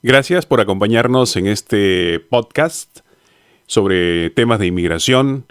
Gracias 0.00 0.46
por 0.46 0.60
acompañarnos 0.60 1.34
en 1.34 1.48
este 1.48 2.20
podcast 2.20 3.00
sobre 3.66 4.30
temas 4.30 4.60
de 4.60 4.66
inmigración. 4.66 5.46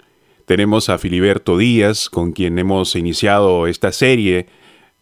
Tenemos 0.46 0.88
a 0.88 0.96
Filiberto 0.96 1.58
Díaz, 1.58 2.08
con 2.08 2.32
quien 2.32 2.58
hemos 2.58 2.96
iniciado 2.96 3.66
esta 3.66 3.92
serie 3.92 4.46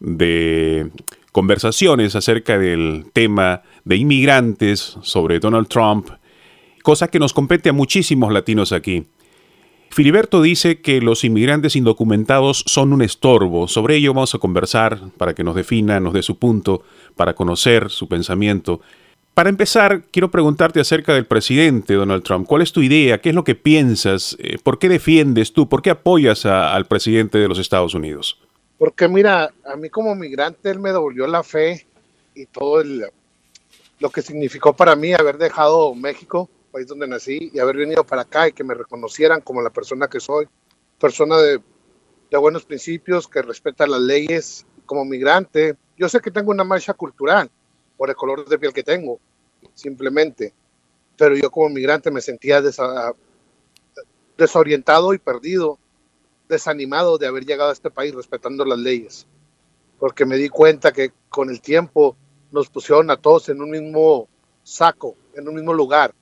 de 0.01 0.91
conversaciones 1.31 2.17
acerca 2.17 2.59
del 2.59 3.07
tema 3.13 3.63
de 3.85 3.95
inmigrantes 3.95 4.99
sobre 5.03 5.39
Donald 5.39 5.69
Trump, 5.69 6.09
cosa 6.83 7.07
que 7.07 7.21
nos 7.21 7.33
compete 7.33 7.69
a 7.69 7.73
muchísimos 7.73 8.33
latinos 8.33 8.73
aquí. 8.73 9.07
Filiberto 9.91 10.43
dice 10.43 10.81
que 10.81 11.01
los 11.01 11.23
inmigrantes 11.23 11.77
indocumentados 11.77 12.65
son 12.67 12.93
un 12.93 13.01
estorbo. 13.01 13.69
Sobre 13.69 13.95
ello 13.95 14.13
vamos 14.13 14.35
a 14.35 14.41
conversar 14.41 14.99
para 15.17 15.35
que 15.35 15.45
nos 15.45 15.55
defina, 15.55 16.01
nos 16.01 16.15
dé 16.15 16.23
su 16.23 16.37
punto, 16.37 16.83
para 17.15 17.35
conocer 17.35 17.91
su 17.91 18.09
pensamiento. 18.09 18.81
Para 19.37 19.51
empezar, 19.51 20.05
quiero 20.13 20.31
preguntarte 20.31 20.81
acerca 20.81 21.13
del 21.13 21.27
presidente 21.27 21.93
Donald 21.93 22.23
Trump. 22.23 22.47
¿Cuál 22.47 22.63
es 22.63 22.73
tu 22.73 22.81
idea? 22.81 23.21
¿Qué 23.21 23.29
es 23.29 23.35
lo 23.35 23.45
que 23.45 23.55
piensas? 23.55 24.35
Eh, 24.39 24.57
¿Por 24.57 24.79
qué 24.79 24.89
defiendes 24.89 25.53
tú? 25.53 25.69
¿Por 25.69 25.83
qué 25.83 25.91
apoyas 25.91 26.47
al 26.47 26.87
presidente 26.87 27.37
de 27.37 27.47
los 27.47 27.59
Estados 27.59 27.93
Unidos? 27.93 28.41
Porque 28.79 29.09
mira, 29.09 29.53
a 29.67 29.77
mí 29.77 29.91
como 29.91 30.15
migrante 30.15 30.71
él 30.71 30.79
me 30.79 30.91
devolvió 30.91 31.27
la 31.27 31.43
fe 31.43 31.87
y 32.35 32.47
todo 32.47 32.83
lo 33.99 34.09
que 34.09 34.23
significó 34.23 34.75
para 34.75 34.97
mí 34.97 35.13
haber 35.13 35.37
dejado 35.37 35.95
México, 35.95 36.49
país 36.73 36.87
donde 36.87 37.07
nací, 37.07 37.51
y 37.53 37.59
haber 37.59 37.77
venido 37.77 38.05
para 38.05 38.23
acá 38.23 38.49
y 38.49 38.53
que 38.53 38.65
me 38.65 38.73
reconocieran 38.73 39.43
como 39.43 39.61
la 39.61 39.69
persona 39.69 40.09
que 40.09 40.19
soy, 40.19 40.49
persona 40.99 41.37
de, 41.37 41.61
de 42.31 42.39
buenos 42.39 42.65
principios, 42.65 43.29
que 43.29 43.43
respeta 43.43 43.87
las 43.87 44.01
leyes 44.01 44.65
como 44.87 45.05
migrante. 45.05 45.77
Yo 45.99 46.09
sé 46.09 46.21
que 46.21 46.31
tengo 46.31 46.53
una 46.53 46.65
mancha 46.65 46.95
cultural, 46.95 47.51
por 47.97 48.11
el 48.11 48.17
color 48.17 48.49
de 48.49 48.59
piel 48.59 48.73
que 48.73 48.83
tengo, 48.83 49.21
simplemente. 49.75 50.55
Pero 51.17 51.35
yo 51.37 51.51
como 51.51 51.71
migrante 51.71 52.11
me 52.11 52.21
sentía 52.21 52.63
desorientado 54.37 55.15
y 55.15 55.19
perdido, 55.19 55.79
desanimado 56.49 57.19
de 57.19 57.27
haber 57.27 57.45
llegado 57.45 57.71
a 57.71 57.73
este 57.73 57.91
país 57.91 58.15
respetando 58.15 58.65
las 58.65 58.79
leyes, 58.79 59.27
porque 59.99 60.27
me 60.27 60.37
di 60.37 60.49
cuenta 60.49 60.93
que 60.93 61.13
con 61.29 61.51
el 61.51 61.61
tiempo 61.61 62.17
nos 62.53 62.69
pusieron 62.69 63.11
a 63.11 63.17
todos 63.17 63.49
en 63.49 63.61
un 63.63 63.71
mismo 63.71 64.29
saco, 64.63 65.17
en 65.35 65.49
un 65.49 65.55
mismo 65.55 65.73
lugar, 65.73 66.15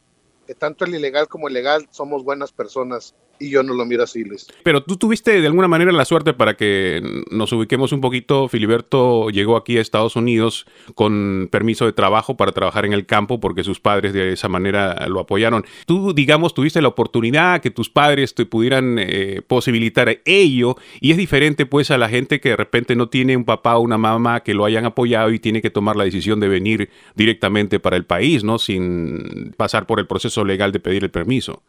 que 0.46 0.54
tanto 0.54 0.84
el 0.84 0.94
ilegal 0.94 1.28
como 1.28 1.48
el 1.48 1.54
legal 1.54 1.88
somos 1.90 2.22
buenas 2.22 2.52
personas 2.52 3.14
y 3.38 3.50
yo 3.50 3.62
no 3.62 3.74
lo 3.74 3.84
miro 3.84 4.02
así, 4.02 4.24
Luis. 4.24 4.46
Pero 4.62 4.82
tú 4.82 4.96
tuviste 4.96 5.40
de 5.40 5.46
alguna 5.46 5.68
manera 5.68 5.92
la 5.92 6.04
suerte 6.04 6.32
para 6.34 6.54
que 6.54 7.02
nos 7.30 7.52
ubiquemos 7.52 7.92
un 7.92 8.00
poquito. 8.00 8.48
Filiberto 8.48 9.30
llegó 9.30 9.56
aquí 9.56 9.78
a 9.78 9.80
Estados 9.80 10.16
Unidos 10.16 10.66
con 10.94 11.48
permiso 11.50 11.86
de 11.86 11.92
trabajo 11.92 12.36
para 12.36 12.52
trabajar 12.52 12.84
en 12.84 12.92
el 12.92 13.06
campo 13.06 13.40
porque 13.40 13.64
sus 13.64 13.80
padres 13.80 14.12
de 14.12 14.32
esa 14.32 14.48
manera 14.48 15.06
lo 15.08 15.20
apoyaron. 15.20 15.64
Tú, 15.86 16.12
digamos, 16.14 16.54
tuviste 16.54 16.80
la 16.80 16.88
oportunidad 16.88 17.60
que 17.60 17.70
tus 17.70 17.90
padres 17.90 18.34
te 18.34 18.46
pudieran 18.46 18.96
eh, 18.98 19.42
posibilitar 19.46 20.20
ello 20.24 20.76
y 21.00 21.10
es 21.10 21.16
diferente 21.16 21.66
pues 21.66 21.90
a 21.90 21.98
la 21.98 22.08
gente 22.08 22.40
que 22.40 22.50
de 22.50 22.56
repente 22.56 22.96
no 22.96 23.08
tiene 23.08 23.36
un 23.36 23.44
papá 23.44 23.76
o 23.76 23.80
una 23.80 23.98
mamá 23.98 24.40
que 24.40 24.54
lo 24.54 24.64
hayan 24.64 24.84
apoyado 24.84 25.30
y 25.32 25.38
tiene 25.38 25.62
que 25.62 25.70
tomar 25.70 25.96
la 25.96 26.04
decisión 26.04 26.40
de 26.40 26.48
venir 26.48 26.90
directamente 27.14 27.80
para 27.80 27.96
el 27.96 28.04
país, 28.04 28.44
¿no? 28.44 28.58
Sin 28.58 29.54
pasar 29.56 29.86
por 29.86 30.00
el 30.00 30.06
proceso 30.06 30.44
legal 30.44 30.72
de 30.72 30.80
pedir 30.80 31.04
el 31.04 31.10
permiso. 31.10 31.62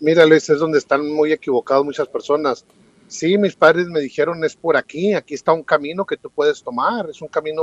Mira, 0.00 0.24
Luis, 0.26 0.48
es 0.48 0.58
donde 0.58 0.78
están 0.78 1.10
muy 1.10 1.32
equivocados 1.32 1.84
muchas 1.84 2.08
personas. 2.08 2.64
Sí, 3.08 3.36
mis 3.38 3.56
padres 3.56 3.86
me 3.88 4.00
dijeron, 4.00 4.44
es 4.44 4.54
por 4.54 4.76
aquí, 4.76 5.14
aquí 5.14 5.34
está 5.34 5.52
un 5.52 5.64
camino 5.64 6.04
que 6.04 6.16
tú 6.16 6.30
puedes 6.30 6.62
tomar, 6.62 7.08
es 7.10 7.20
un 7.20 7.28
camino 7.28 7.62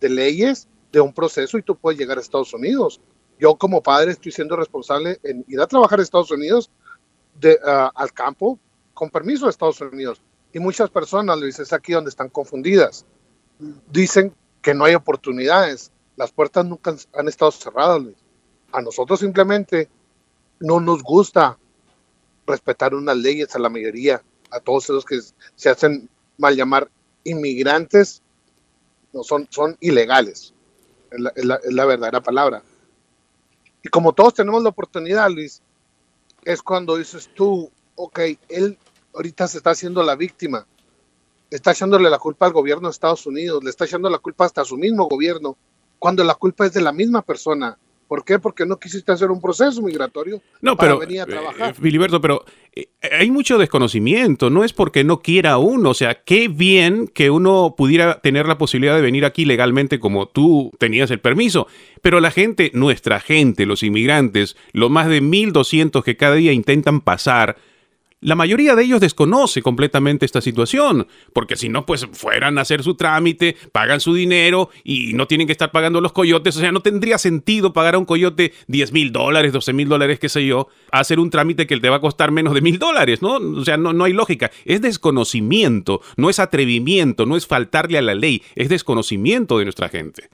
de 0.00 0.08
leyes, 0.08 0.68
de 0.92 1.00
un 1.00 1.12
proceso 1.12 1.58
y 1.58 1.62
tú 1.62 1.76
puedes 1.76 1.98
llegar 1.98 2.18
a 2.18 2.20
Estados 2.20 2.54
Unidos. 2.54 3.00
Yo 3.38 3.56
como 3.56 3.82
padre 3.82 4.12
estoy 4.12 4.32
siendo 4.32 4.56
responsable 4.56 5.18
en 5.22 5.44
ir 5.48 5.60
a 5.60 5.66
trabajar 5.66 5.98
a 5.98 6.02
Estados 6.02 6.30
Unidos, 6.30 6.70
ah, 7.66 7.90
al 7.94 8.12
campo, 8.12 8.58
con 8.94 9.10
permiso 9.10 9.46
de 9.46 9.50
Estados 9.50 9.80
Unidos. 9.80 10.22
Y 10.52 10.58
muchas 10.58 10.90
personas, 10.90 11.38
Luis, 11.38 11.58
es 11.58 11.72
aquí 11.72 11.92
donde 11.92 12.10
están 12.10 12.28
confundidas. 12.28 13.04
Dicen 13.90 14.34
que 14.62 14.74
no 14.74 14.84
hay 14.84 14.94
oportunidades. 14.94 15.92
Las 16.16 16.32
puertas 16.32 16.64
nunca 16.64 16.94
han 17.14 17.28
estado 17.28 17.50
cerradas, 17.50 18.02
Luis. 18.02 18.16
A 18.72 18.82
nosotros 18.82 19.20
simplemente 19.20 19.88
no 20.60 20.80
nos 20.80 21.02
gusta 21.02 21.58
respetar 22.46 22.94
unas 22.94 23.16
leyes 23.16 23.54
a 23.54 23.58
la 23.58 23.68
mayoría, 23.68 24.22
a 24.50 24.60
todos 24.60 24.84
esos 24.84 25.04
que 25.04 25.20
se 25.54 25.68
hacen 25.68 26.08
mal 26.38 26.56
llamar 26.56 26.90
inmigrantes, 27.24 28.22
no 29.12 29.22
son, 29.22 29.46
son 29.50 29.76
ilegales, 29.80 30.54
es 31.10 31.44
la, 31.44 31.84
verdadera 31.84 32.20
palabra. 32.20 32.62
Y 33.82 33.88
como 33.88 34.12
todos 34.12 34.34
tenemos 34.34 34.62
la 34.62 34.68
oportunidad, 34.70 35.30
Luis, 35.30 35.62
es 36.44 36.62
cuando 36.62 36.96
dices 36.96 37.30
tú, 37.34 37.70
ok, 37.96 38.20
él 38.48 38.78
ahorita 39.14 39.48
se 39.48 39.58
está 39.58 39.70
haciendo 39.70 40.02
la 40.02 40.16
víctima, 40.16 40.66
está 41.50 41.72
echándole 41.72 42.08
la 42.10 42.18
culpa 42.18 42.46
al 42.46 42.52
gobierno 42.52 42.88
de 42.88 42.92
Estados 42.92 43.26
Unidos, 43.26 43.64
le 43.64 43.70
está 43.70 43.84
echando 43.84 44.08
la 44.08 44.18
culpa 44.18 44.44
hasta 44.44 44.62
a 44.62 44.64
su 44.64 44.76
mismo 44.76 45.06
gobierno, 45.06 45.56
cuando 45.98 46.24
la 46.24 46.34
culpa 46.34 46.66
es 46.66 46.72
de 46.72 46.80
la 46.80 46.92
misma 46.92 47.22
persona 47.22 47.76
¿Por 48.10 48.24
qué? 48.24 48.40
Porque 48.40 48.66
no 48.66 48.80
quisiste 48.80 49.12
hacer 49.12 49.30
un 49.30 49.40
proceso 49.40 49.80
migratorio 49.82 50.42
no, 50.60 50.76
para 50.76 50.96
venir 50.96 51.20
a 51.20 51.22
eh, 51.22 51.26
trabajar. 51.26 51.74
Filiberto, 51.76 52.20
pero 52.20 52.44
eh, 52.74 52.88
hay 53.08 53.30
mucho 53.30 53.56
desconocimiento. 53.56 54.50
No 54.50 54.64
es 54.64 54.72
porque 54.72 55.04
no 55.04 55.22
quiera 55.22 55.58
uno. 55.58 55.90
O 55.90 55.94
sea, 55.94 56.24
qué 56.24 56.48
bien 56.48 57.06
que 57.06 57.30
uno 57.30 57.76
pudiera 57.78 58.20
tener 58.20 58.48
la 58.48 58.58
posibilidad 58.58 58.96
de 58.96 59.02
venir 59.02 59.24
aquí 59.24 59.44
legalmente 59.44 60.00
como 60.00 60.26
tú 60.26 60.72
tenías 60.80 61.12
el 61.12 61.20
permiso. 61.20 61.68
Pero 62.02 62.18
la 62.18 62.32
gente, 62.32 62.72
nuestra 62.74 63.20
gente, 63.20 63.64
los 63.64 63.84
inmigrantes, 63.84 64.56
los 64.72 64.90
más 64.90 65.06
de 65.06 65.22
1.200 65.22 66.02
que 66.02 66.16
cada 66.16 66.34
día 66.34 66.52
intentan 66.52 67.02
pasar, 67.02 67.58
la 68.20 68.34
mayoría 68.34 68.74
de 68.74 68.84
ellos 68.84 69.00
desconoce 69.00 69.62
completamente 69.62 70.26
esta 70.26 70.42
situación, 70.42 71.06
porque 71.32 71.56
si 71.56 71.70
no, 71.70 71.86
pues 71.86 72.06
fueran 72.12 72.58
a 72.58 72.60
hacer 72.60 72.82
su 72.82 72.94
trámite, 72.94 73.56
pagan 73.72 74.00
su 74.00 74.12
dinero 74.12 74.68
y 74.84 75.14
no 75.14 75.26
tienen 75.26 75.46
que 75.46 75.52
estar 75.52 75.70
pagando 75.70 76.02
los 76.02 76.12
coyotes. 76.12 76.56
O 76.56 76.60
sea, 76.60 76.70
no 76.70 76.80
tendría 76.80 77.16
sentido 77.16 77.72
pagar 77.72 77.94
a 77.94 77.98
un 77.98 78.04
coyote 78.04 78.52
10 78.68 78.92
mil 78.92 79.12
dólares, 79.12 79.52
12 79.52 79.72
mil 79.72 79.88
dólares, 79.88 80.18
qué 80.18 80.28
sé 80.28 80.46
yo, 80.46 80.68
hacer 80.92 81.18
un 81.18 81.30
trámite 81.30 81.66
que 81.66 81.78
te 81.78 81.88
va 81.88 81.96
a 81.96 82.00
costar 82.00 82.30
menos 82.30 82.52
de 82.52 82.60
mil 82.60 82.78
dólares, 82.78 83.22
¿no? 83.22 83.36
O 83.36 83.64
sea, 83.64 83.78
no, 83.78 83.94
no 83.94 84.04
hay 84.04 84.12
lógica. 84.12 84.50
Es 84.66 84.82
desconocimiento, 84.82 86.02
no 86.16 86.28
es 86.28 86.38
atrevimiento, 86.38 87.24
no 87.24 87.36
es 87.36 87.46
faltarle 87.46 87.96
a 87.96 88.02
la 88.02 88.14
ley, 88.14 88.42
es 88.54 88.68
desconocimiento 88.68 89.58
de 89.58 89.64
nuestra 89.64 89.88
gente 89.88 90.28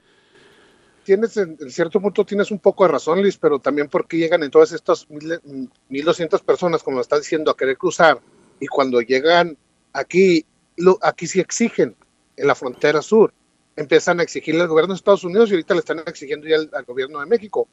tienes 1.07 1.37
en, 1.37 1.57
cierto 1.71 2.01
punto 2.01 2.25
tienes 2.25 2.51
un 2.51 2.59
poco 2.59 2.83
de 2.83 2.91
razón, 2.91 3.21
Luis, 3.21 3.37
pero 3.37 3.59
también 3.59 3.87
porque 3.87 4.17
llegan 4.17 4.43
en 4.43 4.51
todas 4.51 4.73
estas 4.73 5.07
1.200 5.07 6.43
personas, 6.43 6.83
como 6.83 6.99
estás 6.99 7.21
diciendo, 7.21 7.49
a 7.49 7.55
querer 7.55 7.77
cruzar 7.77 8.19
y 8.59 8.67
cuando 8.67 8.99
llegan 8.99 9.57
aquí, 9.93 10.45
lo, 10.75 10.99
aquí 11.01 11.25
sí 11.25 11.39
exigen 11.39 11.95
en 12.35 12.45
la 12.45 12.55
frontera 12.55 13.01
sur, 13.01 13.33
empiezan 13.77 14.19
a 14.19 14.23
exigirle 14.23 14.63
al 14.63 14.67
gobierno 14.67 14.93
de 14.93 14.97
Estados 14.97 15.23
Unidos 15.23 15.49
y 15.49 15.53
ahorita 15.53 15.75
le 15.75 15.79
están 15.79 15.99
exigiendo 16.05 16.45
ya 16.45 16.57
al, 16.57 16.83
gobierno 16.83 17.21
de 17.21 17.25
México. 17.25 17.69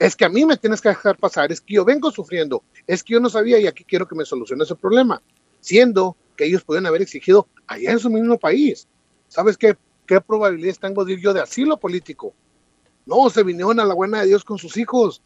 Es 0.00 0.16
que 0.16 0.24
a 0.24 0.28
mí 0.28 0.44
me 0.44 0.56
tienes 0.56 0.80
que 0.80 0.88
dejar 0.88 1.16
pasar, 1.18 1.52
es 1.52 1.60
que 1.60 1.74
yo 1.74 1.84
vengo 1.84 2.10
sufriendo, 2.10 2.64
es 2.88 3.04
que 3.04 3.12
yo 3.12 3.20
no 3.20 3.30
sabía 3.30 3.60
y 3.60 3.68
aquí 3.68 3.84
quiero 3.84 4.08
que 4.08 4.16
me 4.16 4.24
solucione 4.24 4.64
ese 4.64 4.74
problema, 4.74 5.22
siendo 5.60 6.16
que 6.36 6.46
ellos 6.46 6.64
pueden 6.64 6.86
haber 6.86 7.02
exigido 7.02 7.46
allá 7.68 7.92
en 7.92 8.00
su 8.00 8.10
mismo 8.10 8.36
país. 8.40 8.88
¿Sabes 9.28 9.56
qué? 9.56 9.76
¿Qué 10.04 10.20
probabilidades 10.20 10.80
tengo 10.80 11.06
yo 11.06 11.32
de 11.32 11.40
asilo 11.40 11.76
político? 11.76 12.34
No, 13.06 13.30
se 13.30 13.44
vinieron 13.44 13.78
a 13.78 13.84
la 13.84 13.94
buena 13.94 14.20
de 14.20 14.26
Dios 14.26 14.44
con 14.44 14.58
sus 14.58 14.76
hijos. 14.76 15.22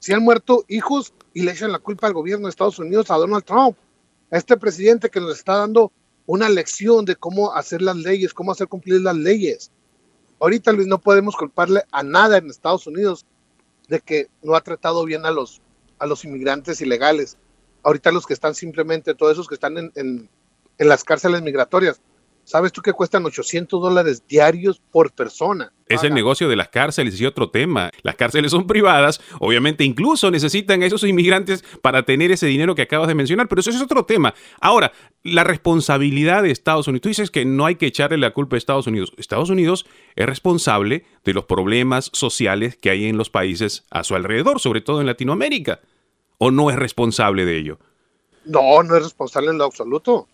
Se 0.00 0.12
han 0.12 0.22
muerto 0.22 0.64
hijos 0.68 1.14
y 1.32 1.42
le 1.42 1.52
echan 1.52 1.72
la 1.72 1.78
culpa 1.78 2.08
al 2.08 2.12
gobierno 2.12 2.46
de 2.46 2.50
Estados 2.50 2.78
Unidos, 2.80 3.10
a 3.10 3.16
Donald 3.16 3.44
Trump, 3.44 3.76
a 4.30 4.36
este 4.36 4.56
presidente 4.56 5.08
que 5.08 5.20
nos 5.20 5.38
está 5.38 5.56
dando 5.56 5.92
una 6.26 6.48
lección 6.48 7.04
de 7.04 7.14
cómo 7.14 7.54
hacer 7.54 7.80
las 7.80 7.96
leyes, 7.96 8.34
cómo 8.34 8.50
hacer 8.50 8.66
cumplir 8.66 9.00
las 9.00 9.16
leyes. 9.16 9.70
Ahorita, 10.40 10.72
Luis, 10.72 10.88
no 10.88 11.00
podemos 11.00 11.36
culparle 11.36 11.84
a 11.92 12.02
nada 12.02 12.38
en 12.38 12.50
Estados 12.50 12.86
Unidos 12.88 13.24
de 13.88 14.00
que 14.00 14.28
no 14.42 14.56
ha 14.56 14.60
tratado 14.60 15.04
bien 15.04 15.24
a 15.24 15.30
los, 15.30 15.62
a 16.00 16.06
los 16.06 16.24
inmigrantes 16.24 16.80
ilegales. 16.80 17.38
Ahorita 17.84 18.10
los 18.10 18.26
que 18.26 18.34
están 18.34 18.56
simplemente, 18.56 19.14
todos 19.14 19.32
esos 19.32 19.46
que 19.46 19.54
están 19.54 19.78
en, 19.78 19.92
en, 19.94 20.28
en 20.78 20.88
las 20.88 21.04
cárceles 21.04 21.40
migratorias, 21.42 22.00
¿Sabes 22.46 22.70
tú 22.70 22.80
que 22.80 22.92
cuestan 22.92 23.26
800 23.26 23.82
dólares 23.82 24.22
diarios 24.28 24.80
por 24.92 25.10
persona? 25.10 25.72
Es 25.88 26.04
el 26.04 26.14
negocio 26.14 26.48
de 26.48 26.54
las 26.54 26.68
cárceles 26.68 27.20
y 27.20 27.26
otro 27.26 27.50
tema. 27.50 27.90
Las 28.02 28.14
cárceles 28.14 28.52
son 28.52 28.68
privadas, 28.68 29.20
obviamente 29.40 29.82
incluso 29.82 30.30
necesitan 30.30 30.80
a 30.80 30.86
esos 30.86 31.02
inmigrantes 31.02 31.64
para 31.82 32.04
tener 32.04 32.30
ese 32.30 32.46
dinero 32.46 32.76
que 32.76 32.82
acabas 32.82 33.08
de 33.08 33.16
mencionar, 33.16 33.48
pero 33.48 33.58
eso 33.58 33.70
es 33.70 33.82
otro 33.82 34.04
tema. 34.04 34.32
Ahora, 34.60 34.92
la 35.24 35.42
responsabilidad 35.42 36.44
de 36.44 36.52
Estados 36.52 36.86
Unidos. 36.86 37.02
Tú 37.02 37.08
dices 37.08 37.32
que 37.32 37.44
no 37.44 37.66
hay 37.66 37.74
que 37.74 37.86
echarle 37.86 38.16
la 38.16 38.32
culpa 38.32 38.54
a 38.54 38.58
Estados 38.58 38.86
Unidos. 38.86 39.12
Estados 39.16 39.50
Unidos 39.50 39.84
es 40.14 40.26
responsable 40.26 41.04
de 41.24 41.34
los 41.34 41.46
problemas 41.46 42.10
sociales 42.12 42.76
que 42.76 42.90
hay 42.90 43.06
en 43.06 43.18
los 43.18 43.28
países 43.28 43.86
a 43.90 44.04
su 44.04 44.14
alrededor, 44.14 44.60
sobre 44.60 44.82
todo 44.82 45.00
en 45.00 45.08
Latinoamérica. 45.08 45.80
¿O 46.38 46.52
no 46.52 46.70
es 46.70 46.76
responsable 46.76 47.44
de 47.44 47.58
ello? 47.58 47.80
No, 48.44 48.84
no 48.84 48.96
es 48.96 49.02
responsable 49.02 49.50
en 49.50 49.58
lo 49.58 49.64
absoluto 49.64 50.28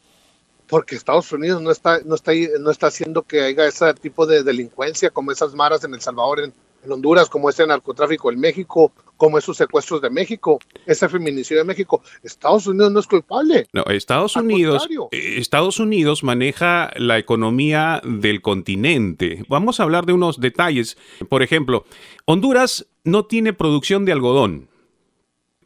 porque 0.72 0.96
Estados 0.96 1.30
Unidos 1.30 1.60
no 1.60 1.70
está, 1.70 2.00
no 2.02 2.14
está, 2.14 2.32
no 2.58 2.70
está 2.70 2.86
haciendo 2.86 3.24
que 3.24 3.42
haya 3.42 3.66
ese 3.66 3.92
tipo 3.92 4.24
de 4.24 4.42
delincuencia 4.42 5.10
como 5.10 5.30
esas 5.30 5.54
maras 5.54 5.84
en 5.84 5.92
El 5.92 6.00
Salvador, 6.00 6.40
en, 6.40 6.54
en 6.82 6.90
Honduras, 6.90 7.28
como 7.28 7.50
ese 7.50 7.66
narcotráfico 7.66 8.32
en 8.32 8.40
México, 8.40 8.90
como 9.18 9.36
esos 9.36 9.58
secuestros 9.58 10.00
de 10.00 10.08
México, 10.08 10.60
ese 10.86 11.10
feminicidio 11.10 11.58
de 11.58 11.66
México. 11.66 12.00
Estados 12.22 12.66
Unidos 12.66 12.90
no 12.90 13.00
es 13.00 13.06
culpable. 13.06 13.66
No, 13.74 13.84
Estados 13.84 14.34
Unidos, 14.34 14.88
Estados 15.10 15.78
Unidos 15.78 16.24
maneja 16.24 16.90
la 16.96 17.18
economía 17.18 18.00
del 18.02 18.40
continente. 18.40 19.44
Vamos 19.50 19.78
a 19.78 19.82
hablar 19.82 20.06
de 20.06 20.14
unos 20.14 20.40
detalles. 20.40 20.96
Por 21.28 21.42
ejemplo, 21.42 21.84
Honduras 22.24 22.86
no 23.04 23.26
tiene 23.26 23.52
producción 23.52 24.06
de 24.06 24.12
algodón. 24.12 24.70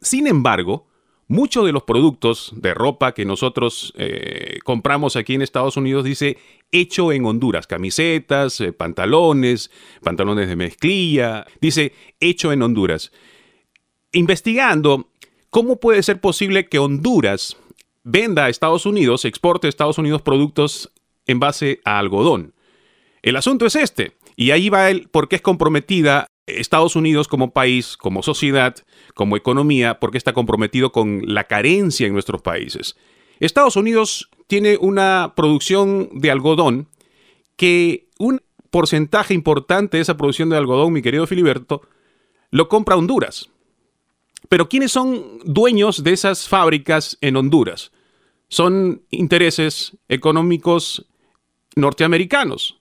Sin 0.01 0.27
embargo, 0.27 0.86
muchos 1.27 1.65
de 1.65 1.71
los 1.71 1.83
productos 1.83 2.53
de 2.55 2.73
ropa 2.73 3.13
que 3.13 3.25
nosotros 3.25 3.93
eh, 3.97 4.59
compramos 4.63 5.15
aquí 5.15 5.33
en 5.33 5.41
Estados 5.41 5.77
Unidos 5.77 6.03
dice 6.03 6.37
hecho 6.71 7.11
en 7.11 7.25
Honduras, 7.25 7.67
camisetas, 7.67 8.61
eh, 8.61 8.73
pantalones, 8.73 9.71
pantalones 10.01 10.47
de 10.47 10.55
mezclilla, 10.55 11.45
dice 11.59 11.93
hecho 12.19 12.51
en 12.51 12.61
Honduras. 12.61 13.11
Investigando, 14.13 15.09
¿cómo 15.49 15.79
puede 15.79 16.01
ser 16.03 16.21
posible 16.21 16.67
que 16.67 16.79
Honduras 16.79 17.57
venda 18.03 18.45
a 18.45 18.49
Estados 18.49 18.85
Unidos, 18.85 19.25
exporte 19.25 19.67
a 19.67 19.69
Estados 19.69 19.97
Unidos 19.97 20.21
productos 20.21 20.91
en 21.25 21.39
base 21.39 21.81
a 21.83 21.99
algodón? 21.99 22.53
El 23.21 23.35
asunto 23.35 23.65
es 23.65 23.75
este, 23.75 24.13
y 24.37 24.51
ahí 24.51 24.69
va 24.69 24.89
el 24.89 25.09
por 25.09 25.27
qué 25.27 25.35
es 25.35 25.41
comprometida 25.41 26.27
Estados 26.47 26.95
Unidos 26.95 27.27
como 27.27 27.51
país, 27.51 27.97
como 27.97 28.23
sociedad, 28.23 28.75
como 29.13 29.35
economía, 29.37 29.99
porque 29.99 30.17
está 30.17 30.33
comprometido 30.33 30.91
con 30.91 31.21
la 31.25 31.43
carencia 31.43 32.07
en 32.07 32.13
nuestros 32.13 32.41
países. 32.41 32.95
Estados 33.39 33.75
Unidos 33.75 34.29
tiene 34.47 34.77
una 34.77 35.33
producción 35.35 36.09
de 36.13 36.31
algodón 36.31 36.87
que 37.57 38.07
un 38.17 38.41
porcentaje 38.71 39.33
importante 39.33 39.97
de 39.97 40.01
esa 40.01 40.17
producción 40.17 40.49
de 40.49 40.57
algodón, 40.57 40.93
mi 40.93 41.01
querido 41.01 41.27
Filiberto, 41.27 41.81
lo 42.49 42.69
compra 42.69 42.95
Honduras. 42.95 43.49
Pero 44.49 44.69
¿quiénes 44.69 44.91
son 44.91 45.39
dueños 45.43 46.03
de 46.03 46.13
esas 46.13 46.47
fábricas 46.47 47.17
en 47.21 47.35
Honduras? 47.35 47.91
Son 48.47 49.03
intereses 49.11 49.97
económicos 50.07 51.05
norteamericanos 51.75 52.76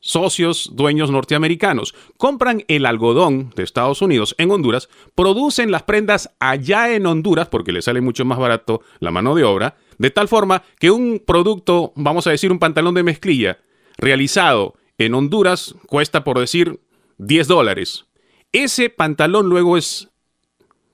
socios, 0.00 0.70
dueños 0.74 1.10
norteamericanos, 1.10 1.94
compran 2.16 2.64
el 2.68 2.86
algodón 2.86 3.50
de 3.56 3.62
Estados 3.62 4.02
Unidos 4.02 4.34
en 4.38 4.50
Honduras, 4.50 4.88
producen 5.14 5.70
las 5.70 5.82
prendas 5.82 6.30
allá 6.40 6.94
en 6.94 7.06
Honduras 7.06 7.48
porque 7.48 7.72
les 7.72 7.84
sale 7.84 8.00
mucho 8.00 8.24
más 8.24 8.38
barato 8.38 8.82
la 9.00 9.10
mano 9.10 9.34
de 9.34 9.44
obra, 9.44 9.76
de 9.98 10.10
tal 10.10 10.28
forma 10.28 10.62
que 10.78 10.90
un 10.90 11.22
producto, 11.24 11.92
vamos 11.96 12.26
a 12.26 12.30
decir 12.30 12.52
un 12.52 12.58
pantalón 12.58 12.94
de 12.94 13.02
mezclilla, 13.02 13.58
realizado 13.96 14.74
en 14.98 15.14
Honduras 15.14 15.74
cuesta 15.86 16.24
por 16.24 16.38
decir 16.38 16.80
10 17.18 17.48
dólares. 17.48 18.06
Ese 18.52 18.90
pantalón 18.90 19.48
luego 19.48 19.76
es 19.76 20.08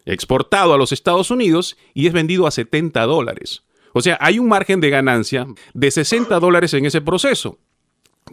exportado 0.06 0.74
a 0.74 0.78
los 0.78 0.92
Estados 0.92 1.30
Unidos 1.30 1.76
y 1.94 2.06
es 2.06 2.12
vendido 2.12 2.46
a 2.46 2.50
70 2.50 3.02
dólares. 3.06 3.64
O 3.92 4.00
sea, 4.00 4.18
hay 4.20 4.38
un 4.38 4.48
margen 4.48 4.80
de 4.80 4.90
ganancia 4.90 5.46
de 5.72 5.90
60 5.90 6.38
dólares 6.40 6.74
en 6.74 6.84
ese 6.84 7.00
proceso. 7.00 7.58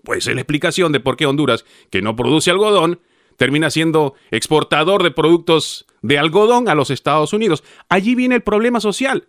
Pues 0.04 0.28
es 0.28 0.36
la 0.36 0.42
explicación 0.42 0.92
de 0.92 1.00
por 1.00 1.18
qué 1.18 1.26
Honduras, 1.26 1.66
que 1.90 2.02
no 2.02 2.16
produce 2.16 2.52
algodón, 2.52 3.00
termina 3.38 3.70
siendo 3.70 4.16
exportador 4.32 5.04
de 5.04 5.12
productos 5.12 5.86
de 6.02 6.18
algodón 6.18 6.70
a 6.70 6.76
los 6.76 6.90
Estados 6.90 7.34
Unidos. 7.34 7.64
Allí 7.90 8.16
viene 8.16 8.36
el 8.36 8.42
problema 8.42 8.80
social, 8.80 9.28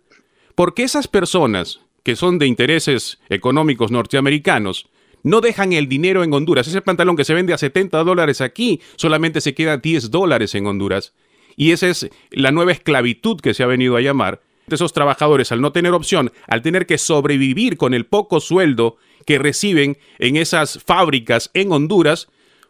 porque 0.55 0.83
esas 0.83 1.07
personas 1.07 1.81
que 2.03 2.15
son 2.15 2.37
de 2.37 2.47
intereses 2.47 3.19
económicos 3.29 3.91
norteamericanos 3.91 4.89
no 5.23 5.39
dejan 5.39 5.71
el 5.73 5.87
dinero 5.87 6.23
en 6.23 6.33
Honduras. 6.33 6.67
Ese 6.67 6.81
pantalón 6.81 7.15
que 7.15 7.23
se 7.23 7.33
vende 7.33 7.53
a 7.53 7.57
70 7.57 8.03
dólares 8.03 8.41
aquí 8.41 8.81
solamente 8.97 9.41
se 9.41 9.55
queda 9.55 9.77
10 9.77 10.11
dólares 10.11 10.53
en 10.53 10.67
Honduras. 10.67 11.13
Y 11.55 11.71
esa 11.71 11.87
es 11.87 12.09
la 12.31 12.51
nueva 12.51 12.73
esclavitud 12.73 13.39
que 13.39 13.53
se 13.53 13.63
ha 13.63 13.67
venido 13.67 13.95
a 13.95 14.01
llamar. 14.01 14.41
Esos 14.69 14.93
trabajadores, 14.93 15.51
al 15.51 15.61
no 15.61 15.71
tener 15.71 15.93
opción, 15.93 16.31
al 16.47 16.61
tener 16.61 16.85
que 16.85 16.97
sobrevivir 16.97 17.77
con 17.77 17.93
el 17.93 18.05
poco 18.05 18.39
sueldo 18.39 18.97
que 19.25 19.39
reciben 19.39 19.97
en 20.19 20.37
esas 20.37 20.81
fábricas 20.83 21.49
en 21.53 21.71
Honduras, 21.71 22.27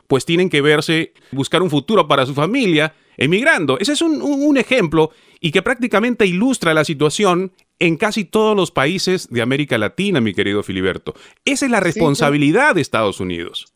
pues 0.08 0.26
tienen 0.26 0.50
que 0.50 0.62
verse, 0.62 1.14
buscar 1.32 1.62
un 1.62 1.70
futuro 1.70 2.08
para 2.08 2.26
su 2.26 2.34
familia, 2.34 2.94
emigrando. 3.18 3.78
Ese 3.80 3.94
es 3.94 4.02
un, 4.02 4.58
ejemplo 4.58 5.12
y 5.40 5.52
que 5.52 5.62
prácticamente 5.62 6.26
ilustra 6.26 6.74
la 6.74 6.86
situación 6.86 7.52
en 7.80 7.98
casi 7.98 8.24
todos 8.24 8.56
los 8.56 8.72
países 8.72 9.30
de 9.30 9.42
América 9.42 9.78
Latina, 9.78 10.22
mi 10.22 10.34
querido 10.34 10.64
Filiberto. 10.64 11.14
Esa 11.46 11.66
es 11.66 11.72
la 11.72 11.80
responsabilidad 11.80 12.76
de 12.76 12.82
Estados 12.82 13.20
Unidos. 13.20 13.74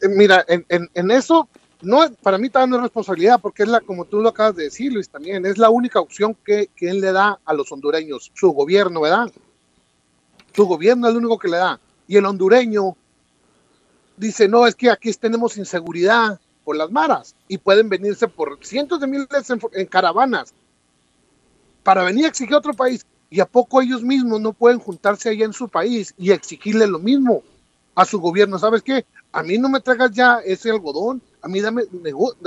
Eh, 0.00 0.08
mira, 0.08 0.44
en, 0.48 1.10
eso, 1.10 1.48
no, 1.84 2.10
para 2.22 2.38
mí 2.38 2.50
también 2.50 2.70
no 2.70 2.76
es 2.76 2.82
responsabilidad, 2.82 3.40
porque 3.40 3.62
es 3.62 3.68
la, 3.68 3.80
como 3.80 4.04
tú 4.04 4.20
lo 4.20 4.28
acabas 4.28 4.56
de 4.56 4.64
decir, 4.64 4.92
Luis, 4.92 5.08
también 5.08 5.44
es 5.46 5.58
la 5.58 5.70
única 5.70 6.00
opción 6.00 6.36
que, 6.44 6.68
que 6.74 6.88
él 6.88 7.00
le 7.00 7.12
da 7.12 7.38
a 7.44 7.54
los 7.54 7.70
hondureños, 7.72 8.30
su 8.34 8.50
gobierno, 8.50 9.00
¿verdad? 9.02 9.30
Su 10.54 10.66
gobierno 10.66 11.08
es 11.08 11.14
lo 11.14 11.20
único 11.20 11.38
que 11.38 11.48
le 11.48 11.56
da 11.56 11.80
y 12.06 12.16
el 12.16 12.26
hondureño 12.26 12.96
dice, 14.16 14.48
no, 14.48 14.66
es 14.66 14.74
que 14.74 14.90
aquí 14.90 15.12
tenemos 15.12 15.56
inseguridad 15.56 16.38
por 16.64 16.76
las 16.76 16.90
maras 16.90 17.34
y 17.48 17.58
pueden 17.58 17.88
venirse 17.88 18.28
por 18.28 18.58
cientos 18.62 19.00
de 19.00 19.06
miles 19.06 19.28
en, 19.72 19.86
caravanas 19.86 20.54
para 21.82 22.04
venir 22.04 22.24
a 22.24 22.28
exigir 22.28 22.54
a 22.54 22.58
otro 22.58 22.74
país. 22.74 23.04
¿Y 23.30 23.40
a 23.40 23.46
poco 23.46 23.80
ellos 23.80 24.02
mismos 24.02 24.40
no 24.40 24.52
pueden 24.52 24.78
juntarse 24.78 25.28
allá 25.28 25.44
en 25.44 25.52
su 25.52 25.68
país 25.68 26.14
y 26.16 26.30
exigirle 26.30 26.86
lo 26.86 26.98
mismo 26.98 27.42
a 27.94 28.04
su 28.04 28.20
gobierno? 28.20 28.58
¿Sabes 28.58 28.82
qué? 28.82 29.04
A 29.32 29.42
mí 29.42 29.58
no 29.58 29.68
me 29.68 29.80
traigas 29.80 30.12
ya 30.12 30.38
ese 30.38 30.70
algodón, 30.70 31.20
a 31.44 31.48
mí 31.48 31.60
dame, 31.60 31.82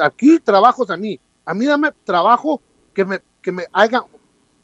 aquí 0.03 0.39
trabajos 0.39 0.89
a 0.89 0.97
mí, 0.97 1.19
a 1.45 1.53
mí 1.53 1.65
dame 1.65 1.91
trabajo 2.03 2.61
que 2.95 3.05
me, 3.05 3.19
que 3.43 3.51
me 3.51 3.65
haga 3.71 4.03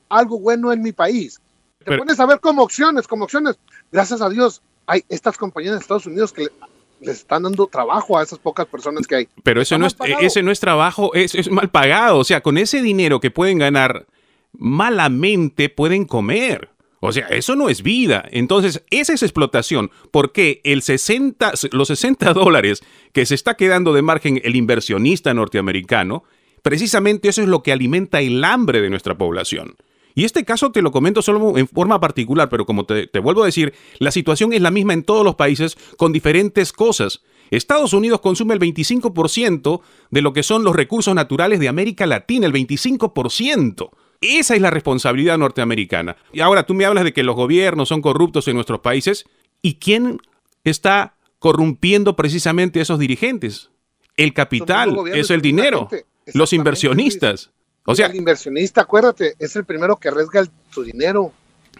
algo 0.10 0.40
bueno 0.40 0.74
en 0.74 0.82
mi 0.82 0.92
país. 0.92 1.40
Te 1.86 1.98
pones 1.98 2.20
a 2.20 2.26
ver 2.26 2.40
como 2.40 2.64
opciones, 2.64 3.08
como 3.08 3.26
opciones. 3.26 3.60
Gracias 3.92 4.22
a 4.22 4.30
Dios, 4.30 4.64
hay 4.88 5.04
estas 5.08 5.38
compañías 5.38 5.74
de 5.74 5.82
Estados 5.82 6.08
Unidos 6.08 6.34
que 6.34 6.48
les 7.00 7.18
están 7.18 7.44
dando 7.44 7.68
trabajo 7.68 8.18
a 8.18 8.24
esas 8.24 8.40
pocas 8.40 8.66
personas 8.66 9.06
que 9.06 9.16
hay. 9.16 9.30
Pero 9.44 9.62
eso 9.62 9.78
no 9.78 9.86
es, 9.86 9.96
ese 10.22 10.42
no 10.42 10.52
es 10.52 10.60
trabajo, 10.60 11.14
es, 11.14 11.36
es 11.36 11.52
mal 11.52 11.70
pagado. 11.70 12.18
O 12.18 12.24
sea, 12.24 12.42
con 12.42 12.58
ese 12.58 12.82
dinero 12.82 13.20
que 13.20 13.30
pueden 13.30 13.60
ganar 13.60 14.08
malamente 14.54 15.70
pueden 15.70 16.06
comer. 16.06 16.70
O 17.06 17.12
sea, 17.12 17.28
eso 17.28 17.58
no 17.58 17.68
es 17.68 17.84
vida. 17.84 18.24
Entonces, 18.32 18.82
esa 18.90 19.12
es 19.12 19.24
explotación. 19.24 19.92
Porque 20.10 20.62
el 20.64 20.82
60, 20.82 21.52
los 21.74 21.90
60 21.90 22.34
dólares 22.34 22.82
que 23.12 23.26
se 23.26 23.36
está 23.36 23.56
quedando 23.56 23.94
de 23.94 24.02
margen 24.02 24.40
el 24.46 24.56
inversionista 24.56 25.34
norteamericano, 25.34 26.24
precisamente 26.62 27.28
eso 27.28 27.42
es 27.42 27.50
lo 27.50 27.62
que 27.62 27.74
alimenta 27.74 28.22
el 28.22 28.42
hambre 28.46 28.80
de 28.80 28.90
nuestra 28.90 29.18
población. 29.18 29.76
Y 30.16 30.24
este 30.24 30.46
caso 30.46 30.72
te 30.72 30.82
lo 30.82 30.94
comento 30.94 31.22
solo 31.22 31.58
en 31.58 31.68
forma 31.68 32.00
particular, 32.00 32.48
pero 32.48 32.66
como 32.66 32.86
te, 32.86 33.10
vuelvo 33.20 33.44
a 33.44 33.48
decir, 33.48 33.74
la 34.00 34.12
situación 34.12 34.54
es 34.54 34.62
la 34.62 34.72
misma 34.72 34.94
en 34.94 35.04
todos 35.04 35.26
los 35.26 35.36
países 35.36 35.76
con 35.98 36.14
diferentes 36.14 36.72
cosas. 36.72 37.22
Estados 37.52 37.92
Unidos 37.92 38.22
consume 38.22 38.54
el 38.54 38.62
25% 38.62 39.82
de 40.10 40.22
lo 40.22 40.32
que 40.32 40.44
son 40.44 40.64
los 40.64 40.74
recursos 40.74 41.14
naturales 41.14 41.60
de 41.60 41.68
América 41.68 42.06
Latina, 42.06 42.48
el 42.48 42.54
25%. 42.54 43.90
Esa 44.24 44.56
es 44.56 44.62
la 44.62 44.70
responsabilidad 44.70 45.38
norteamericana. 45.38 46.16
Y 46.32 46.40
ahora 46.40 46.66
tú 46.66 46.74
me 46.74 46.86
hablas 46.86 47.04
de 47.04 47.14
que 47.14 47.24
los 47.24 47.36
gobiernos 47.36 47.90
son 47.90 48.02
corruptos 48.02 48.48
en 48.48 48.56
nuestros 48.56 48.80
países. 48.80 49.26
¿Y 49.62 49.76
quién 49.76 50.20
está 50.64 51.16
corrompiendo 51.40 52.16
precisamente 52.16 52.80
a 52.80 52.84
esos 52.84 53.00
dirigentes? 53.00 53.70
El 54.16 54.34
capital, 54.34 54.96
es 55.14 55.30
el 55.30 55.42
dinero, 55.42 55.90
los 56.34 56.54
inversionistas. 56.54 57.52
O 57.86 57.96
sea, 57.96 58.08
el 58.08 58.16
inversionista, 58.16 58.82
acuérdate, 58.82 59.36
es 59.40 59.56
el 59.58 59.66
primero 59.66 59.98
que 59.98 60.08
arriesga 60.08 60.46
su 60.70 60.84
dinero 60.84 61.34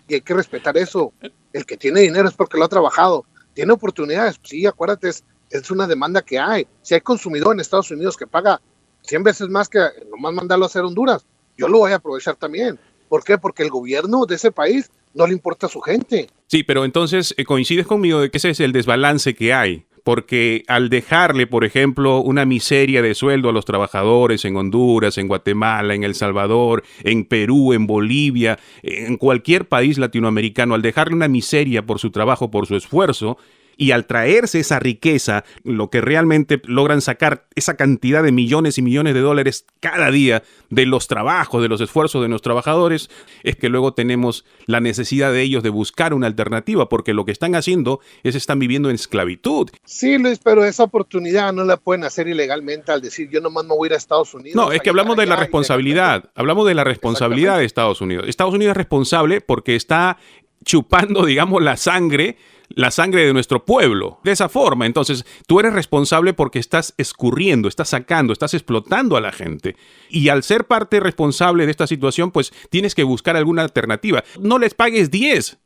y 0.08 0.16
hay 0.16 0.22
que 0.22 0.34
respetar 0.34 0.78
eso. 0.78 1.14
El 1.54 1.66
que 1.66 1.78
tiene 1.78 2.02
dinero 2.02 2.28
es 2.28 2.34
porque 2.34 2.58
lo 2.58 2.66
ha 2.66 2.70
trabajado. 2.70 3.26
Tiene 3.54 3.72
oportunidades, 3.72 4.40
sí, 4.44 4.66
acuérdate, 4.66 5.10
es, 5.10 5.24
es 5.50 5.72
una 5.72 5.88
demanda 5.88 6.22
que 6.22 6.40
hay. 6.40 6.68
Si 6.82 6.94
hay 6.94 7.02
consumidor 7.02 7.54
en 7.54 7.62
Estados 7.62 7.92
Unidos 7.92 8.18
que 8.18 8.28
paga 8.28 8.60
100 9.04 9.24
veces 9.24 9.50
más 9.50 9.70
que 9.70 9.80
nomás 10.10 10.34
mandarlo 10.34 10.66
a 10.66 10.68
hacer 10.68 10.82
Honduras, 10.82 11.26
yo 11.58 11.68
lo 11.68 11.80
voy 11.80 11.92
a 11.92 11.96
aprovechar 11.96 12.36
también. 12.36 12.80
¿Por 13.10 13.24
qué? 13.24 13.38
Porque 13.38 13.64
el 13.64 13.70
gobierno 13.70 14.26
de 14.26 14.36
ese 14.36 14.52
país 14.52 14.92
no 15.14 15.28
le 15.28 15.34
importa 15.34 15.68
a 15.68 15.70
su 15.70 15.82
gente. 15.82 16.30
Sí, 16.48 16.64
pero 16.64 16.86
entonces 16.86 17.34
eh, 17.38 17.46
coincides 17.46 17.86
conmigo 17.86 18.20
de 18.20 18.32
que 18.32 18.38
ese 18.38 18.50
es 18.50 18.60
el 18.60 18.72
desbalance 18.72 19.36
que 19.36 19.54
hay 19.54 19.86
porque 20.04 20.64
al 20.68 20.90
dejarle, 20.90 21.48
por 21.48 21.64
ejemplo, 21.64 22.20
una 22.20 22.46
miseria 22.46 23.02
de 23.02 23.16
sueldo 23.16 23.50
a 23.50 23.54
los 23.54 23.66
trabajadores 23.66 24.44
en 24.46 24.58
Honduras, 24.58 25.18
en 25.18 25.28
Guatemala, 25.28 25.96
en 25.96 26.04
El 26.04 26.16
Salvador, 26.16 26.84
en 27.04 27.26
Perú, 27.26 27.74
en 27.74 27.88
Bolivia, 27.88 28.60
en 28.82 29.18
cualquier 29.18 29.68
país 29.68 29.98
latinoamericano, 29.98 30.76
al 30.76 30.82
dejarle 30.82 31.16
una 31.16 31.30
miseria 31.30 31.86
por 31.86 32.00
su 32.00 32.12
trabajo, 32.12 32.52
por 32.52 32.68
su 32.68 32.76
esfuerzo, 32.76 33.38
y 33.78 33.92
al 33.92 34.06
traerse 34.06 34.60
esa 34.60 34.80
riqueza, 34.80 35.44
lo 35.64 35.90
que 35.90 36.02
realmente 36.02 36.62
logran 36.66 37.02
sacar 37.02 37.48
esa 37.56 37.76
cantidad 37.76 38.24
de 38.24 38.32
millones 38.32 38.78
y 38.78 38.82
millones 38.82 39.14
de 39.14 39.22
dólares 39.22 39.66
cada 39.80 40.12
día 40.12 40.44
de 40.70 40.86
los 40.86 41.08
trabajos, 41.08 41.62
de 41.62 41.70
los 41.70 41.82
esfuerzos 41.82 42.22
de 42.22 42.28
los 42.28 42.42
trabajadores, 42.42 43.10
es 43.44 43.56
que 43.56 43.70
luego 43.70 43.94
tenemos 43.94 44.46
la 44.66 44.80
necesidad 44.80 45.32
de 45.32 45.42
ellos 45.42 45.64
de 45.64 45.70
buscar 45.70 46.14
una 46.14 46.28
alternativa, 46.28 46.90
porque 46.90 47.14
lo 47.14 47.26
que 47.26 47.32
están 47.32 47.56
haciendo 47.56 48.00
es 48.24 48.34
están 48.36 48.60
viviendo 48.60 48.90
en 48.90 48.96
esclavitud. 48.96 49.70
Sí, 49.86 50.18
Luis, 50.18 50.40
pero 50.40 50.66
esa 50.66 50.84
oportunidad 50.84 51.54
no 51.54 51.64
la 51.64 51.78
pueden 51.78 52.04
hacer 52.04 52.28
ilegalmente 52.28 52.92
al 52.92 53.02
decir 53.02 53.30
yo 53.30 53.42
nomás 53.42 53.66
me 53.66 53.76
voy 53.76 53.88
a 53.88 53.90
ir 53.90 53.94
a 53.94 53.98
Estados 53.98 54.34
Unidos. 54.34 54.56
No, 54.56 54.72
es 54.72 54.82
que 54.82 54.90
hablamos 54.90 55.18
de 55.18 55.26
la 55.26 55.36
responsabilidad, 55.36 56.32
hablamos 56.36 56.68
de 56.68 56.74
la 56.74 56.84
responsabilidad 56.84 57.58
de 57.58 57.66
Estados 57.66 58.02
Unidos. 58.02 58.26
Estados 58.28 58.54
Unidos 58.54 58.72
es 58.72 58.78
responsable 58.78 59.42
porque 59.42 59.76
está 59.76 60.18
chupando, 60.64 61.26
digamos, 61.26 61.62
la 61.62 61.78
sangre 61.78 62.38
la 62.70 62.92
sangre 62.92 63.26
de 63.26 63.34
nuestro 63.34 63.66
pueblo. 63.66 64.20
De 64.24 64.32
esa 64.32 64.50
forma, 64.50 64.86
entonces, 64.86 65.26
tú 65.48 65.60
eres 65.60 65.74
responsable 65.74 66.34
porque 66.34 66.60
estás 66.60 66.94
escurriendo, 66.98 67.68
estás 67.68 67.90
sacando, 67.90 68.34
estás 68.34 68.54
explotando 68.54 69.18
a 69.18 69.22
la 69.22 69.32
gente. 69.32 69.76
Y 70.10 70.30
al 70.30 70.44
ser 70.44 70.66
parte 70.66 71.00
responsable 71.00 71.66
de 71.66 71.72
esta 71.72 71.88
situación, 71.88 72.32
pues 72.32 72.54
tienes 72.70 72.96
que 72.96 73.04
buscar 73.04 73.36
alguna 73.36 73.62
alternativa. 73.62 74.24
No 74.40 74.60
les 74.60 74.74
pagues 74.74 75.12
10, 75.12 75.58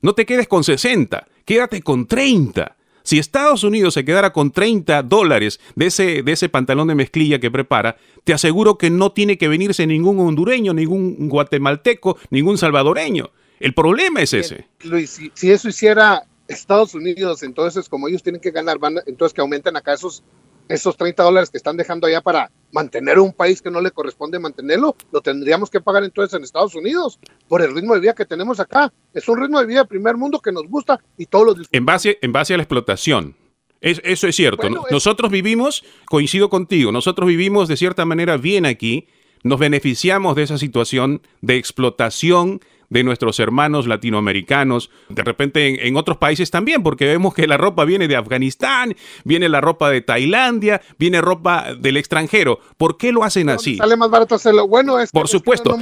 no 0.00 0.14
te 0.14 0.26
quedes 0.26 0.48
con 0.48 0.64
60, 0.64 1.26
quédate 1.44 1.82
con 1.82 2.06
30. 2.06 2.76
Si 3.04 3.18
Estados 3.18 3.64
Unidos 3.64 3.94
se 3.94 4.04
quedara 4.04 4.32
con 4.32 4.52
30 4.52 5.02
dólares 5.02 5.60
de 5.74 5.86
ese, 5.86 6.22
de 6.22 6.32
ese 6.32 6.48
pantalón 6.48 6.88
de 6.88 6.94
mezclilla 6.94 7.40
que 7.40 7.50
prepara, 7.50 7.96
te 8.24 8.32
aseguro 8.32 8.78
que 8.78 8.90
no 8.90 9.10
tiene 9.12 9.38
que 9.38 9.48
venirse 9.48 9.86
ningún 9.86 10.20
hondureño, 10.20 10.72
ningún 10.72 11.28
guatemalteco, 11.28 12.16
ningún 12.30 12.58
salvadoreño. 12.58 13.30
El 13.58 13.74
problema 13.74 14.20
es 14.20 14.32
ese. 14.34 14.66
Luis, 14.82 15.20
si, 15.34 15.50
eso 15.50 15.68
hiciera 15.68 16.24
Estados 16.52 16.94
Unidos, 16.94 17.42
entonces 17.42 17.88
como 17.88 18.08
ellos 18.08 18.22
tienen 18.22 18.40
que 18.40 18.50
ganar, 18.50 18.78
van, 18.78 18.96
entonces 19.06 19.34
que 19.34 19.40
aumenten 19.40 19.76
acá 19.76 19.94
esos, 19.94 20.22
esos 20.68 20.96
30 20.96 21.22
dólares 21.22 21.50
que 21.50 21.56
están 21.56 21.76
dejando 21.76 22.06
allá 22.06 22.20
para 22.20 22.50
mantener 22.72 23.18
un 23.18 23.32
país 23.32 23.60
que 23.60 23.70
no 23.70 23.80
le 23.80 23.90
corresponde 23.90 24.38
mantenerlo, 24.38 24.96
lo 25.10 25.20
tendríamos 25.20 25.70
que 25.70 25.80
pagar 25.80 26.04
entonces 26.04 26.36
en 26.36 26.44
Estados 26.44 26.74
Unidos 26.74 27.18
por 27.48 27.62
el 27.62 27.74
ritmo 27.74 27.94
de 27.94 28.00
vida 28.00 28.14
que 28.14 28.24
tenemos 28.24 28.60
acá. 28.60 28.92
Es 29.12 29.28
un 29.28 29.40
ritmo 29.40 29.60
de 29.60 29.66
vida 29.66 29.80
de 29.80 29.88
primer 29.88 30.16
mundo 30.16 30.40
que 30.40 30.52
nos 30.52 30.66
gusta 30.68 31.00
y 31.16 31.26
todos 31.26 31.58
los... 31.58 31.68
En 31.72 31.84
base, 31.84 32.18
en 32.22 32.32
base 32.32 32.54
a 32.54 32.56
la 32.56 32.62
explotación. 32.62 33.36
eso 33.80 34.26
es 34.26 34.36
cierto. 34.36 34.68
nosotros 34.90 35.30
vivimos, 35.30 35.84
coincido 36.06 36.48
contigo, 36.48 36.92
nosotros 36.92 37.28
vivimos 37.28 37.68
de 37.68 37.76
cierta 37.76 38.04
manera 38.04 38.36
bien 38.36 38.64
aquí, 38.64 39.08
nos 39.42 39.58
beneficiamos 39.58 40.36
de 40.36 40.44
esa 40.44 40.56
situación 40.56 41.22
de 41.40 41.56
explotación 41.56 42.60
de 42.92 43.04
nuestros 43.04 43.40
hermanos 43.40 43.86
latinoamericanos, 43.86 44.90
de 45.08 45.22
repente 45.22 45.88
en, 45.88 45.96
otros 45.96 46.18
países 46.18 46.50
también, 46.50 46.82
porque 46.82 47.06
vemos 47.06 47.32
que 47.32 47.46
la 47.46 47.56
ropa 47.56 47.86
viene 47.86 48.06
de 48.06 48.16
Afganistán, 48.16 48.94
viene 49.24 49.48
la 49.48 49.62
ropa 49.62 49.88
de 49.88 50.02
Tailandia, 50.02 50.82
viene 50.98 51.22
ropa 51.22 51.74
del 51.74 51.96
extranjero. 51.96 52.60
¿Por 52.76 52.98
qué 52.98 53.10
lo 53.10 53.24
hacen 53.24 53.48
así? 53.48 53.78
Sale 53.78 53.96
más 53.96 54.10
barato 54.10 54.34
hacerlo. 54.34 54.68
Bueno, 54.68 55.00
es 55.00 55.10
por 55.10 55.26
supuesto. 55.26 55.74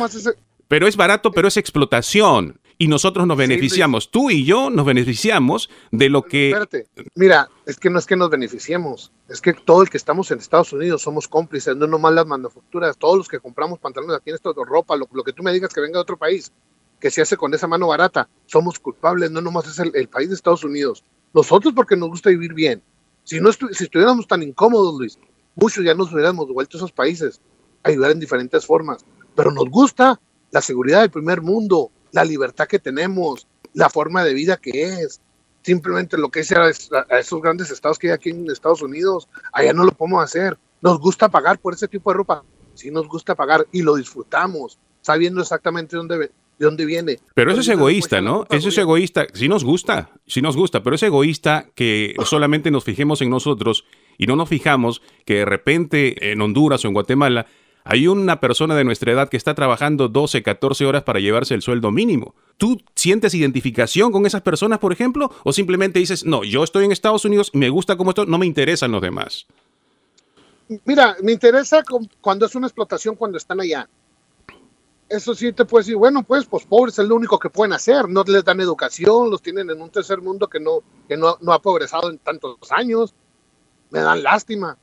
Pero 0.68 0.86
es 0.86 0.96
barato, 0.96 1.32
pero 1.32 1.48
es 1.48 1.56
explotación. 1.56 2.60
Y 2.78 2.86
nosotros 2.86 3.26
nos 3.26 3.36
beneficiamos. 3.36 4.12
Tú 4.12 4.30
y 4.30 4.44
yo 4.44 4.70
nos 4.70 4.86
beneficiamos 4.86 5.68
de 5.90 6.08
lo 6.08 6.22
que. 6.22 6.50
Espérate. 6.50 6.86
Mira, 7.16 7.50
es 7.66 7.76
que 7.76 7.90
no 7.90 7.98
es 7.98 8.06
que 8.06 8.14
nos 8.14 8.30
beneficiemos. 8.30 9.10
Es 9.28 9.40
que 9.40 9.52
todo 9.52 9.82
el 9.82 9.90
que 9.90 9.96
estamos 9.96 10.30
en 10.30 10.38
Estados 10.38 10.72
Unidos 10.72 11.02
somos 11.02 11.26
cómplices, 11.26 11.74
no 11.74 11.88
nomás 11.88 12.14
las 12.14 12.26
manufacturas. 12.26 12.96
Todos 12.96 13.18
los 13.18 13.28
que 13.28 13.40
compramos 13.40 13.80
pantalones 13.80 14.16
aquí 14.16 14.30
en 14.30 14.36
esta 14.36 14.50
ropa, 14.64 14.94
lo, 14.96 15.08
lo 15.12 15.24
que 15.24 15.32
tú 15.32 15.42
me 15.42 15.52
digas 15.52 15.74
que 15.74 15.80
venga 15.80 15.98
de 15.98 16.02
otro 16.02 16.16
país, 16.16 16.52
que 17.00 17.10
se 17.10 17.22
hace 17.22 17.36
con 17.36 17.52
esa 17.54 17.66
mano 17.66 17.88
barata. 17.88 18.28
Somos 18.46 18.78
culpables, 18.78 19.30
no 19.30 19.40
nomás 19.40 19.66
es 19.66 19.78
el, 19.78 20.08
país 20.08 20.28
de 20.28 20.34
Estados 20.34 20.64
Unidos. 20.64 21.02
Nosotros 21.32 21.72
porque 21.74 21.96
nos 21.96 22.10
gusta 22.10 22.30
vivir 22.30 22.54
bien. 22.54 22.82
Si, 23.24 23.40
no 23.40 23.50
si 23.52 23.84
estuviéramos 23.84 24.26
tan 24.26 24.42
incómodos, 24.42 24.94
Luis, 24.98 25.18
muchos 25.54 25.84
ya 25.84 25.94
nos 25.94 26.12
hubiéramos 26.12 26.48
vuelto 26.52 26.76
a 26.76 26.78
esos 26.78 26.92
países 26.92 27.40
a 27.82 27.88
ayudar 27.88 28.10
en 28.10 28.20
diferentes 28.20 28.66
formas. 28.66 29.04
Pero 29.34 29.50
nos 29.50 29.68
gusta 29.70 30.20
la 30.50 30.60
seguridad 30.60 31.00
del 31.00 31.10
primer 31.10 31.40
mundo, 31.40 31.90
la 32.12 32.24
libertad 32.24 32.66
que 32.66 32.78
tenemos, 32.78 33.46
la 33.72 33.88
forma 33.88 34.22
de 34.24 34.34
vida 34.34 34.56
que 34.56 35.02
es. 35.02 35.20
Simplemente 35.62 36.16
lo 36.16 36.30
que 36.30 36.40
es 36.40 36.52
a, 36.52 36.62
a 36.62 37.18
esos 37.18 37.42
grandes 37.42 37.70
estados 37.70 37.98
que 37.98 38.08
hay 38.08 38.14
aquí 38.14 38.30
en 38.30 38.50
Estados 38.50 38.82
Unidos, 38.82 39.28
allá 39.52 39.72
no 39.72 39.84
lo 39.84 39.92
podemos 39.92 40.22
hacer. 40.22 40.58
Nos 40.82 40.98
gusta 40.98 41.28
pagar 41.28 41.58
por 41.58 41.74
ese 41.74 41.88
tipo 41.88 42.10
de 42.10 42.16
ropa. 42.16 42.44
Sí 42.74 42.90
nos 42.90 43.08
gusta 43.08 43.34
pagar 43.34 43.66
y 43.72 43.82
lo 43.82 43.96
disfrutamos, 43.96 44.78
sabiendo 45.02 45.42
exactamente 45.42 45.96
dónde, 45.96 46.30
de 46.60 46.66
dónde 46.66 46.84
viene. 46.84 47.18
Pero 47.34 47.50
eso 47.50 47.62
es 47.62 47.68
egoísta, 47.68 48.20
¿no? 48.20 48.46
Eso 48.50 48.68
es 48.68 48.76
egoísta. 48.76 49.26
Si 49.32 49.48
nos 49.48 49.64
gusta, 49.64 50.10
si 50.26 50.42
nos 50.42 50.56
gusta, 50.58 50.82
pero 50.82 50.94
es 50.94 51.02
egoísta 51.02 51.70
que 51.74 52.14
solamente 52.24 52.70
nos 52.70 52.84
fijemos 52.84 53.22
en 53.22 53.30
nosotros 53.30 53.86
y 54.18 54.26
no 54.26 54.36
nos 54.36 54.50
fijamos 54.50 55.00
que 55.24 55.36
de 55.36 55.44
repente 55.46 56.30
en 56.32 56.42
Honduras 56.42 56.84
o 56.84 56.88
en 56.88 56.94
Guatemala 56.94 57.46
hay 57.82 58.08
una 58.08 58.40
persona 58.40 58.76
de 58.76 58.84
nuestra 58.84 59.10
edad 59.10 59.30
que 59.30 59.38
está 59.38 59.54
trabajando 59.54 60.08
12, 60.08 60.42
14 60.42 60.84
horas 60.84 61.02
para 61.02 61.18
llevarse 61.18 61.54
el 61.54 61.62
sueldo 61.62 61.90
mínimo. 61.90 62.34
¿Tú 62.58 62.78
sientes 62.94 63.32
identificación 63.32 64.12
con 64.12 64.26
esas 64.26 64.42
personas, 64.42 64.80
por 64.80 64.92
ejemplo? 64.92 65.32
¿O 65.44 65.54
simplemente 65.54 65.98
dices, 65.98 66.26
no, 66.26 66.44
yo 66.44 66.62
estoy 66.62 66.84
en 66.84 66.92
Estados 66.92 67.24
Unidos, 67.24 67.52
me 67.54 67.70
gusta 67.70 67.96
como 67.96 68.10
esto, 68.10 68.26
no 68.26 68.36
me 68.36 68.44
interesan 68.44 68.92
los 68.92 69.00
demás? 69.00 69.46
Mira, 70.84 71.16
me 71.22 71.32
interesa 71.32 71.82
cuando 72.20 72.44
es 72.44 72.54
una 72.54 72.66
explotación 72.66 73.16
cuando 73.16 73.38
están 73.38 73.60
allá 73.60 73.88
eso 75.10 75.34
sí 75.34 75.52
te 75.52 75.64
puedo 75.64 75.80
decir, 75.80 75.96
bueno, 75.96 76.22
pues, 76.22 76.46
pues 76.46 76.64
pobres 76.64 76.98
es 76.98 77.06
lo 77.06 77.16
único 77.16 77.38
que 77.38 77.50
pueden 77.50 77.72
hacer, 77.72 78.08
no 78.08 78.22
les 78.22 78.44
dan 78.44 78.60
educación, 78.60 79.28
los 79.28 79.42
tienen 79.42 79.68
en 79.68 79.82
un 79.82 79.90
tercer 79.90 80.22
mundo 80.22 80.48
que 80.48 80.60
no, 80.60 80.84
que 81.08 81.16
no, 81.16 81.36
no 81.40 81.52
ha 81.52 81.60
progresado 81.60 82.10
en 82.10 82.18
tantos 82.18 82.56
años, 82.70 83.12
me 83.90 84.00
dan 84.00 84.22
lástima. 84.22 84.78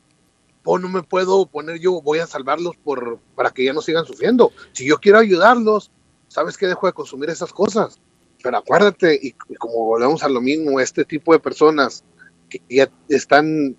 O 0.69 0.77
no 0.77 0.89
me 0.89 1.01
puedo 1.01 1.45
poner 1.45 1.79
yo, 1.79 2.01
voy 2.01 2.19
a 2.19 2.27
salvarlos 2.27 2.75
por, 2.75 3.19
para 3.35 3.51
que 3.51 3.63
ya 3.63 3.71
no 3.71 3.81
sigan 3.81 4.03
sufriendo. 4.03 4.51
Si 4.73 4.85
yo 4.85 4.97
quiero 4.97 5.17
ayudarlos, 5.17 5.91
¿sabes 6.27 6.57
qué? 6.57 6.67
Dejo 6.67 6.87
de 6.87 6.93
consumir 6.93 7.29
esas 7.29 7.53
cosas. 7.53 8.01
Pero 8.43 8.57
acuérdate, 8.57 9.17
y, 9.21 9.31
como 9.31 9.85
volvemos 9.85 10.23
a 10.23 10.29
lo 10.29 10.41
mismo, 10.41 10.81
este 10.81 11.05
tipo 11.05 11.31
de 11.31 11.39
personas 11.39 12.03
que 12.49 12.61
ya 12.69 12.91
están, 13.07 13.77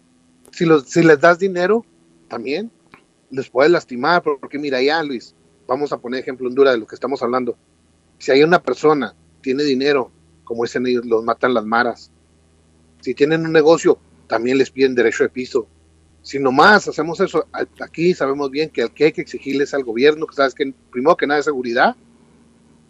si, 0.51 0.65
los, 0.65 0.85
si 0.85 1.03
les 1.03 1.21
das 1.21 1.39
dinero, 1.39 1.85
también 2.27 2.73
les 3.31 3.51
puedes 3.51 3.71
lastimar, 3.71 4.23
porque 4.23 4.59
mira 4.59 4.81
ya, 4.81 5.03
Luis, 5.03 5.35
vamos 5.69 5.93
a 5.93 5.99
poner 5.99 6.21
ejemplo 6.21 6.49
Honduras 6.49 6.75
de 6.75 6.81
lo 6.81 6.87
que 6.87 6.97
estamos 6.97 7.23
hablando. 7.23 7.57
Si 8.19 8.33
hay 8.33 8.43
una 8.43 8.61
persona, 8.61 9.15
tiene 9.43 9.63
dinero, 9.63 10.11
como 10.43 10.65
dicen 10.65 10.87
ellos, 10.87 11.05
los 11.05 11.23
matan 11.23 11.55
las 11.55 11.65
maras. 11.65 12.11
Si 13.01 13.15
tienen 13.15 13.45
un 13.45 13.53
negocio, 13.53 13.99
también 14.27 14.59
les 14.59 14.71
piden 14.71 14.97
derecho 14.97 15.23
de 15.23 15.29
piso. 15.29 15.69
Si 16.23 16.39
nomás 16.41 16.89
hacemos 16.89 17.21
eso, 17.21 17.47
aquí 17.81 18.13
sabemos 18.15 18.51
bien 18.51 18.71
que, 18.71 18.89
que 18.89 19.05
hay 19.05 19.13
que 19.13 19.21
exigirles 19.21 19.73
al 19.73 19.85
gobierno, 19.85 20.27
que 20.27 20.35
sabes 20.35 20.55
que 20.55 20.73
primero 20.91 21.17
que 21.17 21.27
nada 21.27 21.39
es 21.39 21.45
seguridad, 21.45 21.95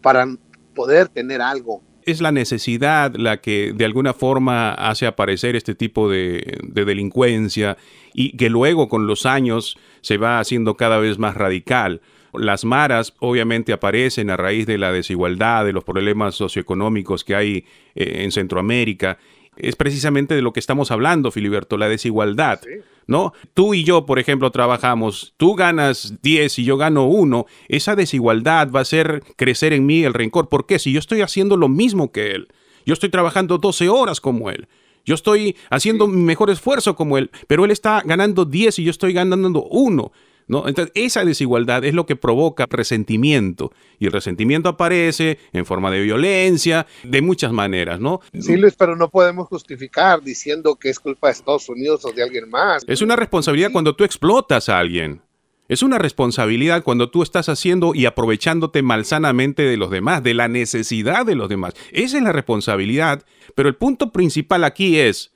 para 0.01 0.25
poder 0.73 1.09
tener 1.09 1.41
algo. 1.41 1.83
Es 2.05 2.21
la 2.21 2.31
necesidad 2.31 3.13
la 3.15 3.41
que 3.41 3.73
de 3.75 3.85
alguna 3.85 4.13
forma 4.13 4.73
hace 4.73 5.05
aparecer 5.05 5.55
este 5.55 5.75
tipo 5.75 6.09
de, 6.09 6.57
de 6.63 6.85
delincuencia 6.85 7.77
y 8.13 8.35
que 8.35 8.49
luego 8.49 8.87
con 8.87 9.05
los 9.05 9.25
años 9.25 9.77
se 10.01 10.17
va 10.17 10.39
haciendo 10.39 10.75
cada 10.75 10.97
vez 10.97 11.19
más 11.19 11.35
radical. 11.35 12.01
Las 12.33 12.65
maras 12.65 13.13
obviamente 13.19 13.73
aparecen 13.73 14.29
a 14.29 14.37
raíz 14.37 14.65
de 14.65 14.77
la 14.77 14.91
desigualdad, 14.91 15.65
de 15.65 15.73
los 15.73 15.83
problemas 15.83 16.35
socioeconómicos 16.35 17.23
que 17.23 17.35
hay 17.35 17.65
eh, 17.95 18.23
en 18.23 18.31
Centroamérica. 18.31 19.17
Es 19.57 19.75
precisamente 19.75 20.35
de 20.35 20.41
lo 20.41 20.53
que 20.53 20.59
estamos 20.59 20.91
hablando, 20.91 21.31
Filiberto, 21.31 21.77
la 21.77 21.89
desigualdad. 21.89 22.61
¿No? 23.07 23.33
Tú 23.55 23.73
y 23.73 23.83
yo, 23.83 24.05
por 24.05 24.19
ejemplo, 24.19 24.51
trabajamos, 24.51 25.33
tú 25.37 25.55
ganas 25.55 26.21
10 26.21 26.59
y 26.59 26.63
yo 26.63 26.77
gano 26.77 27.05
1, 27.07 27.47
esa 27.67 27.95
desigualdad 27.95 28.69
va 28.71 28.79
a 28.79 28.81
hacer 28.83 29.23
crecer 29.35 29.73
en 29.73 29.87
mí 29.87 30.03
el 30.03 30.13
rencor. 30.13 30.47
¿Por 30.47 30.67
qué? 30.67 30.77
Si 30.77 30.91
yo 30.91 30.99
estoy 30.99 31.21
haciendo 31.21 31.57
lo 31.57 31.69
mismo 31.69 32.11
que 32.11 32.33
él, 32.33 32.49
yo 32.85 32.93
estoy 32.93 33.09
trabajando 33.09 33.57
12 33.57 33.89
horas 33.89 34.21
como 34.21 34.51
él, 34.51 34.67
yo 35.05 35.15
estoy 35.15 35.55
haciendo 35.71 36.07
mi 36.07 36.21
mejor 36.21 36.51
esfuerzo 36.51 36.95
como 36.95 37.17
él, 37.17 37.31
pero 37.47 37.65
él 37.65 37.71
está 37.71 38.03
ganando 38.05 38.45
10 38.45 38.77
y 38.77 38.83
yo 38.83 38.91
estoy 38.91 39.11
ganando 39.11 39.63
1. 39.63 40.11
Entonces, 40.49 40.91
esa 40.95 41.23
desigualdad 41.23 41.85
es 41.85 41.93
lo 41.93 42.05
que 42.05 42.15
provoca 42.15 42.65
resentimiento. 42.69 43.71
Y 43.99 44.07
el 44.07 44.11
resentimiento 44.11 44.69
aparece 44.69 45.37
en 45.53 45.65
forma 45.65 45.91
de 45.91 46.01
violencia, 46.01 46.87
de 47.03 47.21
muchas 47.21 47.51
maneras, 47.51 47.99
¿no? 47.99 48.19
Sí, 48.39 48.57
Luis, 48.57 48.75
pero 48.75 48.95
no 48.95 49.09
podemos 49.09 49.47
justificar 49.47 50.21
diciendo 50.23 50.75
que 50.75 50.89
es 50.89 50.99
culpa 50.99 51.27
de 51.27 51.33
Estados 51.33 51.69
Unidos 51.69 52.03
o 52.05 52.11
de 52.11 52.23
alguien 52.23 52.49
más. 52.49 52.83
Es 52.87 53.01
una 53.01 53.15
responsabilidad 53.15 53.71
cuando 53.71 53.95
tú 53.95 54.03
explotas 54.03 54.69
a 54.69 54.79
alguien. 54.79 55.21
Es 55.67 55.83
una 55.83 55.99
responsabilidad 55.99 56.83
cuando 56.83 57.11
tú 57.11 57.21
estás 57.21 57.47
haciendo 57.47 57.93
y 57.93 58.07
aprovechándote 58.07 58.81
malsanamente 58.81 59.61
de 59.61 59.77
los 59.77 59.91
demás, 59.91 60.23
de 60.23 60.33
la 60.33 60.47
necesidad 60.47 61.27
de 61.27 61.35
los 61.35 61.47
demás. 61.47 61.75
Esa 61.91 62.17
es 62.17 62.23
la 62.23 62.31
responsabilidad. 62.31 63.23
Pero 63.53 63.69
el 63.69 63.75
punto 63.75 64.11
principal 64.11 64.63
aquí 64.63 64.97
es, 64.97 65.31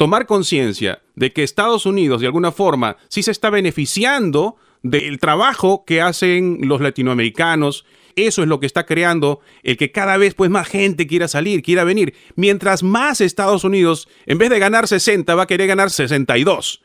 tomar 0.00 0.24
conciencia 0.24 1.02
de 1.14 1.30
que 1.34 1.42
Estados 1.42 1.84
Unidos 1.84 2.22
de 2.22 2.26
alguna 2.26 2.52
forma 2.52 2.96
sí 3.08 3.22
se 3.22 3.32
está 3.32 3.50
beneficiando 3.50 4.56
del 4.82 5.18
trabajo 5.18 5.84
que 5.84 6.00
hacen 6.00 6.60
los 6.62 6.80
latinoamericanos 6.80 7.84
Eso 8.16 8.40
es 8.40 8.48
lo 8.48 8.60
que 8.60 8.66
está 8.66 8.86
creando 8.86 9.40
el 9.62 9.76
que 9.76 9.92
cada 9.92 10.16
vez 10.16 10.32
pues 10.32 10.48
más 10.48 10.68
gente 10.68 11.06
quiera 11.06 11.28
salir, 11.28 11.60
quiera 11.60 11.84
venir. 11.84 12.14
Mientras 12.34 12.82
más 12.82 13.20
Estados 13.20 13.62
Unidos, 13.62 14.08
en 14.24 14.38
vez 14.38 14.48
de 14.48 14.58
ganar 14.58 14.88
60, 14.88 15.34
va 15.34 15.42
a 15.42 15.46
querer 15.46 15.66
ganar 15.66 15.90
62. 15.90 16.80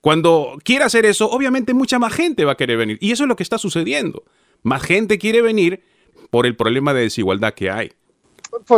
Cuando 0.00 0.56
quiera 0.62 0.86
hacer 0.86 1.06
eso, 1.06 1.28
obviamente 1.28 1.74
mucha 1.74 1.98
más 1.98 2.12
gente 2.12 2.44
va 2.44 2.52
a 2.52 2.56
querer 2.56 2.78
venir. 2.78 2.98
Y 3.00 3.10
eso 3.10 3.24
es 3.24 3.28
lo 3.28 3.34
que 3.34 3.42
está 3.42 3.58
sucediendo. 3.58 4.22
Más 4.62 4.82
gente 4.84 5.18
quiere 5.18 5.42
venir 5.42 5.82
por 6.30 6.46
el 6.46 6.54
problema 6.54 6.94
de 6.94 7.02
desigualdad 7.02 7.52
que 7.52 7.68
hay. 7.68 7.90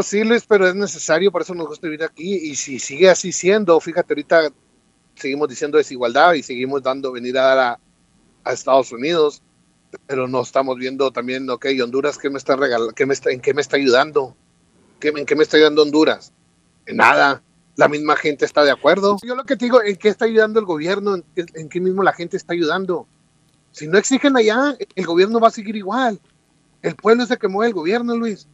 Sí, 0.03 0.25
Luis, 0.25 0.45
pero 0.47 0.69
es 0.69 0.75
necesario, 0.75 1.33
por 1.33 1.43
eso 1.43 1.55
nos 1.55 1.67
gusta 1.67 1.87
vivir 1.87 2.05
aquí. 2.05 2.35
Y 2.35 2.55
si 2.57 2.79
sigue 2.79 3.11
así 3.11 3.33
siendo, 3.33 3.79
fíjate, 3.81 4.13
ahorita 4.13 4.53
seguimos 5.15 5.49
diciendo 5.49 5.79
desigualdad 5.79 6.35
y 6.35 6.43
seguimos 6.43 6.83
dando 6.83 7.13
venir 7.13 7.39
a, 7.39 7.79
a 8.45 8.53
Estados 8.53 8.93
Unidos, 8.93 9.43
pero 10.07 10.29
no 10.29 10.43
estamos 10.43 10.77
viendo 10.79 11.11
también, 11.11 11.49
ok, 11.49 11.67
Honduras, 11.83 12.19
¿qué 12.19 12.31
me 12.31 12.39
está 12.39 12.57
regalando? 12.57 12.95
¿Qué 12.95 13.07
me 13.07 13.15
está, 13.15 13.31
¿En 13.31 13.41
qué 13.41 13.55
me 13.55 13.61
está 13.61 13.77
ayudando? 13.77 14.37
¿Qué, 15.01 15.09
¿En 15.09 15.27
qué 15.27 15.37
me 15.37 15.43
está 15.43 15.57
ayudando 15.57 15.83
Honduras? 15.83 16.33
En 16.87 16.97
nada. 16.97 17.43
La 17.77 17.89
misma 17.89 18.17
gente 18.17 18.45
está 18.45 18.65
de 18.65 18.71
acuerdo. 18.71 19.17
Yo 19.23 19.35
lo 19.35 19.45
que 19.45 19.57
te 19.57 19.65
digo, 19.65 19.83
¿en 19.83 19.97
qué 19.97 20.09
está 20.09 20.27
ayudando 20.27 20.61
el 20.61 20.67
gobierno? 20.67 21.15
¿En 21.15 21.25
qué, 21.35 21.47
en 21.55 21.69
qué 21.71 21.81
mismo 21.81 22.03
la 22.03 22.13
gente 22.13 22.37
está 22.37 22.53
ayudando? 22.53 23.07
Si 23.71 23.87
no 23.87 23.97
exigen 23.97 24.37
allá, 24.37 24.77
el 24.95 25.07
gobierno 25.07 25.41
va 25.41 25.49
a 25.49 25.53
seguir 25.53 25.77
igual. 25.77 26.21
El 26.83 26.95
pueblo 26.97 27.25
es 27.25 27.31
el 27.31 27.39
que 27.39 27.49
mueve 27.49 27.69
el 27.69 27.75
gobierno, 27.75 28.15
Luis. 28.15 28.47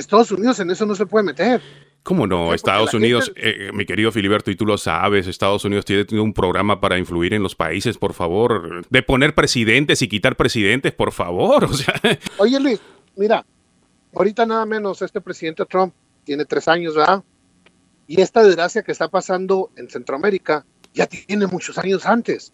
Estados 0.00 0.32
Unidos 0.32 0.58
en 0.60 0.70
eso 0.70 0.86
no 0.86 0.94
se 0.94 1.06
puede 1.06 1.24
meter. 1.24 1.60
¿Cómo 2.02 2.26
no? 2.26 2.54
Estados 2.54 2.94
Unidos, 2.94 3.30
eh, 3.36 3.70
mi 3.74 3.84
querido 3.84 4.10
Filiberto, 4.10 4.50
y 4.50 4.56
tú 4.56 4.64
lo 4.64 4.78
sabes, 4.78 5.26
Estados 5.26 5.64
Unidos 5.64 5.84
tiene 5.84 6.20
un 6.20 6.32
programa 6.32 6.80
para 6.80 6.98
influir 6.98 7.34
en 7.34 7.42
los 7.42 7.54
países, 7.54 7.98
por 7.98 8.14
favor, 8.14 8.86
de 8.88 9.02
poner 9.02 9.34
presidentes 9.34 10.00
y 10.00 10.08
quitar 10.08 10.36
presidentes, 10.36 10.92
por 10.92 11.12
favor. 11.12 11.64
O 11.70 11.74
sea. 11.74 11.94
Oye, 12.38 12.58
Luis, 12.58 12.80
mira, 13.16 13.44
ahorita 14.14 14.46
nada 14.46 14.66
menos 14.66 15.02
este 15.02 15.20
presidente 15.20 15.64
Trump 15.66 15.94
tiene 16.24 16.44
tres 16.44 16.66
años, 16.68 16.96
¿verdad? 16.96 17.22
Y 18.06 18.20
esta 18.20 18.42
desgracia 18.42 18.82
que 18.82 18.92
está 18.92 19.08
pasando 19.08 19.70
en 19.76 19.88
Centroamérica 19.88 20.64
ya 20.94 21.06
tiene 21.06 21.46
muchos 21.46 21.78
años 21.78 22.06
antes. 22.06 22.52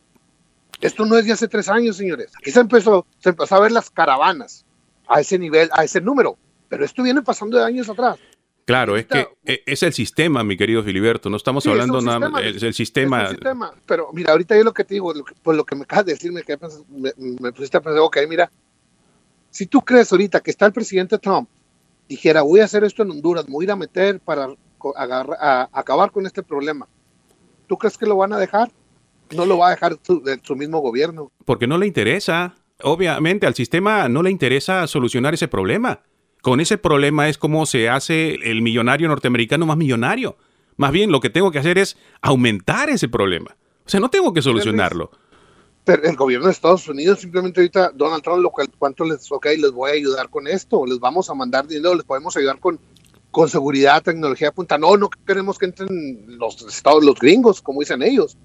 Esto 0.81 1.07
no 1.07 1.17
es 1.17 1.25
de 1.25 1.33
hace 1.33 1.49
tres 1.49 1.69
años, 1.69 1.97
señores. 1.97 2.33
Aquí 2.39 2.51
se 2.51 2.61
empezó, 2.61 3.07
se 3.19 3.31
empezó 3.31 3.55
a 3.55 3.61
ver 3.61 3.73
las 3.73 3.91
caravanas 3.91 4.67
a 5.09 5.21
ese 5.21 5.39
nivel, 5.39 5.71
a 5.73 5.85
ese 5.85 6.01
número. 6.01 6.37
Pero 6.69 6.85
esto 6.85 7.03
viene 7.03 7.23
pasando 7.23 7.59
de 7.59 7.65
años 7.65 7.89
atrás. 7.89 8.19
Claro, 8.67 8.97
es 8.97 9.07
que 9.07 9.29
e, 9.45 9.63
es 9.65 9.85
el 9.85 9.93
sistema, 9.93 10.43
mi 10.43 10.57
querido 10.57 10.83
Filiberto, 10.83 11.31
no 11.31 11.37
estamos 11.37 11.65
hablando 11.69 12.01
nada 12.01 12.29
más, 12.29 12.43
es 12.43 12.65
el 12.65 12.75
sistema. 12.75 13.23
Es 13.23 13.31
el 13.31 13.37
sistema. 13.37 13.73
Pero 13.87 14.11
mira, 14.13 14.33
ahorita 14.33 14.57
yo 14.57 14.65
lo 14.65 14.75
que 14.75 14.83
te 14.83 14.95
digo, 14.95 15.15
por 15.43 15.55
lo 15.55 15.65
que 15.65 15.77
me 15.77 15.85
acabas 15.85 16.07
de 16.07 16.15
decir, 16.15 16.33
me, 16.33 16.43
me, 17.17 17.53
pusiste 17.53 17.77
a 17.77 17.81
pensar, 17.81 18.01
ok, 18.01 18.19
mira, 18.29 18.51
si 19.51 19.67
tú 19.67 19.83
crees 19.83 20.11
ahorita 20.11 20.41
que 20.41 20.51
está 20.51 20.67
el 20.67 20.73
presidente 20.73 21.17
Trump, 21.19 21.49
dijera, 22.09 22.43
voy 22.43 22.59
a 22.59 22.65
hacer 22.65 22.83
esto 22.83 23.05
en 23.05 23.13
Honduras, 23.13 23.47
me 23.47 23.53
voy 23.53 23.63
a 23.63 23.67
ir 23.67 23.71
a 23.71 23.77
meter 23.77 24.19
para 24.19 24.49
agarrar, 24.97 25.39
a, 25.41 25.69
acabar 25.73 26.11
con 26.11 26.27
este 26.27 26.43
problema, 26.43 26.89
¿tú 27.69 27.79
crees 27.79 27.97
que 27.97 28.07
lo 28.07 28.17
van 28.17 28.33
a 28.33 28.39
dejar? 28.39 28.73
No 29.31 29.47
lo 29.47 29.59
va 29.59 29.69
a 29.69 29.71
dejar 29.71 29.97
su, 30.03 30.25
su 30.43 30.57
mismo 30.57 30.81
gobierno. 30.81 31.31
Porque 31.45 31.69
no 31.69 31.79
le 31.79 31.87
interesa. 31.87 32.57
Obviamente 32.83 33.47
al 33.47 33.55
sistema 33.55 34.09
no 34.09 34.25
le 34.25 34.31
interesa 34.31 34.87
solucionar 34.89 35.35
ese 35.35 35.47
problema. 35.47 36.01
Con 36.47 36.61
ese 36.61 36.79
problema 36.79 37.29
es 37.29 37.39
como 37.39 37.67
se 37.67 37.89
hace 37.89 38.37
el 38.49 38.63
millonario 38.63 39.09
norteamericano 39.09 39.67
más 39.67 39.77
millonario. 39.77 40.37
Más 40.77 40.93
bien 40.93 41.11
lo 41.11 41.19
que 41.19 41.29
tengo 41.29 41.51
que 41.51 41.59
hacer 41.59 41.77
es 41.77 41.97
aumentar 42.23 42.89
ese 42.89 43.09
problema. 43.09 43.57
O 43.85 43.89
sea, 43.89 43.99
no 43.99 44.11
tengo 44.11 44.33
que 44.33 44.41
solucionarlo. 44.43 45.11
Pero 45.83 46.05
el 46.05 46.15
gobierno 46.15 46.47
de 46.47 46.53
Estados 46.53 46.87
Unidos 46.87 47.19
simplemente 47.19 47.61
ahorita, 47.61 47.91
Donald 47.97 48.23
Trump, 48.23 48.45
lo 48.45 48.51
cual, 48.51 48.71
¿cuánto 48.79 49.03
les, 49.03 49.27
ok, 49.33 49.45
les 49.59 49.73
voy 49.73 49.91
a 49.91 49.95
ayudar 49.95 50.31
con 50.31 50.47
esto? 50.47 50.87
Les 50.87 51.01
vamos 51.01 51.29
a 51.31 51.35
mandar 51.35 51.67
dinero, 51.67 51.97
les 51.97 52.05
podemos 52.05 52.37
ayudar 52.37 52.61
con, 52.61 52.79
con 53.33 53.49
seguridad, 53.49 54.05
tecnología 54.05 54.53
punta. 54.53 54.79
No, 54.79 54.97
no 54.97 55.11
queremos 55.27 55.59
que 55.59 55.65
entren 55.65 56.27
los 56.29 56.63
estados, 56.63 57.05
los 57.05 57.19
gringos, 57.19 57.61
como 57.61 57.81
dicen 57.81 58.05
ellos. 58.05 58.39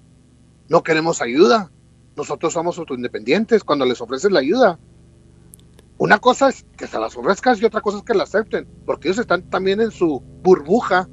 No 0.68 0.82
queremos 0.82 1.22
ayuda. 1.22 1.70
Nosotros 2.16 2.52
somos 2.52 2.76
autoindependientes 2.78 3.62
cuando 3.62 3.86
les 3.86 4.00
ofrecen 4.00 4.32
la 4.32 4.40
ayuda. 4.40 4.80
Una 6.02 6.18
cosa 6.18 6.48
es 6.48 6.66
que 6.76 6.88
se 6.88 6.98
las 6.98 7.16
ofrezcas 7.16 7.62
y 7.62 7.64
otra 7.64 7.80
cosa 7.80 7.98
es 7.98 8.02
que 8.02 8.12
la 8.12 8.24
acepten, 8.24 8.66
porque 8.84 9.06
ellos 9.06 9.20
están 9.20 9.48
también 9.48 9.80
en 9.80 9.92
su 9.92 10.20
burbuja 10.42 11.08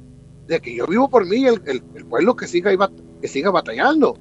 de 0.48 0.60
que 0.60 0.74
yo 0.74 0.84
vivo 0.88 1.08
por 1.08 1.24
mí, 1.24 1.46
el, 1.46 1.62
el, 1.64 2.04
pueblo 2.06 2.34
que 2.34 2.48
siga, 2.48 2.72
que 3.20 3.28
siga 3.28 3.52
batallando. 3.52 4.18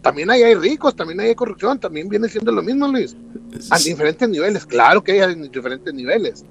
También 0.00 0.30
hay, 0.30 0.44
hay 0.44 0.54
ricos, 0.54 0.94
también 0.94 1.18
hay 1.18 1.34
corrupción, 1.34 1.80
también 1.80 2.08
viene 2.08 2.28
siendo 2.28 2.52
lo 2.52 2.62
mismo, 2.62 2.86
Luis. 2.86 3.16
A 3.72 3.78
diferentes 3.80 4.28
niveles, 4.28 4.64
claro 4.66 5.02
que 5.02 5.20
hay 5.20 5.34
diferentes 5.48 5.92
niveles. 5.92 6.44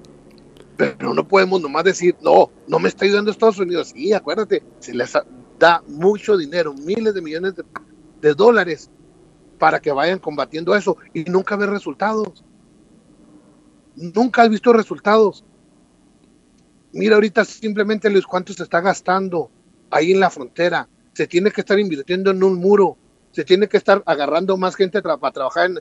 Pero 0.75 1.13
no 1.13 1.25
podemos 1.25 1.61
nomás 1.61 1.85
decir, 1.85 2.17
no, 2.21 2.51
no 2.67 2.79
me 2.79 2.89
está 2.89 3.05
ayudando 3.05 3.31
Estados 3.31 3.59
Unidos. 3.59 3.93
Sí, 3.95 4.11
acuérdate, 4.11 4.61
se 4.79 4.93
les 4.93 5.13
da 5.57 5.81
mucho 5.87 6.35
dinero, 6.35 6.73
miles 6.73 7.13
de 7.13 7.21
millones 7.21 7.55
de, 7.55 7.63
de 8.19 8.33
dólares 8.33 8.91
para 9.57 9.79
que 9.79 9.93
vayan 9.93 10.19
combatiendo 10.19 10.75
eso 10.75 10.97
y 11.13 11.23
nunca 11.23 11.55
ver 11.55 11.69
resultados 11.69 12.43
nunca 13.95 14.43
has 14.43 14.49
visto 14.49 14.73
resultados. 14.73 15.43
Mira 16.93 17.15
ahorita 17.15 17.45
simplemente 17.45 18.09
Luis 18.09 18.25
cuánto 18.25 18.53
se 18.53 18.63
está 18.63 18.81
gastando 18.81 19.49
ahí 19.89 20.11
en 20.11 20.19
la 20.19 20.29
frontera. 20.29 20.87
Se 21.13 21.27
tiene 21.27 21.51
que 21.51 21.61
estar 21.61 21.79
invirtiendo 21.79 22.31
en 22.31 22.43
un 22.43 22.55
muro. 22.55 22.97
Se 23.31 23.45
tiene 23.45 23.67
que 23.67 23.77
estar 23.77 24.03
agarrando 24.05 24.57
más 24.57 24.75
gente 24.75 25.01
para 25.01 25.31
trabajar 25.31 25.71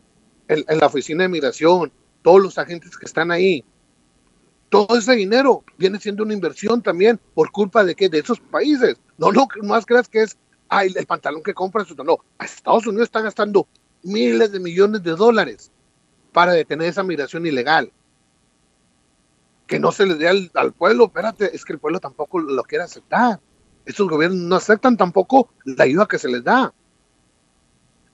en, 0.49 0.79
la 0.79 0.87
oficina 0.87 1.25
de 1.25 1.29
migración. 1.29 1.93
Todos 2.23 2.41
los 2.41 2.59
agentes 2.59 2.97
que 2.97 3.07
están 3.07 3.31
ahí. 3.31 3.65
Todo 4.69 4.97
ese 4.97 5.15
dinero 5.15 5.65
viene 5.79 5.99
siendo 5.99 6.23
una 6.23 6.33
inversión 6.33 6.81
también 6.81 7.19
por 7.35 7.51
culpa 7.51 7.83
de 7.83 7.97
que 7.97 8.09
de 8.09 8.21
esos 8.21 8.39
países. 8.39 8.97
No, 9.19 9.33
no, 9.33 9.49
más 9.63 9.85
creas 9.85 10.09
que 10.09 10.23
es 10.23 10.39
ay, 10.69 10.93
el 10.95 11.07
pantalón 11.07 11.43
que 11.43 11.55
compran. 11.55 11.87
No, 12.05 12.19
Estados 12.39 12.87
Unidos 12.87 13.07
está 13.09 13.21
gastando 13.21 13.67
miles 14.03 14.53
de 14.53 14.61
millones 14.61 15.03
de 15.03 15.11
dólares 15.11 15.73
para 16.33 16.53
detener 16.53 16.89
esa 16.89 17.03
migración 17.03 17.45
ilegal 17.45 17.93
que 19.71 19.79
no 19.79 19.93
se 19.93 20.05
les 20.05 20.19
dé 20.19 20.27
al, 20.29 20.73
pueblo, 20.73 21.05
espérate, 21.05 21.55
es 21.55 21.65
que 21.65 21.73
el 21.73 21.79
pueblo 21.79 22.01
tampoco 22.01 22.41
lo 22.41 22.61
quiere 22.65 22.83
aceptar. 22.83 23.39
Estos 23.87 24.09
gobiernos 24.09 24.41
no 24.41 24.57
aceptan 24.57 24.97
tampoco 24.97 25.49
la 25.65 25.85
ayuda 25.85 26.09
que 26.09 26.19
se 26.19 26.29
les 26.29 26.43
da. 26.43 26.75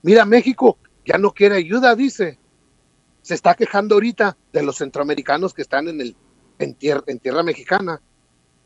Mira, 0.03 0.27
México 0.27 0.77
ya 1.07 1.17
no 1.17 1.33
quiere 1.33 1.57
ayuda, 1.57 1.97
dice. 1.97 2.39
Se 3.23 3.33
está 3.33 3.55
quejando 3.55 3.95
ahorita 3.95 4.37
de 4.53 4.63
los 4.63 4.77
centroamericanos 4.77 5.55
que 5.55 5.63
están 5.63 5.89
en, 5.89 6.03
el, 6.03 6.15
en, 6.59 6.75
tierra, 6.75 7.03
en 7.07 7.21
tierra 7.21 7.43
mexicana. 7.43 8.03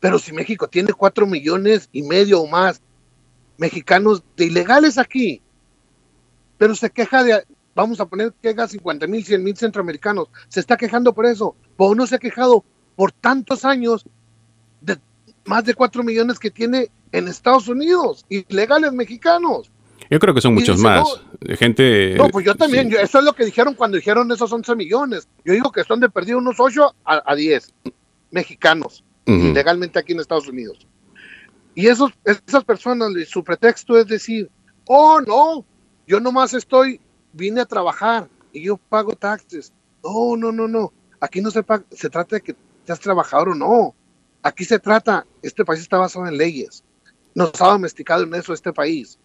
Pero 0.01 0.19
si 0.19 0.33
México 0.33 0.67
tiene 0.67 0.91
cuatro 0.91 1.25
millones 1.25 1.87
y 1.93 2.03
medio 2.03 2.41
o 2.41 2.47
más 2.47 2.81
mexicanos 3.57 4.21
de 4.35 4.47
ilegales 4.47 4.97
aquí, 4.97 5.41
pero 6.57 6.75
se 6.75 6.89
queja 6.89 7.23
de, 7.23 7.45
vamos 7.73 8.01
a 8.01 8.05
poner 8.05 8.33
que 8.41 8.49
haga 8.49 8.67
50 8.67 9.07
mil, 9.07 9.23
100 9.23 9.41
mil 9.41 9.55
centroamericanos, 9.55 10.27
se 10.49 10.59
está 10.59 10.75
quejando 10.75 11.13
por 11.13 11.25
eso, 11.25 11.55
o 11.77 11.95
no 11.95 12.05
se 12.05 12.15
ha 12.15 12.19
quejado 12.19 12.65
por 13.01 13.11
tantos 13.13 13.65
años 13.65 14.05
de 14.79 14.95
más 15.45 15.65
de 15.65 15.73
cuatro 15.73 16.03
millones 16.03 16.37
que 16.37 16.51
tiene 16.51 16.91
en 17.11 17.27
Estados 17.27 17.67
Unidos, 17.67 18.27
ilegales 18.29 18.93
mexicanos. 18.93 19.71
Yo 20.11 20.19
creo 20.19 20.35
que 20.35 20.41
son 20.41 20.53
muchos 20.53 20.77
más. 20.77 21.03
de 21.39 21.57
gente. 21.57 22.13
No, 22.15 22.29
pues 22.29 22.45
yo 22.45 22.53
también. 22.53 22.93
eso 22.93 23.17
es 23.17 23.25
lo 23.25 23.33
que 23.33 23.43
dijeron 23.43 23.73
cuando 23.73 23.97
dijeron 23.97 24.31
esos 24.31 24.53
11 24.53 24.75
millones. 24.75 25.27
Yo 25.43 25.53
digo 25.53 25.71
que 25.71 25.83
son 25.83 25.99
de 25.99 26.09
perdido 26.09 26.37
unos 26.37 26.59
8 26.59 26.93
a, 27.03 27.33
10 27.33 27.73
mexicanos, 28.29 29.03
ilegalmente 29.25 29.97
aquí 29.97 30.13
en 30.13 30.19
Estados 30.19 30.47
Unidos. 30.47 30.85
Y 31.73 31.87
esos, 31.87 32.11
esas 32.23 32.63
personas, 32.63 33.09
su 33.27 33.43
pretexto 33.43 33.97
es 33.97 34.05
decir, 34.05 34.47
oh, 34.85 35.19
no, 35.21 35.65
yo 36.05 36.19
nomás 36.19 36.53
estoy, 36.53 37.01
vine 37.33 37.61
a 37.61 37.65
trabajar 37.65 38.29
y 38.53 38.65
yo 38.65 38.77
pago 38.77 39.15
taxes. 39.15 39.73
No, 40.03 40.37
no, 40.37 40.51
no, 40.51 40.67
no. 40.67 40.93
Aquí 41.19 41.41
no 41.41 41.49
se, 41.49 41.65
se 41.89 42.09
trata 42.11 42.35
de 42.35 42.41
que 42.41 42.55
seas 42.85 42.99
trabajador 42.99 43.49
o 43.49 43.55
no. 43.55 43.95
Aquí 44.43 44.65
se 44.65 44.79
trata, 44.79 45.25
este 45.41 45.65
país 45.65 45.81
está 45.81 45.97
basado 45.97 46.27
en 46.27 46.37
leyes. 46.37 46.83
Nos 47.35 47.61
ha 47.61 47.67
domesticado 47.67 48.23
en 48.23 48.33
eso 48.33 48.53
este 48.53 48.73
país. 48.73 49.19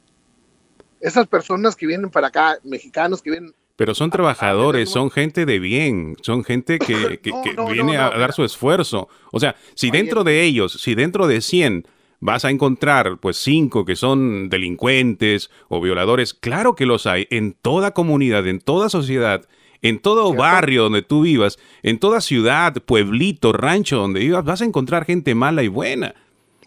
Esas 1.01 1.27
personas 1.27 1.77
que 1.77 1.87
vienen 1.87 2.11
para 2.11 2.29
acá, 2.29 2.59
mexicanos 2.65 3.23
que 3.23 3.31
vienen... 3.31 3.55
Pero 3.77 3.95
son 3.95 4.11
trabajadores, 4.11 4.89
son 4.89 5.11
gente 5.11 5.45
de 5.45 5.59
bien, 5.59 6.17
son 6.23 6.45
gente 6.45 6.79
que, 6.79 7.21
viene 7.73 7.99
a 7.99 8.11
dar 8.11 8.33
su 8.33 8.45
esfuerzo. 8.45 9.09
O 9.33 9.41
sea, 9.41 9.57
si 9.75 9.91
dentro 9.91 10.25
de 10.25 10.43
ellos, 10.43 10.81
si 10.81 10.95
dentro 10.95 11.27
de 11.27 11.43
100 11.43 11.87
vas 12.21 12.47
a 12.47 12.51
encontrar 12.51 13.19
pues 13.19 13.37
cinco 13.37 13.85
que 13.85 13.97
son 13.97 14.49
delincuentes 14.49 15.51
o 15.69 15.81
violadores, 15.81 16.33
claro 16.33 16.75
que 16.75 16.87
los 16.87 17.07
hay 17.07 17.27
en 17.31 17.53
toda 17.53 17.93
comunidad, 17.93 18.47
en 18.47 18.61
toda 18.61 18.89
sociedad 18.89 19.47
en 19.83 19.99
todo 19.99 20.35
barrio 20.35 20.85
donde 20.85 21.03
tú 21.03 21.23
vivas, 21.23 21.59
en 21.83 21.99
toda 21.99 22.21
ciudad, 22.21 22.75
pueblito, 22.85 23.53
rancho 23.53 23.97
donde 23.97 24.21
vivas, 24.21 24.45
vas 24.45 24.63
a 24.63 24.65
encontrar 24.65 25.05
gente 25.05 25.35
mala 25.35 25.63
y 25.63 25.69
buena. 25.69 26.15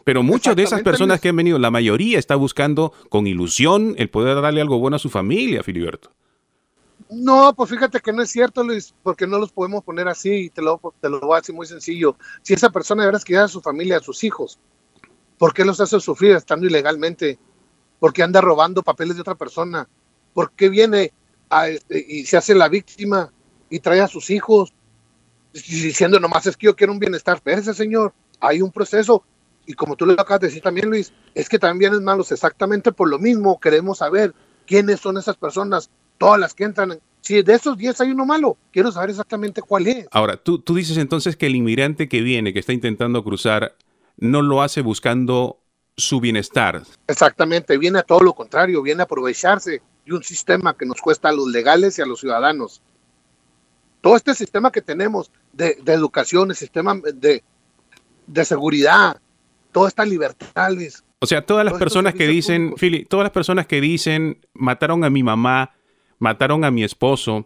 Pero 0.04 0.24
muchas 0.24 0.56
de 0.56 0.64
esas 0.64 0.82
personas 0.82 1.20
que 1.20 1.30
han 1.30 1.36
venido, 1.36 1.60
la 1.60 1.72
mayoría 1.72 2.18
está 2.18 2.36
buscando 2.36 2.94
con 3.10 3.28
ilusión 3.28 3.96
el 3.98 4.10
poder 4.10 4.42
darle 4.42 4.62
algo 4.62 4.80
bueno 4.80 4.96
a 4.96 5.00
su 5.00 5.10
familia, 5.10 5.62
Filiberto. 5.62 6.12
No, 7.10 7.54
pues 7.56 7.70
fíjate 7.70 8.00
que 8.00 8.14
no 8.14 8.22
es 8.22 8.30
cierto, 8.30 8.64
Luis, 8.64 8.94
porque 9.04 9.26
no 9.26 9.40
los 9.40 9.52
podemos 9.52 9.84
poner 9.84 10.08
así, 10.08 10.50
te 10.52 10.62
lo, 10.62 10.80
te 11.02 11.10
lo 11.10 11.20
voy 11.20 11.36
a 11.36 11.40
decir 11.40 11.56
muy 11.56 11.66
sencillo. 11.66 12.16
Si 12.44 12.54
esa 12.54 12.70
persona 12.70 13.04
de 13.04 13.08
veras 13.08 13.24
quiere 13.24 13.44
a 13.44 13.48
su 13.48 13.62
familia, 13.62 13.98
a 13.98 14.02
sus 14.02 14.24
hijos, 14.24 14.60
¿por 15.38 15.54
qué 15.54 15.66
los 15.66 15.80
hace 15.80 16.00
sufrir 16.00 16.34
estando 16.34 16.68
ilegalmente? 16.68 17.40
¿Por 18.00 18.14
qué 18.14 18.24
anda 18.24 18.42
robando 18.42 18.84
papeles 18.84 19.16
de 19.16 19.22
otra 19.22 19.36
persona? 19.36 19.88
¿Por 20.34 20.52
qué 20.52 20.70
viene 20.70 21.12
este, 21.68 22.06
y 22.08 22.26
se 22.26 22.38
hace 22.38 22.56
la 22.56 22.70
víctima 22.70 23.32
y 23.70 23.80
trae 23.80 24.02
a 24.02 24.08
sus 24.08 24.30
hijos 24.30 24.74
diciendo 25.54 26.20
nomás 26.20 26.46
es 26.46 26.56
que 26.56 26.68
yo 26.68 26.76
quiero 26.76 26.94
un 26.94 27.00
bienestar? 27.00 27.36
Espérese, 27.36 27.74
señor, 27.74 28.14
hay 28.40 28.62
un 28.62 28.72
proceso. 28.72 29.24
Y 29.66 29.74
como 29.74 29.96
tú 29.96 30.06
le 30.06 30.14
acabas 30.14 30.42
de 30.42 30.48
decir 30.48 30.64
también, 30.64 30.90
Luis, 30.90 31.14
es 31.36 31.48
que 31.50 31.60
también 31.60 31.94
es 31.94 32.02
malos 32.02 32.32
exactamente 32.32 32.92
por 32.92 33.10
lo 33.10 33.20
mismo. 33.20 33.60
Queremos 33.60 34.00
saber 34.00 34.34
quiénes 34.66 35.00
son 35.00 35.18
esas 35.18 35.38
personas, 35.38 35.90
todas 36.18 36.40
las 36.40 36.54
que 36.54 36.64
entran. 36.64 37.00
Si 37.22 37.42
de 37.42 37.54
esos 37.54 37.78
10 37.78 38.02
hay 38.02 38.12
uno 38.12 38.26
malo, 38.26 38.58
quiero 38.72 38.92
saber 38.92 39.12
exactamente 39.12 39.62
cuál 39.62 39.88
es. 39.88 40.08
Ahora, 40.12 40.38
tú, 40.38 40.60
tú 40.60 40.76
dices 40.76 40.98
entonces 40.98 41.36
que 41.36 41.48
el 41.48 41.56
inmigrante 41.56 42.08
que 42.08 42.22
viene, 42.22 42.54
que 42.54 42.60
está 42.60 42.74
intentando 42.74 43.24
cruzar, 43.24 43.76
no 44.18 44.42
lo 44.42 44.62
hace 44.62 44.82
buscando 44.82 45.60
su 45.98 46.20
bienestar. 46.20 46.84
Exactamente, 47.08 47.78
viene 47.78 48.00
a 48.00 48.04
todo 48.04 48.22
lo 48.22 48.34
contrario, 48.34 48.82
viene 48.82 49.02
a 49.02 49.06
aprovecharse 49.06 49.82
de 50.10 50.16
un 50.16 50.24
sistema 50.24 50.76
que 50.76 50.86
nos 50.86 51.02
cuesta 51.02 51.30
a 51.30 51.32
los 51.32 51.48
legales 51.48 51.98
y 51.98 52.02
a 52.02 52.06
los 52.06 52.20
ciudadanos. 52.20 52.82
Todo 54.02 54.16
este 54.16 54.34
sistema 54.34 54.72
que 54.72 54.82
tenemos 54.82 55.32
de, 55.54 55.78
educación, 55.88 56.50
el 56.50 56.56
sistema 56.56 56.96
de, 57.14 57.44
de 58.28 58.46
seguridad, 58.46 59.20
toda 59.72 59.90
esta 59.90 60.06
libertad, 60.06 60.72
Luis, 60.72 61.04
o 61.22 61.26
sea, 61.26 61.46
todas 61.46 61.66
las 61.66 61.74
personas 61.74 62.14
que 62.14 62.28
dicen, 62.28 62.76
Philly, 62.78 63.04
todas 63.04 63.26
las 63.26 63.34
personas 63.34 63.68
que 63.68 63.82
dicen, 63.82 64.40
mataron 64.54 65.04
a 65.04 65.10
mi 65.10 65.22
mamá, 65.22 65.72
mataron 66.18 66.64
a 66.64 66.72
mi 66.72 66.84
esposo, 66.84 67.46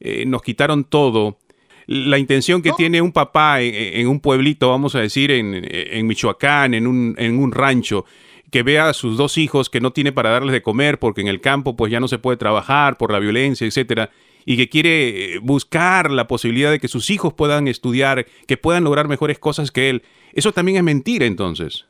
eh, 0.00 0.26
nos 0.26 0.42
quitaron 0.42 0.82
todo. 0.82 1.38
La 1.86 2.18
intención 2.18 2.62
que 2.62 2.72
tiene 2.72 3.00
un 3.00 3.12
papá 3.12 3.60
en, 3.60 4.08
un 4.08 4.18
pueblito, 4.18 4.70
vamos 4.70 4.96
a 4.96 5.00
decir, 5.00 5.30
en, 5.30 6.06
Michoacán, 6.06 6.74
en 6.74 6.86
un, 6.86 7.14
en 7.18 7.38
un 7.38 7.52
rancho, 7.52 8.06
que 8.52 8.62
vea 8.62 8.90
a 8.90 8.92
sus 8.92 9.16
dos 9.16 9.38
hijos 9.38 9.70
que 9.70 9.80
no 9.80 9.94
tiene 9.94 10.12
para 10.12 10.30
darles 10.30 10.52
de 10.52 10.62
comer 10.62 10.98
porque 10.98 11.22
en 11.22 11.26
el 11.28 11.40
campo 11.40 11.74
pues 11.74 11.90
ya 11.90 12.00
no 12.00 12.06
se 12.06 12.18
puede 12.18 12.36
trabajar 12.36 12.98
por 12.98 13.10
la 13.10 13.18
violencia, 13.18 13.66
etcétera, 13.66 14.10
y 14.44 14.58
que 14.58 14.68
quiere 14.68 15.36
eh, 15.36 15.38
buscar 15.38 16.10
la 16.10 16.28
posibilidad 16.28 16.70
de 16.70 16.78
que 16.78 16.86
sus 16.86 17.08
hijos 17.08 17.32
puedan 17.32 17.66
estudiar, 17.66 18.26
que 18.46 18.58
puedan 18.58 18.84
lograr 18.84 19.08
mejores 19.08 19.38
cosas 19.38 19.70
que 19.70 19.88
él. 19.88 20.02
Eso 20.34 20.52
también 20.52 20.76
es 20.76 20.82
mentira 20.82 21.24
entonces. 21.24 21.86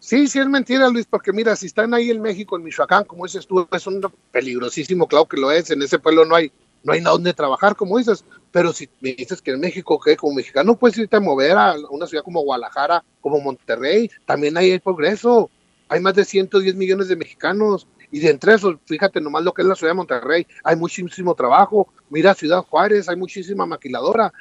Sí, 0.00 0.26
sí 0.26 0.40
es 0.40 0.48
mentira, 0.48 0.88
Luis, 0.88 1.06
porque 1.06 1.32
mira, 1.32 1.54
si 1.54 1.66
están 1.66 1.94
ahí 1.94 2.10
en 2.10 2.20
México, 2.20 2.56
en 2.56 2.64
Michoacán, 2.64 3.04
como 3.04 3.24
dices 3.24 3.46
tú, 3.46 3.68
es 3.70 3.86
un 3.86 4.00
peligrosísimo, 4.32 5.06
claro 5.06 5.26
que 5.26 5.36
lo 5.36 5.52
es, 5.52 5.70
en 5.70 5.82
ese 5.82 6.00
pueblo 6.00 6.24
no 6.24 6.34
hay, 6.34 6.50
no 6.82 6.92
hay 6.92 7.00
donde 7.00 7.32
trabajar, 7.32 7.76
como 7.76 7.98
dices, 7.98 8.24
pero 8.50 8.72
si 8.72 8.88
me 9.00 9.14
dices 9.14 9.40
que 9.40 9.52
en 9.52 9.60
México, 9.60 10.00
que 10.00 10.16
como 10.16 10.34
mexicano 10.34 10.76
puedes 10.76 10.98
irte 10.98 11.16
a 11.16 11.20
mover 11.20 11.52
a 11.52 11.76
una 11.90 12.06
ciudad 12.06 12.24
como 12.24 12.42
Guadalajara, 12.42 13.04
como 13.20 13.40
Monterrey, 13.40 14.10
también 14.24 14.56
ahí 14.56 14.72
hay 14.72 14.78
progreso, 14.78 15.50
hay 15.88 16.00
más 16.00 16.14
de 16.14 16.24
110 16.24 16.74
millones 16.76 17.08
de 17.08 17.16
mexicanos, 17.16 17.86
y 18.12 18.20
de 18.20 18.30
entre 18.30 18.54
esos, 18.54 18.76
fíjate 18.86 19.20
nomás 19.20 19.42
lo 19.42 19.52
que 19.52 19.62
es 19.62 19.68
la 19.68 19.74
ciudad 19.74 19.90
de 19.90 19.96
Monterrey, 19.96 20.46
hay 20.62 20.76
muchísimo 20.76 21.34
trabajo, 21.34 21.88
mira 22.08 22.34
Ciudad 22.34 22.62
Juárez, 22.62 23.08
hay 23.08 23.16
muchísima 23.16 23.66
maquiladora. 23.66 24.32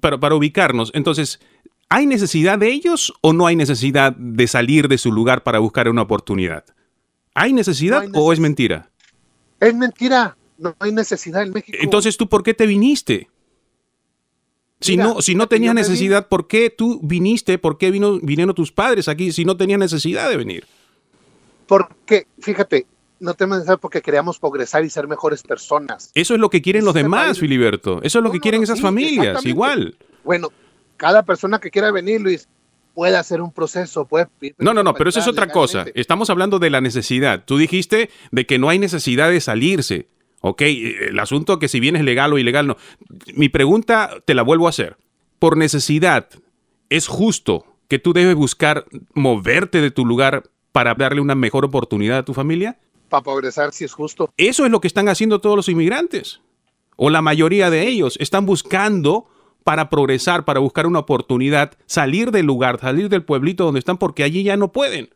Pero 0.00 0.20
para 0.20 0.34
ubicarnos, 0.34 0.90
entonces, 0.94 1.40
¿Hay 1.88 2.06
necesidad 2.06 2.58
de 2.58 2.68
ellos 2.68 3.12
o 3.20 3.32
no 3.32 3.46
hay 3.46 3.54
necesidad 3.54 4.14
de 4.16 4.48
salir 4.48 4.88
de 4.88 4.98
su 4.98 5.12
lugar 5.12 5.44
para 5.44 5.60
buscar 5.60 5.88
una 5.88 6.02
oportunidad? 6.02 6.64
¿Hay 7.34 7.52
necesidad, 7.52 8.04
o 8.12 8.32
es 8.32 8.40
mentira? 8.40 8.90
Es 9.60 9.74
mentira, 9.74 10.36
no 10.58 10.74
hay 10.80 10.90
necesidad 10.90 11.42
en 11.42 11.52
México. 11.52 11.78
Entonces, 11.80 12.16
¿tú 12.16 12.28
por 12.28 12.42
qué 12.42 12.54
te 12.54 12.66
viniste? 12.66 13.28
Si 14.80 14.96
no, 14.96 15.22
si 15.22 15.34
no 15.34 15.46
tenías 15.46 15.74
necesidad, 15.74 16.28
¿por 16.28 16.48
qué 16.48 16.70
tú 16.70 17.00
viniste? 17.02 17.56
¿Por 17.56 17.78
qué 17.78 17.90
vino, 17.90 18.18
vinieron 18.20 18.54
tus 18.54 18.72
padres 18.72 19.08
aquí 19.08 19.32
si 19.32 19.44
no 19.44 19.56
tenías 19.56 19.78
necesidad 19.78 20.28
de 20.28 20.36
venir? 20.36 20.66
Porque, 21.66 22.26
fíjate, 22.40 22.86
no 23.20 23.34
tenemos 23.34 23.58
necesidad 23.58 23.80
porque 23.80 24.02
queríamos 24.02 24.38
progresar 24.38 24.84
y 24.84 24.90
ser 24.90 25.08
mejores 25.08 25.42
personas. 25.42 26.10
Eso 26.14 26.34
es 26.34 26.40
lo 26.40 26.50
que 26.50 26.62
quieren 26.62 26.84
los 26.84 26.94
demás, 26.94 27.38
Filiberto. 27.38 28.00
Eso 28.02 28.18
es 28.18 28.24
lo 28.24 28.30
que 28.30 28.40
quieren 28.40 28.62
esas 28.62 28.80
familias, 28.80 29.44
igual. 29.44 29.96
Bueno, 30.24 30.48
cada 30.96 31.22
persona 31.24 31.58
que 31.58 31.70
quiera 31.70 31.90
venir, 31.90 32.20
Luis, 32.20 32.48
puede 32.94 33.16
hacer 33.16 33.40
un 33.40 33.52
proceso, 33.52 34.06
puede... 34.06 34.28
No, 34.58 34.72
no, 34.72 34.82
no, 34.82 34.94
pero 34.94 35.10
eso 35.10 35.20
es 35.20 35.28
otra 35.28 35.48
cosa. 35.48 35.84
Estamos 35.94 36.30
hablando 36.30 36.58
de 36.58 36.70
la 36.70 36.80
necesidad. 36.80 37.44
Tú 37.44 37.58
dijiste 37.58 38.10
de 38.30 38.46
que 38.46 38.58
no 38.58 38.68
hay 38.68 38.78
necesidad 38.78 39.30
de 39.30 39.40
salirse. 39.40 40.08
Ok, 40.40 40.62
el 40.62 41.18
asunto 41.18 41.58
que 41.58 41.68
si 41.68 41.80
bien 41.80 41.96
es 41.96 42.04
legal 42.04 42.32
o 42.32 42.38
ilegal, 42.38 42.66
no. 42.66 42.76
Mi 43.34 43.48
pregunta 43.48 44.10
te 44.24 44.34
la 44.34 44.42
vuelvo 44.42 44.66
a 44.66 44.70
hacer. 44.70 44.96
Por 45.38 45.56
necesidad, 45.56 46.28
¿es 46.88 47.06
justo 47.06 47.66
que 47.88 47.98
tú 47.98 48.12
debes 48.12 48.34
buscar 48.34 48.86
moverte 49.14 49.80
de 49.80 49.90
tu 49.90 50.06
lugar 50.06 50.44
para 50.76 50.94
darle 50.94 51.22
una 51.22 51.34
mejor 51.34 51.64
oportunidad 51.64 52.18
a 52.18 52.22
tu 52.22 52.34
familia? 52.34 52.78
Para 53.08 53.22
progresar, 53.22 53.72
si 53.72 53.86
es 53.86 53.94
justo. 53.94 54.30
Eso 54.36 54.66
es 54.66 54.70
lo 54.70 54.82
que 54.82 54.88
están 54.88 55.08
haciendo 55.08 55.40
todos 55.40 55.56
los 55.56 55.70
inmigrantes. 55.70 56.42
O 56.96 57.08
la 57.08 57.22
mayoría 57.22 57.70
de 57.70 57.88
ellos 57.88 58.18
están 58.20 58.44
buscando 58.44 59.26
para 59.64 59.88
progresar, 59.88 60.44
para 60.44 60.60
buscar 60.60 60.86
una 60.86 60.98
oportunidad, 60.98 61.72
salir 61.86 62.30
del 62.30 62.44
lugar, 62.44 62.78
salir 62.78 63.08
del 63.08 63.24
pueblito 63.24 63.64
donde 63.64 63.78
están, 63.78 63.96
porque 63.96 64.22
allí 64.22 64.42
ya 64.42 64.58
no 64.58 64.70
pueden. 64.70 65.08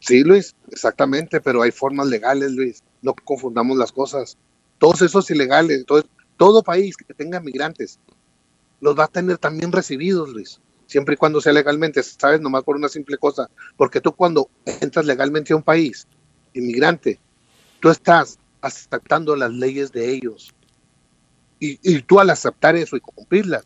Sí, 0.00 0.24
Luis, 0.24 0.56
exactamente, 0.72 1.40
pero 1.40 1.62
hay 1.62 1.70
formas 1.70 2.08
legales, 2.08 2.50
Luis. 2.50 2.82
No 3.02 3.14
confundamos 3.14 3.76
las 3.78 3.92
cosas. 3.92 4.36
Todos 4.78 5.00
esos 5.00 5.30
ilegales, 5.30 5.86
todo, 5.86 6.02
todo 6.36 6.64
país 6.64 6.96
que 6.96 7.14
tenga 7.14 7.38
migrantes, 7.38 8.00
los 8.80 8.98
va 8.98 9.04
a 9.04 9.08
tener 9.08 9.38
también 9.38 9.70
recibidos, 9.70 10.30
Luis. 10.30 10.60
Siempre 10.86 11.14
y 11.14 11.16
cuando 11.16 11.40
sea 11.40 11.52
legalmente, 11.52 12.02
sabes, 12.02 12.40
nomás 12.40 12.62
por 12.62 12.76
una 12.76 12.88
simple 12.88 13.18
cosa. 13.18 13.50
Porque 13.76 14.00
tú 14.00 14.12
cuando 14.12 14.48
entras 14.64 15.04
legalmente 15.04 15.52
a 15.52 15.56
un 15.56 15.62
país, 15.62 16.06
inmigrante, 16.54 17.18
tú 17.80 17.90
estás 17.90 18.38
aceptando 18.60 19.36
las 19.36 19.52
leyes 19.52 19.92
de 19.92 20.10
ellos. 20.10 20.52
Y, 21.58 22.02
tú 22.02 22.20
al 22.20 22.30
aceptar 22.30 22.76
eso 22.76 22.96
y 22.96 23.00
cumplirla, 23.00 23.62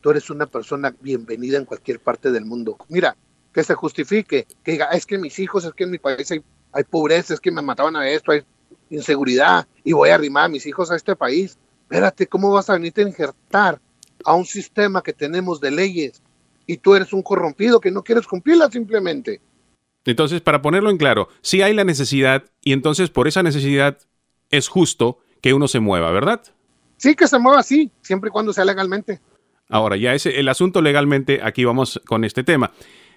tú 0.00 0.10
eres 0.10 0.28
una 0.28 0.46
persona 0.46 0.94
bienvenida 1.00 1.56
en 1.56 1.64
cualquier 1.64 1.98
parte 1.98 2.30
del 2.30 2.44
mundo. 2.44 2.76
Mira, 2.88 3.16
que 3.52 3.64
se 3.64 3.74
justifique, 3.74 4.46
que 4.62 4.72
diga, 4.72 4.86
es 4.86 5.06
que 5.06 5.18
mis 5.18 5.38
hijos, 5.38 5.64
es 5.64 5.72
que 5.72 5.84
en 5.84 5.90
mi 5.90 5.98
país 5.98 6.30
hay, 6.30 6.84
pobreza, 6.84 7.34
es 7.34 7.40
que 7.40 7.50
me 7.50 7.62
mataban 7.62 7.96
a 7.96 8.08
esto, 8.08 8.32
hay 8.32 8.42
inseguridad, 8.90 9.66
y 9.82 9.92
voy 9.92 10.10
a 10.10 10.16
arrimar 10.16 10.44
a 10.44 10.48
mis 10.48 10.66
hijos 10.66 10.90
a 10.90 10.96
este 10.96 11.16
país. 11.16 11.58
Espérate, 11.82 12.26
¿cómo 12.26 12.52
vas 12.52 12.68
a 12.68 12.74
venirte 12.74 13.02
a 13.02 13.08
injertar 13.08 13.80
a 14.24 14.34
un 14.34 14.44
sistema 14.44 15.02
que 15.02 15.12
tenemos 15.12 15.60
de 15.60 15.70
leyes 15.70 16.22
y 16.66 16.76
tú 16.76 16.94
eres 16.94 17.12
un 17.12 17.22
corrompido 17.22 17.80
que 17.80 17.90
no 17.90 18.02
quieres 18.02 18.26
cumplirla 18.26 18.70
simplemente? 18.70 19.40
Entonces, 20.04 20.40
para 20.40 20.62
ponerlo 20.62 20.90
en 20.90 20.96
claro, 20.96 21.28
si 21.42 21.62
hay 21.62 21.74
la 21.74 21.84
necesidad 21.84 22.44
y 22.62 22.72
entonces 22.72 23.10
por 23.10 23.28
esa 23.28 23.42
necesidad 23.42 23.98
es 24.50 24.68
justo 24.68 25.18
que 25.40 25.54
uno 25.54 25.68
se 25.68 25.80
mueva, 25.80 26.10
¿verdad? 26.10 26.42
Sí, 26.96 27.14
que 27.14 27.26
se 27.26 27.38
mueva 27.38 27.60
así, 27.60 27.90
siempre 28.02 28.28
y 28.28 28.30
cuando 28.30 28.52
sea 28.52 28.64
legalmente. 28.64 29.20
Ahora, 29.68 29.96
ya 29.96 30.14
ese, 30.14 30.38
el 30.38 30.48
asunto 30.48 30.82
legalmente, 30.82 31.40
aquí 31.42 31.64
vamos 31.64 32.00
con 32.06 32.24
este 32.24 32.44
tema. 32.44 32.72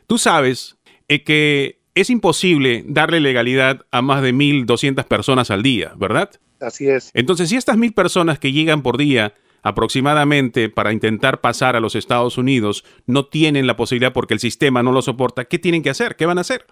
Tú 0.07 0.17
sabes 0.17 0.77
eh, 1.07 1.23
que 1.23 1.79
es 1.95 2.09
imposible 2.09 2.83
darle 2.87 3.19
legalidad 3.19 3.85
a 3.91 4.01
más 4.01 4.21
de 4.21 4.33
1.200 4.33 5.03
personas 5.05 5.51
al 5.51 5.63
día, 5.63 5.93
¿verdad? 5.97 6.31
Así 6.59 6.87
es. 6.87 7.11
Entonces, 7.13 7.49
si 7.49 7.55
estas 7.55 7.77
mil 7.77 7.93
personas 7.93 8.39
que 8.39 8.51
llegan 8.51 8.83
por 8.83 8.97
día 8.97 9.33
aproximadamente 9.63 10.69
para 10.69 10.93
intentar 10.93 11.41
pasar 11.41 11.75
a 11.75 11.79
los 11.79 11.95
Estados 11.95 12.37
Unidos 12.37 12.83
no 13.07 13.25
tienen 13.25 13.65
la 13.65 13.75
posibilidad 13.75 14.13
porque 14.13 14.35
el 14.35 14.39
sistema 14.39 14.83
no 14.83 14.91
lo 14.91 15.01
soporta, 15.01 15.45
¿qué 15.45 15.57
tienen 15.57 15.81
que 15.81 15.89
hacer? 15.89 16.15
¿Qué 16.15 16.25
van 16.25 16.37
a 16.37 16.41
hacer? 16.41 16.67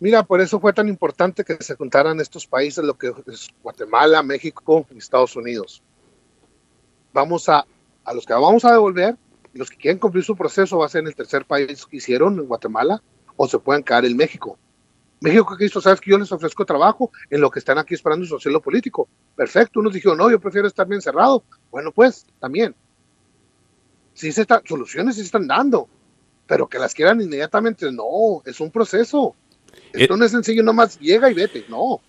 Mira, 0.00 0.22
por 0.22 0.40
eso 0.40 0.60
fue 0.60 0.72
tan 0.72 0.88
importante 0.88 1.44
que 1.44 1.56
se 1.56 1.74
juntaran 1.74 2.20
estos 2.20 2.46
países, 2.46 2.84
lo 2.84 2.96
que 2.96 3.12
es 3.26 3.48
Guatemala, 3.62 4.22
México 4.22 4.86
y 4.94 4.98
Estados 4.98 5.34
Unidos. 5.34 5.82
Vamos 7.12 7.48
a, 7.48 7.66
a 8.04 8.14
los 8.14 8.24
que 8.24 8.32
vamos 8.32 8.64
a 8.64 8.72
devolver, 8.72 9.16
los 9.54 9.68
que 9.70 9.76
quieren 9.76 9.98
cumplir 9.98 10.22
su 10.22 10.36
proceso 10.36 10.78
va 10.78 10.86
a 10.86 10.88
ser 10.88 11.04
el 11.04 11.16
tercer 11.16 11.44
país 11.44 11.84
que 11.84 11.96
hicieron, 11.96 12.38
en 12.38 12.46
Guatemala, 12.46 13.02
o 13.36 13.48
se 13.48 13.58
pueden 13.58 13.82
quedar 13.82 14.04
en 14.04 14.16
México. 14.16 14.56
México 15.20 15.56
que 15.56 15.64
hizo, 15.64 15.80
sabes 15.80 16.00
que 16.00 16.10
yo 16.10 16.18
les 16.18 16.30
ofrezco 16.30 16.64
trabajo 16.64 17.10
en 17.30 17.40
lo 17.40 17.50
que 17.50 17.58
están 17.58 17.78
aquí 17.78 17.94
esperando 17.94 18.24
su 18.24 18.36
asilo 18.36 18.60
político. 18.60 19.08
Perfecto, 19.34 19.80
unos 19.80 19.92
dijeron, 19.92 20.18
no, 20.18 20.30
yo 20.30 20.40
prefiero 20.40 20.68
estar 20.68 20.86
bien 20.86 21.00
cerrado. 21.00 21.42
Bueno, 21.70 21.92
pues, 21.92 22.26
también. 22.38 22.74
Sí 24.14 24.32
se 24.32 24.42
está, 24.42 24.62
soluciones 24.64 25.16
se 25.16 25.22
están 25.22 25.46
dando, 25.46 25.88
pero 26.46 26.68
que 26.68 26.78
las 26.78 26.94
quieran 26.94 27.20
inmediatamente, 27.20 27.90
no, 27.90 28.42
es 28.44 28.60
un 28.60 28.70
proceso. 28.70 29.34
Esto 29.92 30.16
no 30.16 30.24
es 30.24 30.30
sencillo, 30.30 30.62
nomás 30.62 30.98
llega 30.98 31.30
y 31.30 31.34
vete, 31.34 31.64
no. 31.68 32.00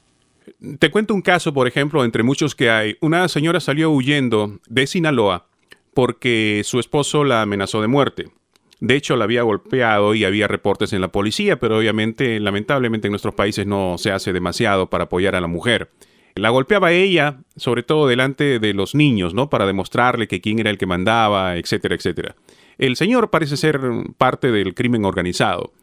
Te 0.79 0.89
cuento 0.89 1.13
un 1.13 1.21
caso, 1.21 1.53
por 1.53 1.67
ejemplo, 1.67 2.03
entre 2.03 2.23
muchos 2.23 2.55
que 2.55 2.69
hay. 2.69 2.97
Una 3.01 3.27
señora 3.27 3.59
salió 3.59 3.91
huyendo 3.91 4.59
de 4.67 4.87
Sinaloa 4.87 5.47
porque 5.93 6.61
su 6.63 6.79
esposo 6.79 7.23
la 7.23 7.41
amenazó 7.41 7.81
de 7.81 7.87
muerte. 7.87 8.31
De 8.79 8.95
hecho, 8.95 9.15
la 9.17 9.25
había 9.25 9.43
golpeado 9.43 10.15
y 10.15 10.23
había 10.23 10.47
reportes 10.47 10.93
en 10.93 11.01
la 11.01 11.09
policía, 11.09 11.59
pero 11.59 11.77
obviamente, 11.77 12.39
lamentablemente 12.39 13.07
en 13.07 13.11
nuestros 13.11 13.35
países 13.35 13.67
no 13.67 13.97
se 13.97 14.11
hace 14.11 14.31
demasiado 14.31 14.89
para 14.89 15.05
apoyar 15.05 15.35
a 15.35 15.41
la 15.41 15.47
mujer. 15.47 15.89
La 16.35 16.49
golpeaba 16.49 16.93
ella, 16.93 17.39
sobre 17.57 17.83
todo 17.83 18.07
delante 18.07 18.59
de 18.59 18.73
los 18.73 18.95
niños, 18.95 19.33
¿no? 19.33 19.49
Para 19.49 19.65
demostrarle 19.65 20.27
que 20.27 20.39
quién 20.39 20.59
era 20.59 20.69
el 20.69 20.77
que 20.77 20.85
mandaba, 20.85 21.57
etcétera, 21.57 21.95
etcétera. 21.95 22.35
El 22.77 22.95
señor 22.95 23.29
parece 23.29 23.57
ser 23.57 23.81
parte 24.17 24.51
del 24.51 24.73
crimen 24.73 25.03
organizado. 25.03 25.73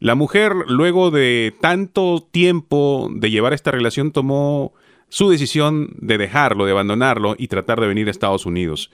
La 0.00 0.16
mujer, 0.16 0.52
luego 0.66 1.12
de 1.12 1.54
tanto 1.60 2.26
tiempo 2.28 3.08
de 3.12 3.30
llevar 3.30 3.52
esta 3.52 3.70
relación, 3.70 4.10
tomó 4.10 4.72
su 5.08 5.28
decisión 5.30 5.90
de 5.98 6.18
dejarlo, 6.18 6.64
de 6.64 6.72
abandonarlo 6.72 7.36
y 7.38 7.48
tratar 7.48 7.80
de 7.80 7.86
venir 7.86 8.08
a 8.08 8.10
Estados 8.10 8.46
Unidos. 8.46 8.90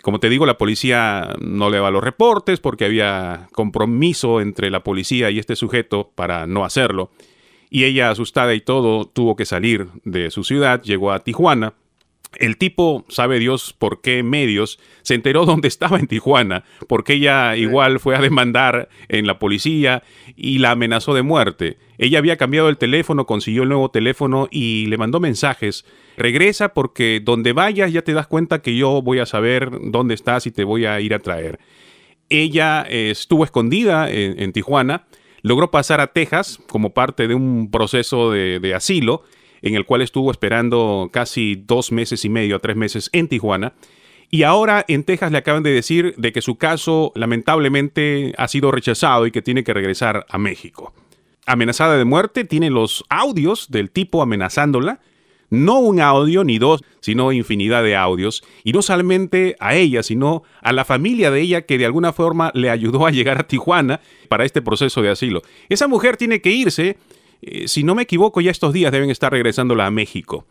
Como 0.00 0.20
te 0.20 0.30
digo, 0.30 0.46
la 0.46 0.56
policía 0.56 1.34
no 1.40 1.68
le 1.68 1.78
va 1.78 1.90
los 1.90 2.02
reportes 2.02 2.60
porque 2.60 2.86
había 2.86 3.48
compromiso 3.52 4.40
entre 4.40 4.70
la 4.70 4.82
policía 4.82 5.30
y 5.30 5.38
este 5.38 5.54
sujeto 5.54 6.10
para 6.14 6.46
no 6.46 6.64
hacerlo. 6.64 7.10
Y 7.68 7.84
ella, 7.84 8.10
asustada 8.10 8.54
y 8.54 8.60
todo, 8.60 9.06
tuvo 9.06 9.36
que 9.36 9.44
salir 9.44 9.88
de 10.04 10.30
su 10.30 10.44
ciudad, 10.44 10.82
llegó 10.82 11.12
a 11.12 11.20
Tijuana 11.20 11.74
el 12.38 12.56
tipo, 12.56 13.04
sabe 13.08 13.38
Dios 13.38 13.74
por 13.76 14.00
qué 14.00 14.22
medios, 14.22 14.78
se 15.02 15.14
enteró 15.14 15.44
dónde 15.46 15.68
estaba 15.68 15.98
en 15.98 16.06
Tijuana, 16.06 16.64
porque 16.88 17.14
ella 17.14 17.56
igual 17.56 18.00
fue 18.00 18.16
a 18.16 18.20
demandar 18.20 18.88
en 19.08 19.26
la 19.26 19.38
policía 19.38 20.02
y 20.36 20.58
la 20.58 20.72
amenazó 20.72 21.14
de 21.14 21.22
muerte. 21.22 21.78
Ella 21.98 22.18
había 22.18 22.36
cambiado 22.36 22.68
el 22.68 22.78
teléfono, 22.78 23.26
consiguió 23.26 23.62
el 23.62 23.68
nuevo 23.68 23.90
teléfono 23.90 24.48
y 24.50 24.86
le 24.86 24.98
mandó 24.98 25.20
mensajes. 25.20 25.84
Regresa 26.16 26.74
porque 26.74 27.20
donde 27.22 27.52
vayas 27.52 27.92
ya 27.92 28.02
te 28.02 28.12
das 28.12 28.26
cuenta 28.26 28.60
que 28.60 28.76
yo 28.76 29.02
voy 29.02 29.18
a 29.18 29.26
saber 29.26 29.70
dónde 29.82 30.14
estás 30.14 30.46
y 30.46 30.50
te 30.50 30.64
voy 30.64 30.84
a 30.84 31.00
ir 31.00 31.14
a 31.14 31.20
traer. 31.20 31.60
Ella 32.28 32.84
eh, 32.88 33.10
estuvo 33.10 33.44
escondida 33.44 34.10
en, 34.10 34.52
Tijuana, 34.52 35.06
logró 35.42 35.70
pasar 35.70 36.00
a 36.00 36.08
Texas 36.08 36.58
como 36.68 36.94
parte 36.94 37.28
de 37.28 37.34
un 37.34 37.70
proceso 37.70 38.30
de 38.30 38.74
asilo 38.74 39.22
en 39.62 39.74
el 39.74 39.86
cual 39.86 40.02
estuvo 40.02 40.30
esperando 40.30 41.08
casi 41.12 41.54
dos 41.66 41.92
meses 41.92 42.24
y 42.24 42.28
medio 42.28 42.56
a 42.56 42.58
tres 42.58 42.76
meses 42.76 43.08
en 43.12 43.28
Tijuana. 43.28 43.72
Y 44.30 44.44
ahora 44.44 44.84
en 44.88 45.04
Texas 45.04 45.30
le 45.30 45.38
acaban 45.38 45.62
de 45.62 45.72
decir 45.72 46.14
de 46.16 46.32
que 46.32 46.40
su 46.40 46.56
caso 46.56 47.12
lamentablemente 47.14 48.34
ha 48.38 48.48
sido 48.48 48.70
rechazado 48.70 49.26
y 49.26 49.30
que 49.30 49.42
tiene 49.42 49.62
que 49.62 49.74
regresar 49.74 50.26
a 50.28 50.38
México. 50.38 50.92
Amenazada 51.44 51.96
de 51.96 52.04
muerte, 52.04 52.44
tiene 52.44 52.70
los 52.70 53.04
audios 53.08 53.70
del 53.70 53.90
tipo 53.90 54.22
amenazándola. 54.22 55.00
No 55.50 55.80
un 55.80 56.00
audio 56.00 56.44
ni 56.44 56.58
dos, 56.58 56.82
sino 57.00 57.30
infinidad 57.30 57.82
de 57.82 57.94
audios. 57.94 58.42
Y 58.64 58.72
no 58.72 58.80
solamente 58.80 59.54
a 59.60 59.74
ella, 59.74 60.02
sino 60.02 60.44
a 60.62 60.72
la 60.72 60.86
familia 60.86 61.30
de 61.30 61.42
ella 61.42 61.62
que 61.66 61.76
de 61.76 61.84
alguna 61.84 62.14
forma 62.14 62.52
le 62.54 62.70
ayudó 62.70 63.06
a 63.06 63.10
llegar 63.10 63.38
a 63.38 63.46
Tijuana 63.46 64.00
para 64.28 64.46
este 64.46 64.62
proceso 64.62 65.02
de 65.02 65.10
asilo. 65.10 65.42
Esa 65.68 65.88
mujer 65.88 66.16
tiene 66.16 66.40
que 66.40 66.52
irse 66.52 66.96
eh, 67.42 67.68
si 67.68 67.82
no 67.82 67.94
me 67.94 68.02
equivoco, 68.02 68.40
ya 68.40 68.50
estos 68.50 68.72
días 68.72 68.92
deben 68.92 69.10
estar 69.10 69.32
regresándola 69.32 69.86
a 69.86 69.90
México. 69.90 70.46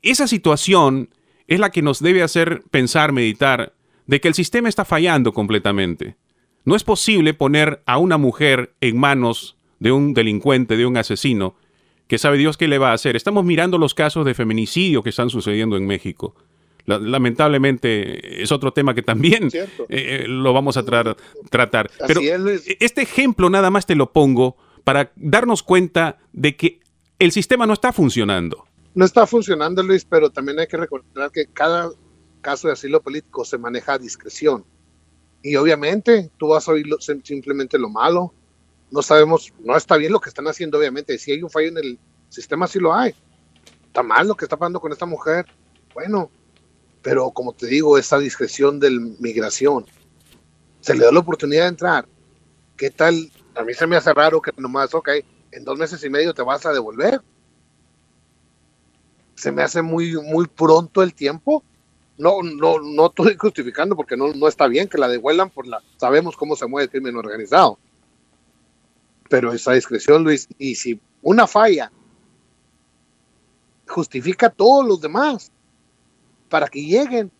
Esa 0.00 0.26
situación 0.26 1.10
es 1.48 1.60
la 1.60 1.70
que 1.70 1.82
nos 1.82 2.00
debe 2.00 2.22
hacer 2.22 2.62
pensar, 2.70 3.12
meditar, 3.12 3.74
de 4.06 4.20
que 4.20 4.28
el 4.28 4.34
sistema 4.34 4.68
está 4.68 4.84
fallando 4.84 5.32
completamente. 5.32 6.16
No 6.64 6.76
es 6.76 6.84
posible 6.84 7.34
poner 7.34 7.82
a 7.86 7.98
una 7.98 8.16
mujer 8.16 8.74
en 8.80 8.98
manos 8.98 9.56
de 9.80 9.90
un 9.90 10.14
delincuente, 10.14 10.76
de 10.76 10.86
un 10.86 10.96
asesino, 10.96 11.56
que 12.06 12.18
sabe 12.18 12.38
Dios 12.38 12.56
qué 12.56 12.68
le 12.68 12.78
va 12.78 12.90
a 12.90 12.94
hacer. 12.94 13.16
Estamos 13.16 13.44
mirando 13.44 13.78
los 13.78 13.94
casos 13.94 14.24
de 14.24 14.34
feminicidio 14.34 15.02
que 15.02 15.10
están 15.10 15.30
sucediendo 15.30 15.76
en 15.76 15.86
México. 15.86 16.34
Lamentablemente 16.84 18.42
es 18.42 18.50
otro 18.50 18.72
tema 18.72 18.94
que 18.94 19.02
también 19.02 19.48
eh, 19.54 19.66
eh, 19.88 20.24
lo 20.28 20.52
vamos 20.52 20.76
a 20.76 20.84
tratar. 20.84 21.90
Pero 22.06 22.20
este 22.80 23.02
ejemplo 23.02 23.50
nada 23.50 23.70
más 23.70 23.86
te 23.86 23.94
lo 23.94 24.12
pongo 24.12 24.56
para 24.84 25.12
darnos 25.16 25.62
cuenta 25.62 26.18
de 26.32 26.56
que 26.56 26.80
el 27.18 27.32
sistema 27.32 27.66
no 27.66 27.72
está 27.72 27.92
funcionando. 27.92 28.66
No 28.94 29.04
está 29.04 29.26
funcionando, 29.26 29.82
Luis, 29.82 30.04
pero 30.04 30.30
también 30.30 30.58
hay 30.58 30.66
que 30.66 30.76
recordar 30.76 31.30
que 31.30 31.46
cada 31.46 31.90
caso 32.40 32.66
de 32.66 32.74
asilo 32.74 33.00
político 33.00 33.44
se 33.44 33.58
maneja 33.58 33.94
a 33.94 33.98
discreción. 33.98 34.64
Y 35.42 35.56
obviamente 35.56 36.30
tú 36.36 36.48
vas 36.48 36.68
a 36.68 36.72
oír 36.72 36.86
simplemente 37.22 37.78
lo 37.78 37.88
malo. 37.88 38.34
No 38.90 39.02
sabemos, 39.02 39.52
no 39.60 39.76
está 39.76 39.96
bien 39.96 40.12
lo 40.12 40.20
que 40.20 40.28
están 40.28 40.46
haciendo, 40.46 40.78
obviamente. 40.78 41.16
Si 41.18 41.32
hay 41.32 41.42
un 41.42 41.50
fallo 41.50 41.68
en 41.68 41.78
el 41.78 41.98
sistema, 42.28 42.66
sí 42.66 42.78
lo 42.78 42.94
hay. 42.94 43.14
Está 43.86 44.02
mal 44.02 44.28
lo 44.28 44.34
que 44.34 44.44
está 44.44 44.56
pasando 44.56 44.80
con 44.80 44.92
esta 44.92 45.06
mujer. 45.06 45.46
Bueno, 45.94 46.30
pero 47.00 47.30
como 47.30 47.52
te 47.52 47.66
digo, 47.66 47.98
esa 47.98 48.18
discreción 48.18 48.78
de 48.78 48.90
migración, 49.18 49.86
se 50.80 50.94
le 50.94 51.04
da 51.04 51.12
la 51.12 51.20
oportunidad 51.20 51.62
de 51.62 51.68
entrar. 51.68 52.08
¿Qué 52.76 52.90
tal 52.90 53.30
a 53.54 53.64
mí 53.64 53.74
se 53.74 53.86
me 53.86 53.96
hace 53.96 54.12
raro 54.12 54.40
que 54.40 54.52
nomás, 54.56 54.94
ok, 54.94 55.08
en 55.50 55.64
dos 55.64 55.78
meses 55.78 56.02
y 56.04 56.10
medio 56.10 56.34
te 56.34 56.42
vas 56.42 56.64
a 56.66 56.72
devolver. 56.72 57.20
Se 59.34 59.52
me 59.52 59.62
hace 59.62 59.82
muy, 59.82 60.14
muy 60.20 60.46
pronto 60.46 61.02
el 61.02 61.14
tiempo. 61.14 61.62
No, 62.18 62.42
no, 62.42 62.78
no 62.80 63.06
estoy 63.06 63.36
justificando 63.36 63.96
porque 63.96 64.16
no, 64.16 64.32
no 64.32 64.48
está 64.48 64.68
bien 64.68 64.88
que 64.88 64.98
la 64.98 65.08
devuelvan 65.08 65.50
por 65.50 65.66
la, 65.66 65.82
sabemos 65.96 66.36
cómo 66.36 66.56
se 66.56 66.66
mueve 66.66 66.84
el 66.84 66.90
crimen 66.90 67.16
organizado. 67.16 67.78
Pero 69.28 69.52
esa 69.52 69.72
discreción, 69.72 70.22
Luis, 70.24 70.48
y 70.58 70.74
si 70.74 71.00
una 71.22 71.46
falla 71.46 71.90
justifica 73.88 74.46
a 74.46 74.50
todos 74.50 74.86
los 74.86 75.00
demás 75.00 75.50
para 76.48 76.68
que 76.68 76.84
lleguen, 76.84 77.30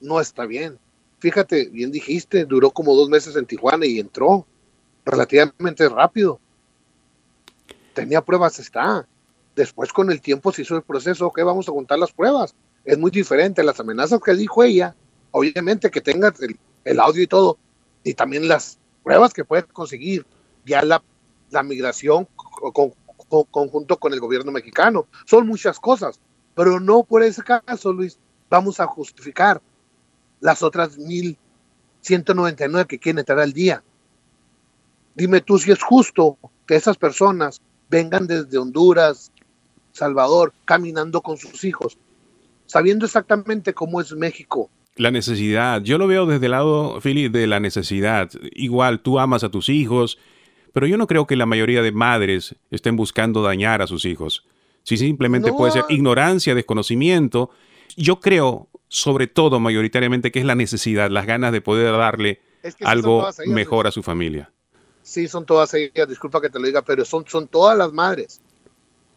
no 0.00 0.20
está 0.20 0.46
bien. 0.46 0.78
Fíjate, 1.18 1.66
bien 1.66 1.90
dijiste, 1.90 2.44
duró 2.44 2.70
como 2.70 2.94
dos 2.94 3.08
meses 3.08 3.34
en 3.36 3.46
Tijuana 3.46 3.86
y 3.86 3.98
entró 3.98 4.46
relativamente 5.04 5.88
rápido. 5.88 6.40
Tenía 7.94 8.22
pruebas, 8.22 8.58
está. 8.58 9.06
Después 9.54 9.92
con 9.92 10.10
el 10.10 10.20
tiempo 10.20 10.52
se 10.52 10.62
hizo 10.62 10.76
el 10.76 10.82
proceso, 10.82 11.26
ok, 11.26 11.40
vamos 11.44 11.68
a 11.68 11.72
contar 11.72 11.98
las 11.98 12.12
pruebas. 12.12 12.54
Es 12.84 12.98
muy 12.98 13.10
diferente. 13.10 13.62
Las 13.62 13.80
amenazas 13.80 14.20
que 14.20 14.34
dijo 14.34 14.62
ella, 14.62 14.94
obviamente 15.30 15.90
que 15.90 16.00
tenga 16.00 16.32
el, 16.84 17.00
audio 17.00 17.22
y 17.22 17.26
todo, 17.26 17.58
y 18.02 18.14
también 18.14 18.48
las 18.48 18.78
pruebas 19.02 19.32
que 19.32 19.44
puede 19.44 19.62
conseguir 19.64 20.26
ya 20.64 20.82
la, 20.82 21.02
la 21.50 21.62
migración 21.62 22.26
con, 22.72 22.92
conjunto 23.50 23.98
con 23.98 24.12
el 24.12 24.20
gobierno 24.20 24.52
mexicano. 24.52 25.06
Son 25.26 25.46
muchas 25.46 25.78
cosas, 25.78 26.20
pero 26.54 26.80
no 26.80 27.04
por 27.04 27.22
ese 27.22 27.42
caso, 27.42 27.92
Luis, 27.92 28.18
vamos 28.50 28.80
a 28.80 28.86
justificar 28.86 29.60
las 30.40 30.62
otras 30.62 30.98
1.199 30.98 32.86
que 32.86 32.98
quieren 32.98 33.20
entrar 33.20 33.40
al 33.40 33.52
día. 33.52 33.82
Dime 35.14 35.40
tú 35.40 35.58
si 35.58 35.70
es 35.70 35.82
justo 35.82 36.38
que 36.66 36.74
esas 36.74 36.96
personas 36.96 37.60
vengan 37.88 38.26
desde 38.26 38.58
Honduras, 38.58 39.30
Salvador, 39.92 40.52
caminando 40.64 41.20
con 41.20 41.36
sus 41.36 41.62
hijos, 41.64 41.96
sabiendo 42.66 43.06
exactamente 43.06 43.74
cómo 43.74 44.00
es 44.00 44.12
México. 44.12 44.70
La 44.96 45.10
necesidad, 45.10 45.82
yo 45.82 45.98
lo 45.98 46.06
veo 46.06 46.26
desde 46.26 46.46
el 46.46 46.52
lado, 46.52 47.00
Philly, 47.00 47.28
de 47.28 47.46
la 47.46 47.60
necesidad. 47.60 48.30
Igual, 48.52 49.00
tú 49.00 49.18
amas 49.20 49.44
a 49.44 49.50
tus 49.50 49.68
hijos, 49.68 50.18
pero 50.72 50.86
yo 50.86 50.96
no 50.96 51.06
creo 51.06 51.26
que 51.26 51.36
la 51.36 51.46
mayoría 51.46 51.82
de 51.82 51.92
madres 51.92 52.56
estén 52.70 52.96
buscando 52.96 53.42
dañar 53.42 53.82
a 53.82 53.86
sus 53.86 54.04
hijos. 54.04 54.44
Si 54.82 54.96
simplemente 54.96 55.52
puede 55.52 55.72
ser 55.72 55.84
ignorancia, 55.88 56.54
desconocimiento, 56.54 57.50
yo 57.96 58.20
creo, 58.20 58.68
sobre 58.88 59.28
todo, 59.28 59.60
mayoritariamente, 59.60 60.32
que 60.32 60.40
es 60.40 60.44
la 60.44 60.54
necesidad, 60.56 61.10
las 61.10 61.26
ganas 61.26 61.52
de 61.52 61.60
poder 61.60 61.92
darle 61.92 62.40
algo 62.82 63.28
mejor 63.46 63.86
a 63.86 63.92
su 63.92 64.02
familia 64.02 64.50
sí 65.04 65.28
son 65.28 65.46
todas 65.46 65.72
ellas, 65.74 66.08
disculpa 66.08 66.40
que 66.40 66.50
te 66.50 66.58
lo 66.58 66.66
diga, 66.66 66.82
pero 66.82 67.04
son, 67.04 67.24
son 67.28 67.46
todas 67.46 67.78
las 67.78 67.92
madres 67.92 68.40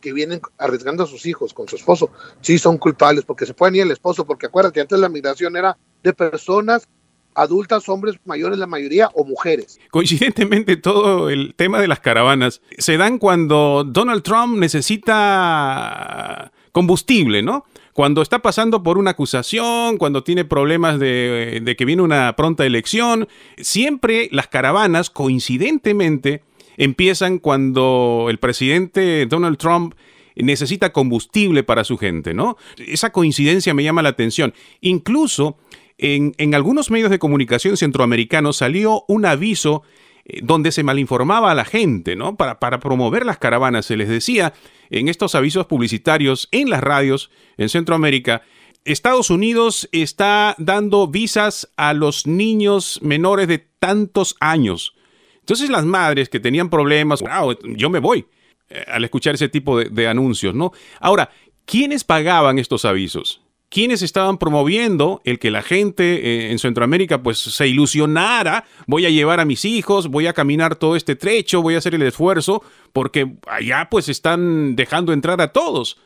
que 0.01 0.13
vienen 0.13 0.41
arriesgando 0.59 1.03
a 1.03 1.07
sus 1.07 1.25
hijos 1.25 1.53
con 1.53 1.67
su 1.67 1.75
esposo, 1.75 2.11
sí 2.41 2.59
son 2.59 2.77
culpables 2.77 3.25
porque 3.25 3.47
se 3.47 3.55
pueden 3.55 3.75
ir 3.75 3.81
el 3.81 3.91
esposo, 3.91 4.25
porque 4.25 4.45
acuérdate, 4.45 4.81
antes 4.81 4.99
la 4.99 5.09
migración 5.09 5.55
era 5.55 5.75
de 6.03 6.13
personas 6.13 6.87
adultas, 7.33 7.87
hombres 7.87 8.15
mayores 8.25 8.57
la 8.57 8.67
mayoría 8.67 9.09
o 9.13 9.23
mujeres. 9.23 9.79
Coincidentemente 9.91 10.75
todo 10.75 11.29
el 11.29 11.55
tema 11.55 11.79
de 11.79 11.87
las 11.87 11.99
caravanas 11.99 12.61
se 12.77 12.97
dan 12.97 13.17
cuando 13.17 13.83
Donald 13.83 14.23
Trump 14.23 14.57
necesita 14.57 16.51
combustible, 16.71 17.41
¿no? 17.41 17.65
Cuando 17.97 18.21
está 18.21 18.43
pasando 18.43 18.83
por 18.83 18.99
una 18.99 19.09
acusación, 19.09 19.97
cuando 19.97 20.23
tiene 20.23 20.45
problemas 20.45 20.99
de, 20.99 21.75
que 21.75 21.83
viene 21.83 22.03
una 22.03 22.35
pronta 22.35 22.63
elección, 22.63 23.27
siempre 23.57 24.29
las 24.31 24.47
caravanas, 24.47 25.09
coincidentemente, 25.09 26.43
empiezan 26.77 27.39
cuando 27.39 28.27
el 28.29 28.37
presidente 28.37 29.25
Donald 29.25 29.57
Trump 29.57 29.95
necesita 30.35 30.93
combustible 30.93 31.63
para 31.63 31.83
su 31.83 31.97
gente, 31.97 32.35
¿no? 32.35 32.55
Esa 32.77 33.11
coincidencia 33.11 33.73
me 33.73 33.83
llama 33.83 34.03
la 34.03 34.09
atención. 34.09 34.53
Incluso 34.79 35.57
en, 35.97 36.35
en 36.37 36.53
algunos 36.53 36.91
medios 36.91 37.09
de 37.09 37.17
comunicación 37.17 37.77
centroamericanos 37.77 38.57
salió 38.57 39.05
un 39.07 39.25
aviso 39.25 39.81
eh, 40.29 40.41
donde 40.43 40.71
se 40.71 40.83
malinformaba 40.83 41.51
a 41.51 41.55
la 41.55 41.65
gente, 41.65 42.15
¿no? 42.15 42.35
Para, 42.35 42.59
para 42.59 42.79
promover 42.79 43.25
las 43.25 43.37
caravanas. 43.37 43.85
Se 43.85 43.95
les 43.95 44.09
decía 44.09 44.53
en 44.89 45.07
estos 45.07 45.35
avisos 45.35 45.65
publicitarios 45.65 46.49
en 46.51 46.69
las 46.69 46.81
radios 46.81 47.31
en 47.57 47.69
Centroamérica, 47.69 48.41
Estados 48.83 49.29
Unidos 49.29 49.89
está 49.91 50.55
dando 50.57 51.07
visas 51.07 51.69
a 51.75 51.93
los 51.93 52.25
niños 52.25 52.99
menores 53.01 53.47
de 53.47 53.59
tantos 53.79 54.35
años. 54.39 54.95
Entonces 55.39 55.69
las 55.69 55.85
madres 55.85 56.29
que 56.29 56.39
tenían 56.39 56.69
problemas, 56.69 57.21
wow, 57.21 57.57
yo 57.75 57.89
me 57.89 57.99
voy. 57.99 58.25
eh, 58.69 58.83
al 58.87 59.03
escuchar 59.05 59.35
ese 59.35 59.47
tipo 59.47 59.79
de, 59.79 60.07
anuncios, 60.07 60.53
¿no? 60.53 60.73
Ahora, 60.99 61.29
¿quiénes 61.65 62.03
pagaban 62.03 62.59
estos 62.59 62.83
avisos? 62.83 63.41
¿Quiénes 63.69 64.01
estaban 64.01 64.37
promoviendo 64.37 65.21
el 65.25 65.39
que 65.39 65.51
la 65.51 65.61
gente 65.61 66.03
eh, 66.15 66.51
en 66.51 66.59
Centroamérica 66.59 67.21
pues 67.21 67.37
se 67.39 67.67
ilusionara? 67.67 68.63
Voy 68.85 69.05
a 69.05 69.09
llevar 69.09 69.41
a 69.41 69.45
mis 69.45 69.65
hijos, 69.65 70.07
voy 70.07 70.27
a 70.27 70.33
caminar 70.33 70.75
todo 70.75 70.95
este 70.95 71.17
trecho, 71.17 71.61
voy 71.61 71.75
a 71.75 71.79
hacer 71.79 71.93
el 71.93 72.01
esfuerzo, 72.03 72.63
porque 72.93 73.35
allá 73.45 73.89
pues 73.91 74.07
están 74.07 74.77
dejando 74.77 75.11
entrar 75.11 75.41
a 75.41 75.51
todos. 75.51 75.99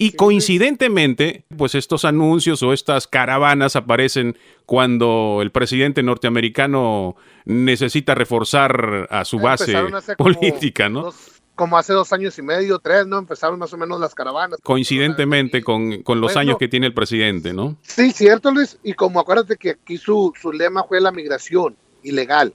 Y 0.00 0.12
coincidentemente, 0.12 1.44
pues 1.56 1.74
estos 1.74 2.04
anuncios 2.04 2.62
o 2.62 2.72
estas 2.72 3.08
caravanas 3.08 3.74
aparecen 3.74 4.38
cuando 4.64 5.40
el 5.42 5.50
presidente 5.50 6.04
norteamericano 6.04 7.16
necesita 7.46 8.14
reforzar 8.14 9.08
a 9.10 9.24
su 9.24 9.40
base 9.40 9.76
política, 10.16 10.88
¿no? 10.88 11.12
Como 11.58 11.76
hace 11.76 11.92
dos 11.92 12.12
años 12.12 12.38
y 12.38 12.42
medio, 12.42 12.78
tres, 12.78 13.04
¿no? 13.04 13.18
Empezaron 13.18 13.58
más 13.58 13.72
o 13.72 13.76
menos 13.76 13.98
las 13.98 14.14
caravanas. 14.14 14.60
Coincidentemente 14.62 15.60
con, 15.60 16.04
los 16.06 16.36
años 16.36 16.56
que 16.56 16.68
tiene 16.68 16.86
el 16.86 16.94
presidente, 16.94 17.52
¿no? 17.52 17.76
Sí, 17.82 18.12
cierto, 18.12 18.52
Luis. 18.52 18.78
Y 18.84 18.92
como 18.92 19.18
acuérdate 19.18 19.56
que 19.56 19.70
aquí 19.70 19.98
su, 19.98 20.32
su 20.40 20.52
lema 20.52 20.84
fue 20.84 21.00
la 21.00 21.10
migración 21.10 21.76
ilegal, 22.04 22.54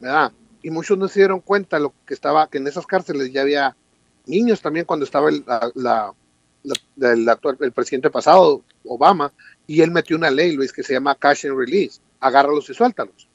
¿verdad? 0.00 0.32
Y 0.64 0.70
muchos 0.70 0.98
no 0.98 1.06
se 1.06 1.20
dieron 1.20 1.38
cuenta 1.38 1.78
lo 1.78 1.94
que 2.04 2.12
estaba, 2.12 2.48
que 2.48 2.58
en 2.58 2.66
esas 2.66 2.88
cárceles 2.88 3.32
ya 3.32 3.42
había 3.42 3.76
niños 4.26 4.60
también 4.60 4.84
cuando 4.84 5.04
estaba 5.04 5.28
el, 5.28 5.44
la, 5.76 6.12
el, 7.00 7.28
actual, 7.28 7.56
el 7.60 7.70
presidente 7.70 8.10
pasado, 8.10 8.64
Obama, 8.84 9.32
y 9.68 9.80
él 9.80 9.92
metió 9.92 10.16
una 10.16 10.32
ley, 10.32 10.56
Luis, 10.56 10.72
que 10.72 10.82
se 10.82 10.94
llama 10.94 11.14
Cash 11.14 11.46
and 11.46 11.56
Release, 11.56 12.00
agárralos 12.18 12.68
y 12.68 12.74
suéltalos. 12.74 13.28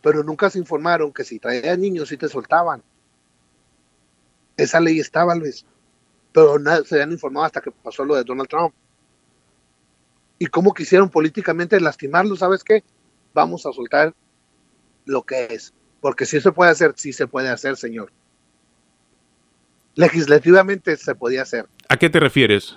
Pero 0.00 0.24
nunca 0.24 0.48
se 0.48 0.58
informaron 0.58 1.12
que 1.12 1.22
si 1.22 1.38
traían 1.38 1.82
niños 1.82 2.08
sí 2.08 2.16
te 2.16 2.30
soltaban. 2.30 2.82
Esa 4.62 4.80
ley 4.80 5.00
estaba, 5.00 5.34
Luis, 5.34 5.64
pero 6.32 6.58
nada, 6.58 6.84
se 6.84 6.96
habían 6.96 7.12
informado 7.12 7.46
hasta 7.46 7.60
que 7.60 7.70
pasó 7.70 8.04
lo 8.04 8.14
de 8.14 8.24
Donald 8.24 8.48
Trump. 8.48 8.74
Y 10.38 10.46
cómo 10.46 10.74
quisieron 10.74 11.08
políticamente 11.08 11.80
lastimarlo, 11.80 12.36
¿sabes 12.36 12.64
qué? 12.64 12.82
Vamos 13.32 13.64
a 13.66 13.72
soltar 13.72 14.14
lo 15.04 15.22
que 15.22 15.46
es. 15.50 15.72
Porque 16.00 16.26
si 16.26 16.40
se 16.40 16.52
puede 16.52 16.70
hacer, 16.70 16.94
sí 16.96 17.12
se 17.12 17.26
puede 17.28 17.48
hacer, 17.48 17.76
señor 17.76 18.12
legislativamente 19.94 20.96
se 20.96 21.14
podía 21.14 21.42
hacer. 21.42 21.66
¿A 21.88 21.96
qué 21.96 22.10
te 22.10 22.20
refieres? 22.20 22.76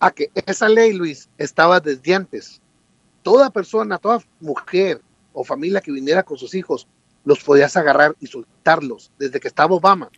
A 0.00 0.10
que 0.10 0.30
esa 0.46 0.68
ley, 0.68 0.92
Luis, 0.92 1.28
estaba 1.38 1.80
desde 1.80 2.14
antes. 2.14 2.60
Toda 3.22 3.50
persona, 3.50 3.98
toda 3.98 4.22
mujer 4.40 5.00
o 5.32 5.44
familia 5.44 5.80
que 5.80 5.92
viniera 5.92 6.22
con 6.22 6.38
sus 6.38 6.54
hijos, 6.54 6.88
los 7.24 7.42
podías 7.44 7.76
agarrar 7.76 8.16
y 8.20 8.26
soltarlos 8.26 9.12
desde 9.18 9.38
que 9.38 9.48
estaba 9.48 9.76
Obama, 9.76 10.10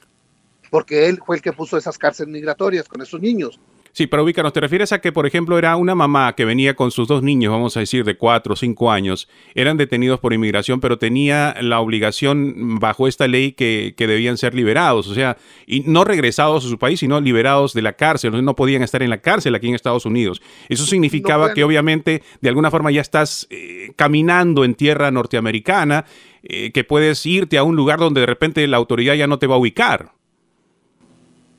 porque 0.70 1.09
él 1.09 1.20
fue 1.24 1.37
el 1.37 1.42
que 1.42 1.53
puso 1.53 1.77
esas 1.77 1.98
cárceles 1.98 2.33
migratorias 2.33 2.88
con 2.88 3.00
esos 3.03 3.20
niños. 3.20 3.61
Sí, 3.94 4.09
pero 4.09 4.24
ubícanos, 4.24 4.53
¿te 4.53 4.59
refieres 4.59 4.90
a 4.90 5.00
que, 5.00 5.12
por 5.12 5.24
ejemplo, 5.24 5.57
era 5.57 5.77
una 5.77 5.94
mamá 5.94 6.35
que 6.35 6.44
venía 6.44 6.74
con 6.74 6.90
sus 6.90 7.07
dos 7.07 7.22
niños, 7.22 7.53
vamos 7.53 7.77
a 7.77 7.81
decir, 7.81 8.03
de 8.03 8.16
cuatro 8.16 8.55
o 8.55 8.57
cinco 8.57 8.90
años, 8.90 9.29
eran 9.55 9.77
detenidos 9.77 10.18
por 10.18 10.33
inmigración, 10.33 10.81
pero 10.81 10.98
tenía 10.98 11.55
la 11.61 11.79
obligación 11.79 12.81
bajo 12.81 13.07
esta 13.07 13.29
ley 13.29 13.53
que, 13.53 13.94
debían 13.96 14.37
ser 14.37 14.53
liberados, 14.53 15.07
o 15.07 15.14
sea, 15.14 15.37
y 15.64 15.83
no 15.83 16.03
regresados 16.03 16.66
a 16.66 16.68
su 16.68 16.77
país, 16.77 16.98
sino 16.98 17.20
liberados 17.20 17.72
de 17.72 17.83
la 17.83 17.92
cárcel, 17.92 18.44
no 18.44 18.57
podían 18.57 18.83
estar 18.83 19.00
en 19.00 19.11
la 19.11 19.18
cárcel 19.18 19.55
aquí 19.55 19.68
en 19.68 19.77
Estados 19.77 20.07
Unidos. 20.07 20.42
Eso 20.68 20.85
significaba 20.87 21.55
que 21.55 21.62
obviamente 21.62 22.24
de 22.40 22.48
alguna 22.48 22.72
forma 22.72 22.90
ya 22.90 23.00
estás 23.00 23.46
eh, 23.50 23.92
caminando 23.94 24.64
en 24.64 24.74
tierra 24.74 25.12
norteamericana, 25.12 26.05
eh, 26.42 26.72
que 26.72 26.83
puedes 26.83 27.24
irte 27.27 27.59
a 27.59 27.62
un 27.62 27.77
lugar 27.77 28.00
donde 28.00 28.22
de 28.22 28.27
repente 28.27 28.66
la 28.66 28.77
autoridad 28.77 29.14
ya 29.14 29.29
no 29.29 29.38
te 29.38 29.46
va 29.46 29.55
a 29.55 29.59
ubicar. 29.59 30.13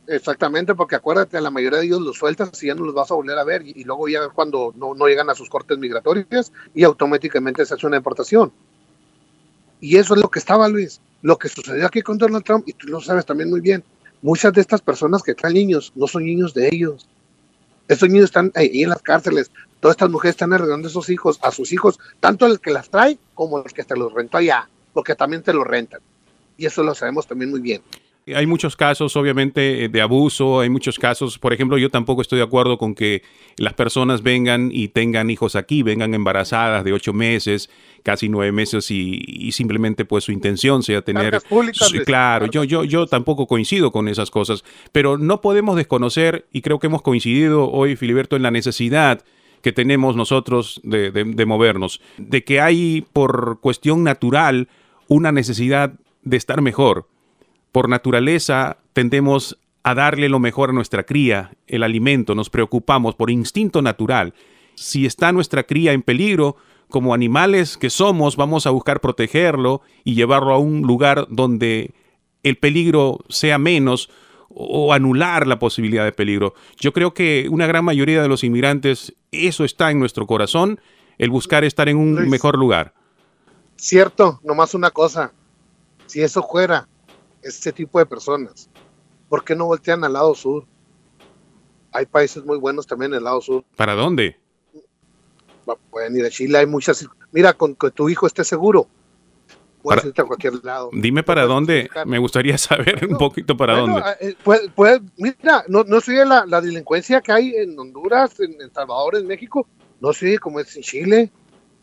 Exactamente, 0.07 0.75
porque 0.75 0.95
acuérdate, 0.95 1.41
la 1.41 1.49
mayoría 1.49 1.79
de 1.79 1.85
ellos 1.85 2.01
los 2.01 2.17
sueltas 2.17 2.61
y 2.61 2.67
ya 2.67 2.75
no 2.75 2.83
los 2.83 2.93
vas 2.93 3.09
a 3.09 3.15
volver 3.15 3.37
a 3.39 3.43
ver 3.43 3.63
y, 3.65 3.83
luego 3.83 4.07
ya 4.07 4.29
cuando 4.29 4.73
no, 4.75 4.93
no, 4.93 5.07
llegan 5.07 5.29
a 5.29 5.35
sus 5.35 5.49
cortes 5.49 5.77
migratorias 5.79 6.51
y 6.75 6.83
automáticamente 6.83 7.65
se 7.65 7.73
hace 7.73 7.87
una 7.87 7.97
deportación. 7.97 8.51
Y 9.81 9.97
eso 9.97 10.13
es 10.15 10.21
lo 10.21 10.29
que 10.29 10.39
estaba, 10.39 10.67
Luis. 10.67 11.01
Lo 11.21 11.37
que 11.37 11.49
sucedió 11.49 11.85
aquí 11.87 12.01
con 12.01 12.17
Donald 12.17 12.43
Trump, 12.43 12.67
y 12.67 12.73
tú 12.73 12.87
lo 12.87 13.01
sabes 13.01 13.25
también 13.25 13.49
muy 13.49 13.61
bien, 13.61 13.83
muchas 14.21 14.53
de 14.53 14.61
estas 14.61 14.81
personas 14.81 15.23
que 15.23 15.33
traen 15.33 15.55
niños 15.55 15.91
no 15.95 16.07
son 16.07 16.23
niños 16.23 16.53
de 16.53 16.67
ellos. 16.67 17.07
Estos 17.87 18.09
niños 18.09 18.25
están 18.25 18.51
ahí 18.55 18.83
en 18.83 18.89
las 18.89 19.01
cárceles. 19.01 19.51
Todas 19.79 19.95
estas 19.95 20.09
mujeres 20.09 20.35
están 20.35 20.53
arreglando 20.53 20.87
a 20.87 20.91
esos 20.91 21.09
hijos, 21.09 21.39
a 21.41 21.51
sus 21.51 21.71
hijos, 21.71 21.99
tanto 22.19 22.45
el 22.45 22.59
que 22.59 22.71
las 22.71 22.89
trae 22.89 23.17
como 23.33 23.59
el 23.59 23.73
que 23.73 23.83
te 23.83 23.95
los 23.95 24.13
rentó 24.13 24.37
allá, 24.37 24.69
porque 24.93 25.15
también 25.15 25.43
te 25.43 25.53
los 25.53 25.65
rentan. 25.65 25.99
Y 26.57 26.65
eso 26.65 26.83
lo 26.83 26.95
sabemos 26.95 27.27
también 27.27 27.51
muy 27.51 27.59
bien. 27.59 27.81
Hay 28.33 28.47
muchos 28.47 28.75
casos, 28.75 29.15
obviamente, 29.17 29.85
eh, 29.85 29.89
de 29.89 30.01
abuso, 30.01 30.59
hay 30.59 30.69
muchos 30.69 30.97
casos, 30.97 31.37
por 31.37 31.53
ejemplo, 31.53 31.77
yo 31.77 31.91
tampoco 31.91 32.23
estoy 32.23 32.39
de 32.39 32.43
acuerdo 32.43 32.79
con 32.79 32.95
que 32.95 33.21
las 33.57 33.75
personas 33.75 34.23
vengan 34.23 34.71
y 34.73 34.87
tengan 34.87 35.29
hijos 35.29 35.55
aquí, 35.55 35.83
vengan 35.83 36.15
embarazadas 36.15 36.83
de 36.83 36.91
ocho 36.91 37.13
meses, 37.13 37.69
casi 38.01 38.27
nueve 38.27 38.51
meses 38.51 38.89
y, 38.89 39.51
simplemente 39.51 40.05
pues 40.05 40.23
su 40.23 40.31
intención 40.31 40.81
sea 40.81 41.03
tener... 41.03 41.39
claro, 42.03 42.47
yo, 42.47 42.63
yo, 42.63 42.83
yo 42.83 43.05
tampoco 43.05 43.45
coincido 43.45 43.91
con 43.91 44.07
esas 44.07 44.31
cosas, 44.31 44.63
pero 44.91 45.19
no 45.19 45.41
podemos 45.41 45.75
desconocer, 45.75 46.47
y 46.51 46.63
creo 46.63 46.79
que 46.79 46.87
hemos 46.87 47.03
coincidido 47.03 47.69
hoy, 47.69 47.95
Filiberto, 47.95 48.35
en 48.35 48.41
la 48.41 48.49
necesidad 48.49 49.23
que 49.61 49.71
tenemos 49.71 50.15
nosotros 50.15 50.81
de, 50.83 51.11
de 51.11 51.45
movernos, 51.45 52.01
de 52.17 52.43
que 52.43 52.59
hay 52.59 53.05
por 53.13 53.59
cuestión 53.61 54.03
natural 54.03 54.67
una 55.07 55.31
necesidad 55.31 55.93
de 56.23 56.37
estar 56.37 56.63
mejor 56.63 57.07
por 57.75 57.89
naturaleza 57.89 58.77
tendemos 58.93 59.59
a 59.83 59.93
darle 59.93 60.29
lo 60.29 60.39
mejor 60.39 60.69
a 60.69 60.71
nuestra 60.71 61.03
cría, 61.03 61.51
el 61.67 61.83
alimento, 61.83 62.33
nos 62.33 62.49
preocupamos 62.49 63.15
por 63.15 63.29
instinto 63.29 63.81
natural. 63.81 64.33
Si 64.75 65.05
está 65.05 65.33
nuestra 65.33 65.63
cría 65.63 65.91
en 65.91 66.01
peligro, 66.01 66.55
como 66.89 67.13
animales 67.13 67.75
que 67.75 67.89
somos, 67.89 68.37
vamos 68.37 68.65
a 68.65 68.69
buscar 68.69 69.01
protegerlo 69.01 69.81
y 70.05 70.15
llevarlo 70.15 70.53
a 70.53 70.57
un 70.57 70.83
lugar 70.83 71.27
donde 71.29 71.93
el 72.43 72.57
peligro 72.57 73.19
sea 73.27 73.57
menos 73.57 74.09
o 74.47 74.93
anular 74.93 75.45
la 75.45 75.59
posibilidad 75.59 76.05
de 76.05 76.13
peligro. 76.13 76.53
Yo 76.79 76.93
creo 76.93 77.13
que 77.13 77.49
una 77.51 77.67
gran 77.67 77.83
mayoría 77.83 78.21
de 78.21 78.29
los 78.29 78.45
inmigrantes, 78.45 79.13
eso 79.33 79.65
está 79.65 79.91
en 79.91 79.99
nuestro 79.99 80.25
corazón, 80.27 80.79
el 81.17 81.29
buscar 81.29 81.65
estar 81.65 81.89
en 81.89 81.97
un 81.97 82.29
mejor 82.29 82.57
lugar. 82.57 82.93
Cierto, 83.75 84.39
nomás 84.45 84.75
una 84.75 84.91
cosa, 84.91 85.33
si 86.05 86.21
eso 86.21 86.41
fuera 86.41 86.87
este 87.45 87.71
tipo 87.71 87.99
de 87.99 88.05
personas. 88.05 88.69
¿Por 89.29 89.43
qué 89.43 89.55
no 89.55 89.65
voltean 89.65 90.03
al 90.03 90.13
lado 90.13 90.33
sur? 90.33 90.65
Hay 91.91 92.05
países 92.05 92.43
muy 92.43 92.57
buenos 92.57 92.87
también 92.87 93.13
en 93.13 93.19
el 93.19 93.23
lado 93.23 93.39
sur. 93.41 93.63
¿Para 93.75 93.93
dónde? 93.93 94.37
Pueden 95.89 96.15
ir 96.17 96.25
a 96.25 96.29
Chile, 96.29 96.57
hay 96.57 96.65
muchas. 96.65 97.07
Mira, 97.31 97.53
con 97.53 97.75
que 97.75 97.89
tu 97.91 98.09
hijo 98.09 98.27
esté 98.27 98.43
seguro, 98.43 98.87
puedes 99.81 100.05
irte 100.05 100.21
a 100.21 100.25
cualquier 100.25 100.63
lado. 100.63 100.89
Dime 100.91 101.23
para 101.23 101.45
dónde, 101.45 101.89
me 102.05 102.19
gustaría 102.19 102.57
saber 102.57 103.07
un 103.07 103.17
poquito 103.17 103.55
para 103.55 103.77
dónde. 103.77 104.01
Eh, 104.19 104.35
pues, 104.43 105.01
mira, 105.17 105.63
no, 105.67 105.83
no 105.83 106.01
soy 106.01 106.15
la, 106.15 106.45
la, 106.45 106.61
delincuencia 106.61 107.21
que 107.21 107.31
hay 107.31 107.55
en 107.55 107.77
Honduras, 107.79 108.39
en, 108.39 108.59
El 108.59 108.71
Salvador, 108.71 109.15
en 109.15 109.27
México, 109.27 109.67
no 110.01 110.13
sé 110.13 110.37
como 110.37 110.59
es 110.59 110.75
en 110.75 110.83
Chile, 110.83 111.31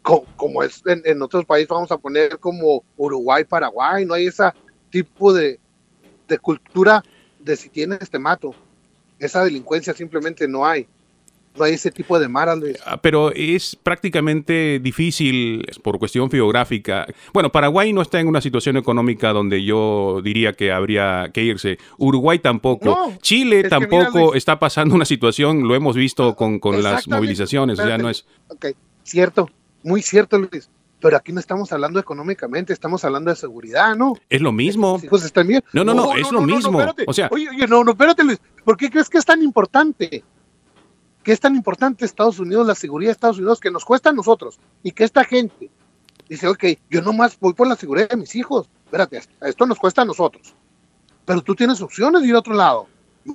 como, 0.02 0.62
es 0.62 0.82
en, 0.86 1.02
en, 1.04 1.22
otros 1.22 1.44
países, 1.44 1.68
vamos 1.68 1.90
a 1.90 1.98
poner 1.98 2.38
como 2.38 2.84
Uruguay, 2.96 3.44
Paraguay, 3.44 4.04
no 4.04 4.14
hay 4.14 4.26
esa 4.26 4.54
tipo 4.92 5.32
de, 5.32 5.58
cultura 6.40 7.02
de 7.40 7.56
si 7.56 7.68
tienes 7.68 8.08
te 8.08 8.18
mato. 8.20 8.54
Esa 9.18 9.44
delincuencia 9.44 9.92
simplemente 9.94 10.46
no 10.46 10.64
hay. 10.64 10.86
No 11.54 11.64
hay 11.64 11.74
ese 11.74 11.90
tipo 11.90 12.18
de 12.18 12.28
maras. 12.28 12.58
Ah, 12.86 12.96
pero 13.02 13.30
es 13.32 13.76
prácticamente 13.76 14.78
difícil 14.78 15.66
por 15.82 15.98
cuestión 15.98 16.30
geográfica. 16.30 17.06
Bueno, 17.34 17.52
Paraguay 17.52 17.92
no 17.92 18.00
está 18.00 18.20
en 18.20 18.28
una 18.28 18.40
situación 18.40 18.78
económica 18.78 19.34
donde 19.34 19.62
yo 19.62 20.22
diría 20.24 20.54
que 20.54 20.72
habría 20.72 21.30
que 21.34 21.42
irse. 21.42 21.78
Uruguay 21.98 22.38
tampoco. 22.38 23.12
Chile 23.20 23.64
tampoco 23.68 24.34
está 24.34 24.58
pasando 24.58 24.94
una 24.94 25.04
situación, 25.04 25.68
lo 25.68 25.74
hemos 25.74 25.94
visto 25.94 26.36
con, 26.36 26.58
con 26.58 26.82
las 26.82 27.06
movilizaciones. 27.06 27.78
O 27.78 27.84
sea, 27.84 27.98
no 27.98 28.08
es. 28.08 28.24
Ok, 28.48 28.68
cierto, 29.04 29.50
muy 29.82 30.00
cierto, 30.00 30.38
Luis 30.38 30.70
pero 31.02 31.16
aquí 31.16 31.32
no 31.32 31.40
estamos 31.40 31.72
hablando 31.72 31.98
económicamente, 31.98 32.72
estamos 32.72 33.04
hablando 33.04 33.30
de 33.30 33.36
seguridad, 33.36 33.96
¿no? 33.96 34.14
Es 34.30 34.40
lo 34.40 34.52
mismo. 34.52 35.00
Pues 35.10 35.24
están 35.24 35.48
bien. 35.48 35.62
No, 35.72 35.82
no, 35.82 35.94
no, 35.94 36.14
es 36.14 36.30
lo 36.30 36.40
mismo. 36.40 36.78
o 37.06 37.12
sea, 37.12 37.28
oye, 37.32 37.48
oye, 37.50 37.66
no, 37.66 37.82
no, 37.82 37.90
espérate, 37.90 38.22
Luis. 38.22 38.40
¿Por 38.64 38.76
qué 38.76 38.88
crees 38.88 39.10
que 39.10 39.18
es 39.18 39.24
tan 39.24 39.42
importante? 39.42 40.22
¿Qué 41.24 41.32
es 41.32 41.40
tan 41.40 41.56
importante 41.56 42.04
Estados 42.04 42.38
Unidos, 42.38 42.68
la 42.68 42.76
seguridad 42.76 43.08
de 43.08 43.14
Estados 43.14 43.38
Unidos, 43.38 43.58
que 43.58 43.72
nos 43.72 43.84
cuesta 43.84 44.10
a 44.10 44.12
nosotros? 44.12 44.60
Y 44.84 44.92
que 44.92 45.02
esta 45.02 45.24
gente 45.24 45.70
dice, 46.28 46.46
ok, 46.46 46.64
yo 46.88 47.02
nomás 47.02 47.36
voy 47.40 47.52
por 47.52 47.66
la 47.66 47.74
seguridad 47.74 48.08
de 48.08 48.16
mis 48.16 48.36
hijos. 48.36 48.70
Espérate, 48.84 49.22
esto 49.40 49.66
nos 49.66 49.80
cuesta 49.80 50.02
a 50.02 50.04
nosotros. 50.04 50.54
Pero 51.24 51.42
tú 51.42 51.56
tienes 51.56 51.80
opciones 51.80 52.22
de 52.22 52.28
ir 52.28 52.34
a 52.36 52.38
otro 52.38 52.54
lado. 52.54 52.86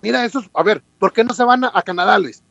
Mira, 0.02 0.24
eso 0.24 0.42
a 0.54 0.64
ver, 0.64 0.82
¿por 1.00 1.12
qué 1.12 1.26
no 1.26 1.34
se 1.34 1.44
van 1.44 1.66
a, 1.66 1.72
a 1.74 1.82
Canadá, 1.82 2.18
Luis? 2.18 2.44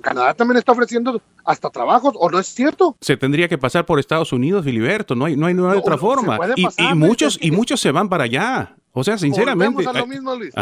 Canadá 0.00 0.34
también 0.34 0.58
está 0.58 0.72
ofreciendo 0.72 1.20
hasta 1.44 1.70
trabajos, 1.70 2.14
¿o 2.16 2.30
no 2.30 2.38
es 2.38 2.46
cierto? 2.46 2.96
Se 3.00 3.16
tendría 3.16 3.48
que 3.48 3.58
pasar 3.58 3.86
por 3.86 3.98
Estados 3.98 4.32
Unidos, 4.32 4.64
Filiberto, 4.64 5.14
no 5.14 5.24
hay, 5.24 5.36
no 5.36 5.46
hay, 5.46 5.56
otra 5.76 5.98
forma. 5.98 6.38
y, 6.56 6.94
muchos, 6.94 7.38
y 7.40 7.50
muchos 7.50 7.80
se 7.80 7.90
van 7.90 8.08
para 8.08 8.24
allá. 8.24 8.76
O 8.92 9.04
sea, 9.04 9.18
sinceramente. 9.18 9.74
Volvemos 9.74 9.96
a 9.96 9.98
lo 10.00 10.06
mismo, 10.06 10.34
Luis. 10.36 10.54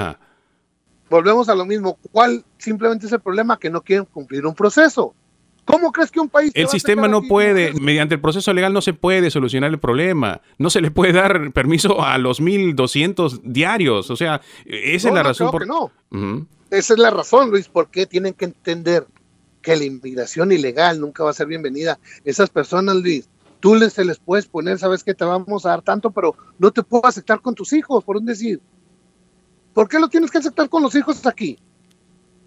Volvemos 1.11 1.49
a 1.49 1.55
lo 1.55 1.65
mismo. 1.65 1.99
¿Cuál 2.13 2.45
simplemente 2.59 3.07
es 3.07 3.13
el 3.13 3.21
problema? 3.21 3.59
Que 3.59 3.71
no 3.71 3.83
quieren 3.83 4.05
cumplir 4.05 4.45
un 4.47 4.55
proceso. 4.55 5.15
¿Cómo 5.65 5.93
crees 5.93 6.11
que 6.11 6.19
un 6.19 6.31
país... 6.31 6.51
El 6.55 6.69
sistema 6.69 7.09
no 7.09 7.23
puede, 7.23 7.75
mediante 7.75 8.15
el 8.15 8.23
proceso 8.23 8.55
legal 8.55 8.73
no 8.73 8.81
se 8.81 8.95
puede 8.95 9.31
solucionar 9.31 9.71
el 9.71 9.79
problema. 9.79 10.41
No 10.57 10.71
se 10.71 10.81
le 10.81 10.91
puede 10.91 11.13
dar 11.13 11.53
permiso 11.53 12.03
a 12.03 12.17
los 12.17 12.41
1.200 12.41 13.43
diarios. 13.43 14.11
O 14.11 14.17
sea, 14.17 14.41
esa 14.65 15.09
es 15.09 15.15
la 15.15 15.23
razón. 15.23 15.51
por... 15.51 15.67
no. 15.67 15.91
Esa 16.71 16.95
es 16.95 16.99
la 16.99 17.11
razón, 17.11 17.51
Luis, 17.51 17.69
por 17.69 17.91
qué 17.91 18.07
tienen 18.07 18.35
que 18.35 18.47
entender 18.47 19.07
que 19.63 19.77
la 19.77 19.85
inmigración 19.85 20.53
ilegal 20.53 21.01
nunca 21.01 21.25
va 21.25 21.31
a 21.31 21.35
ser 21.35 21.47
bienvenida. 21.47 21.99
Esas 22.25 22.51
personas, 22.51 22.97
Luis, 22.97 23.29
tú 23.61 23.75
les, 23.75 23.93
se 23.93 24.05
les 24.05 24.19
puedes 24.19 24.47
poner, 24.47 24.79
sabes 24.79 25.05
que 25.05 25.15
te 25.15 25.25
vamos 25.25 25.67
a 25.67 25.71
dar 25.71 25.83
tanto, 25.83 26.11
pero 26.11 26.35
no 26.59 26.71
te 26.71 26.83
puedo 26.83 27.07
aceptar 27.07 27.41
con 27.41 27.55
tus 27.55 27.73
hijos, 27.73 28.05
por 28.05 28.17
un 28.17 28.25
decir. 28.25 28.61
¿Por 29.75 29.89
qué 29.89 29.99
lo 29.99 30.09
tienes 30.09 30.31
que 30.31 30.39
aceptar 30.39 30.69
con 30.69 30.83
los 30.83 30.95
hijos 30.95 31.25
aquí? 31.27 31.59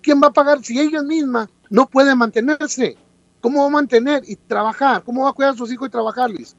¿Quién 0.01 0.21
va 0.21 0.27
a 0.27 0.33
pagar 0.33 0.63
si 0.63 0.79
ella 0.79 1.01
misma 1.01 1.49
no 1.69 1.87
puede 1.87 2.15
mantenerse? 2.15 2.97
¿Cómo 3.39 3.61
va 3.61 3.67
a 3.67 3.71
mantener 3.71 4.23
y 4.27 4.35
trabajar? 4.35 5.03
¿Cómo 5.03 5.23
va 5.23 5.29
a 5.29 5.33
cuidar 5.33 5.53
a 5.53 5.57
sus 5.57 5.71
hijos 5.71 5.87
y 5.87 5.91
trabajar, 5.91 6.29
Luis? 6.29 6.55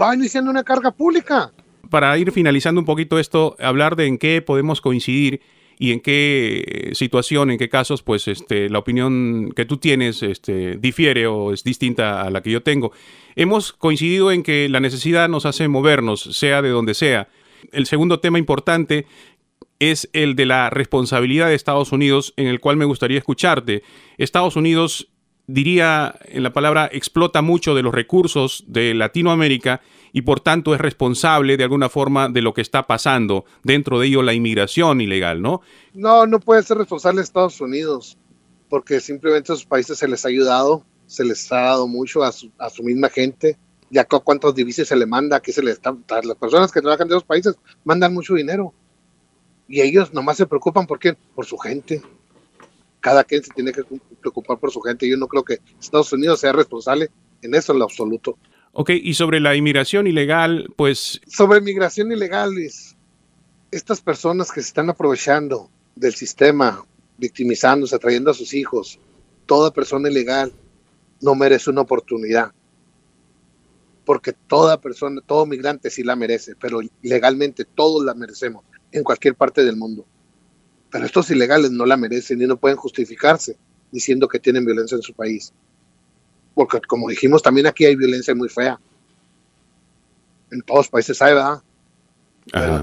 Va 0.00 0.14
iniciando 0.14 0.50
una 0.50 0.64
carga 0.64 0.90
pública. 0.90 1.52
Para 1.88 2.16
ir 2.18 2.32
finalizando 2.32 2.80
un 2.80 2.84
poquito 2.84 3.18
esto, 3.18 3.56
hablar 3.58 3.96
de 3.96 4.06
en 4.06 4.18
qué 4.18 4.42
podemos 4.42 4.80
coincidir 4.80 5.40
y 5.82 5.92
en 5.92 6.00
qué 6.00 6.90
situación, 6.92 7.50
en 7.50 7.56
qué 7.56 7.70
casos, 7.70 8.02
pues 8.02 8.28
este, 8.28 8.68
la 8.68 8.78
opinión 8.78 9.50
que 9.56 9.64
tú 9.64 9.78
tienes 9.78 10.22
este, 10.22 10.76
difiere 10.76 11.26
o 11.26 11.54
es 11.54 11.64
distinta 11.64 12.20
a 12.20 12.28
la 12.30 12.42
que 12.42 12.50
yo 12.50 12.62
tengo. 12.62 12.92
Hemos 13.34 13.72
coincidido 13.72 14.30
en 14.30 14.42
que 14.42 14.68
la 14.68 14.80
necesidad 14.80 15.30
nos 15.30 15.46
hace 15.46 15.68
movernos, 15.68 16.20
sea 16.20 16.60
de 16.60 16.68
donde 16.68 16.92
sea. 16.92 17.28
El 17.72 17.86
segundo 17.86 18.20
tema 18.20 18.38
importante 18.38 19.06
es 19.78 20.10
el 20.12 20.36
de 20.36 20.44
la 20.44 20.68
responsabilidad 20.68 21.48
de 21.48 21.54
Estados 21.54 21.92
Unidos, 21.92 22.34
en 22.36 22.46
el 22.46 22.60
cual 22.60 22.76
me 22.76 22.84
gustaría 22.84 23.16
escucharte. 23.16 23.82
Estados 24.18 24.56
Unidos 24.56 25.08
diría 25.46 26.14
en 26.26 26.42
la 26.42 26.52
palabra, 26.52 26.90
explota 26.92 27.40
mucho 27.40 27.74
de 27.74 27.82
los 27.82 27.94
recursos 27.94 28.64
de 28.66 28.92
Latinoamérica 28.92 29.80
y 30.12 30.22
por 30.22 30.40
tanto 30.40 30.74
es 30.74 30.80
responsable 30.80 31.56
de 31.56 31.64
alguna 31.64 31.88
forma 31.88 32.28
de 32.28 32.42
lo 32.42 32.54
que 32.54 32.60
está 32.60 32.86
pasando, 32.86 33.44
dentro 33.62 33.98
de 33.98 34.08
ello 34.08 34.22
la 34.22 34.34
inmigración 34.34 35.00
ilegal, 35.00 35.42
¿no? 35.42 35.60
No, 35.94 36.26
no 36.26 36.40
puede 36.40 36.62
ser 36.62 36.78
responsable 36.78 37.22
Estados 37.22 37.60
Unidos, 37.60 38.18
porque 38.68 39.00
simplemente 39.00 39.52
a 39.52 39.54
esos 39.54 39.66
países 39.66 39.98
se 39.98 40.08
les 40.08 40.24
ha 40.24 40.28
ayudado, 40.28 40.84
se 41.06 41.24
les 41.24 41.50
ha 41.52 41.60
dado 41.60 41.86
mucho 41.86 42.22
a 42.22 42.32
su, 42.32 42.50
a 42.58 42.70
su 42.70 42.82
misma 42.82 43.08
gente, 43.08 43.56
ya 43.90 44.04
cuántos 44.04 44.54
divisas 44.54 44.86
se 44.86 44.96
le 44.96 45.06
manda, 45.06 45.40
que 45.40 45.52
se 45.52 45.62
les 45.62 45.74
está, 45.74 45.94
las 46.22 46.36
personas 46.36 46.70
que 46.70 46.80
trabajan 46.80 47.08
de 47.08 47.14
esos 47.14 47.24
países 47.24 47.56
mandan 47.84 48.14
mucho 48.14 48.34
dinero 48.34 48.72
y 49.68 49.80
ellos 49.80 50.12
nomás 50.12 50.36
se 50.36 50.46
preocupan 50.46 50.86
por 50.86 50.98
qué, 50.98 51.16
por 51.34 51.46
su 51.46 51.56
gente 51.58 52.02
cada 53.00 53.24
quien 53.24 53.42
se 53.42 53.52
tiene 53.52 53.72
que 53.72 53.82
preocupar 54.20 54.58
por 54.58 54.70
su 54.70 54.80
gente. 54.80 55.08
Yo 55.08 55.16
no 55.16 55.26
creo 55.26 55.42
que 55.42 55.58
Estados 55.80 56.12
Unidos 56.12 56.40
sea 56.40 56.52
responsable 56.52 57.10
en 57.42 57.54
eso 57.54 57.72
en 57.72 57.78
lo 57.78 57.84
absoluto. 57.84 58.38
Ok, 58.72 58.90
y 58.90 59.14
sobre 59.14 59.40
la 59.40 59.56
inmigración 59.56 60.06
ilegal, 60.06 60.72
pues... 60.76 61.20
Sobre 61.26 61.58
inmigración 61.58 62.12
ilegal, 62.12 62.54
estas 63.70 64.00
personas 64.00 64.52
que 64.52 64.60
se 64.62 64.68
están 64.68 64.90
aprovechando 64.90 65.70
del 65.96 66.14
sistema, 66.14 66.84
victimizándose, 67.18 67.96
atrayendo 67.96 68.30
a 68.30 68.34
sus 68.34 68.54
hijos, 68.54 69.00
toda 69.46 69.72
persona 69.72 70.08
ilegal 70.08 70.52
no 71.20 71.34
merece 71.34 71.70
una 71.70 71.80
oportunidad. 71.80 72.52
Porque 74.04 74.32
toda 74.32 74.80
persona, 74.80 75.20
todo 75.20 75.46
migrante 75.46 75.90
sí 75.90 76.04
la 76.04 76.16
merece, 76.16 76.54
pero 76.54 76.80
legalmente 77.02 77.64
todos 77.64 78.04
la 78.04 78.14
merecemos 78.14 78.64
en 78.92 79.04
cualquier 79.04 79.34
parte 79.34 79.64
del 79.64 79.76
mundo. 79.76 80.06
Pero 80.90 81.04
estos 81.06 81.30
ilegales 81.30 81.70
no 81.70 81.86
la 81.86 81.96
merecen 81.96 82.40
y 82.40 82.46
no 82.46 82.56
pueden 82.56 82.76
justificarse 82.76 83.56
diciendo 83.92 84.28
que 84.28 84.38
tienen 84.38 84.64
violencia 84.64 84.96
en 84.96 85.02
su 85.02 85.12
país. 85.12 85.52
Porque 86.60 86.78
como 86.86 87.08
dijimos, 87.08 87.42
también 87.42 87.66
aquí 87.66 87.86
hay 87.86 87.96
violencia 87.96 88.34
muy 88.34 88.50
fea. 88.50 88.78
En 90.50 90.60
todos 90.60 90.80
los 90.80 90.88
países 90.90 91.22
hay, 91.22 91.32
¿verdad? 91.32 91.62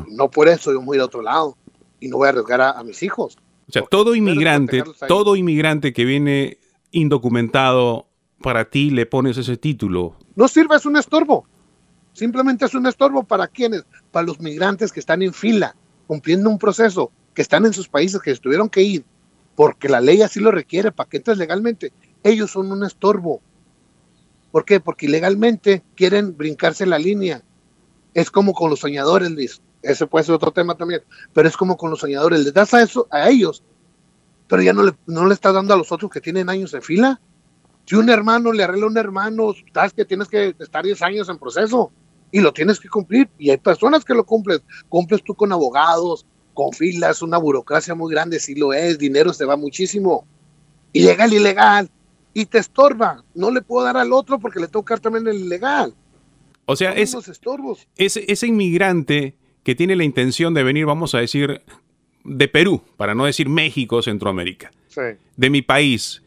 no 0.10 0.32
por 0.32 0.48
eso 0.48 0.74
yo 0.74 0.82
voy 0.82 0.96
a 0.96 0.98
ir 0.98 1.02
a 1.04 1.06
otro 1.06 1.22
lado 1.22 1.56
y 2.00 2.08
no 2.08 2.18
voy 2.18 2.26
a 2.26 2.30
arriesgar 2.30 2.60
a, 2.60 2.84
mis 2.84 3.04
hijos. 3.04 3.38
O 3.70 3.72
sea, 3.72 3.84
todo 3.84 4.16
inmigrante, 4.16 4.84
todo 5.08 5.36
inmigrante 5.36 5.94
que 5.94 6.06
viene 6.06 6.58
indocumentado, 6.90 8.08
para 8.42 8.68
ti 8.72 8.90
le 8.90 9.06
pones 9.06 9.38
ese 9.38 9.58
título. 9.58 10.16
No 10.36 10.48
sirve, 10.48 10.76
es 10.76 10.88
un 10.88 10.98
estorbo. 10.98 11.46
Simplemente 12.14 12.66
es 12.66 12.74
un 12.74 12.88
estorbo 12.88 13.26
para 13.26 13.48
quienes, 13.48 13.86
para 14.10 14.26
los 14.26 14.40
migrantes 14.40 14.92
que 14.92 15.00
están 15.00 15.22
en 15.22 15.34
fila, 15.34 15.76
cumpliendo 16.08 16.50
un 16.50 16.58
proceso 16.58 17.12
que 17.36 17.44
están 17.44 17.68
en 17.68 17.74
sus 17.74 17.88
países, 17.88 18.22
que 18.22 18.34
tuvieron 18.38 18.70
que 18.70 18.82
ir, 18.82 19.06
porque 19.56 19.88
la 19.88 20.02
ley 20.02 20.24
así 20.24 20.40
lo 20.40 20.50
requiere 20.50 20.92
para 20.92 21.08
que 21.08 21.18
entres 21.18 21.38
legalmente, 21.38 21.94
ellos 22.24 22.52
son 22.52 22.72
un 22.72 22.84
estorbo. 22.84 23.42
¿Por 24.52 24.66
qué? 24.66 24.80
Porque 24.80 25.06
ilegalmente 25.06 25.84
quieren 25.96 26.36
brincarse 26.38 26.86
la 26.86 27.00
línea. 27.00 27.44
Es 28.14 28.32
como 28.32 28.54
con 28.54 28.70
los 28.70 28.80
soñadores, 28.80 29.32
Luis. 29.32 29.62
Ese 29.82 30.08
puede 30.08 30.26
ser 30.26 30.36
otro 30.36 30.52
tema 30.52 30.76
también. 30.76 31.02
Pero 31.34 31.48
es 31.48 31.58
como 31.58 31.78
con 31.78 31.90
los 31.90 32.00
soñadores. 32.00 32.40
Les 32.44 32.54
das 32.54 32.74
a, 32.74 32.82
eso, 32.82 33.08
a 33.12 33.30
ellos, 33.30 33.64
pero 34.48 34.62
ya 34.62 34.74
no 34.74 34.84
le, 34.84 35.34
estás 35.34 35.54
dando 35.54 35.74
a 35.74 35.78
los 35.78 35.92
otros 35.92 36.10
que 36.10 36.22
tienen 36.22 36.50
años 36.50 36.74
en 36.74 36.82
fila. 36.82 37.20
Si 37.86 37.96
un 37.96 38.10
hermano 38.10 38.52
le 38.52 38.64
arregla 38.64 38.86
a 38.86 38.90
un 38.90 38.98
hermano, 38.98 39.54
sabes 39.74 39.94
que 39.94 40.06
tienes 40.06 40.28
que 40.28 40.56
estar 40.60 40.84
10 40.84 41.02
años 41.04 41.30
en 41.30 41.38
proceso 41.38 41.92
y 42.32 42.42
lo 42.42 42.52
tienes 42.52 42.80
que 42.80 42.90
cumplir. 42.90 43.30
Y 43.38 43.50
hay 43.50 43.58
personas 43.58 44.04
que 44.04 44.14
lo 44.14 44.26
cumplen. 44.26 44.62
Cumples 44.90 45.24
tú 45.24 45.36
con 45.36 45.52
abogados, 45.52 46.26
con 46.54 46.74
filas, 46.74 47.22
una 47.22 47.38
burocracia 47.38 47.96
muy 47.96 48.12
grande, 48.12 48.40
si 48.40 48.56
lo 48.56 48.74
es, 48.74 48.98
dinero 48.98 49.34
se 49.34 49.46
va 49.46 49.56
muchísimo. 49.56 50.26
Ilegal, 50.92 51.32
ilegal. 51.34 51.90
Y 52.38 52.46
te 52.46 52.60
estorba. 52.60 53.24
No 53.34 53.50
le 53.50 53.64
puedo 53.64 53.84
dar 53.84 53.98
al 53.98 54.14
otro 54.14 54.38
porque 54.38 54.60
le 54.60 54.68
toca 54.68 54.96
también 54.98 55.28
el 55.28 55.38
ilegal. 55.38 55.96
O 56.66 56.76
sea, 56.76 56.92
es, 56.92 57.16
estorbos. 57.16 57.88
Ese, 57.96 58.32
ese 58.32 58.46
inmigrante 58.46 59.36
que 59.64 59.74
tiene 59.74 59.96
la 59.96 60.04
intención 60.04 60.54
de 60.54 60.62
venir, 60.62 60.86
vamos 60.86 61.16
a 61.16 61.18
decir, 61.18 61.64
de 62.24 62.48
Perú, 62.48 62.84
para 62.96 63.16
no 63.16 63.26
decir 63.26 63.50
México, 63.50 64.04
Centroamérica, 64.04 64.72
de 65.36 65.50
mi 65.50 65.64
país, 65.64 66.22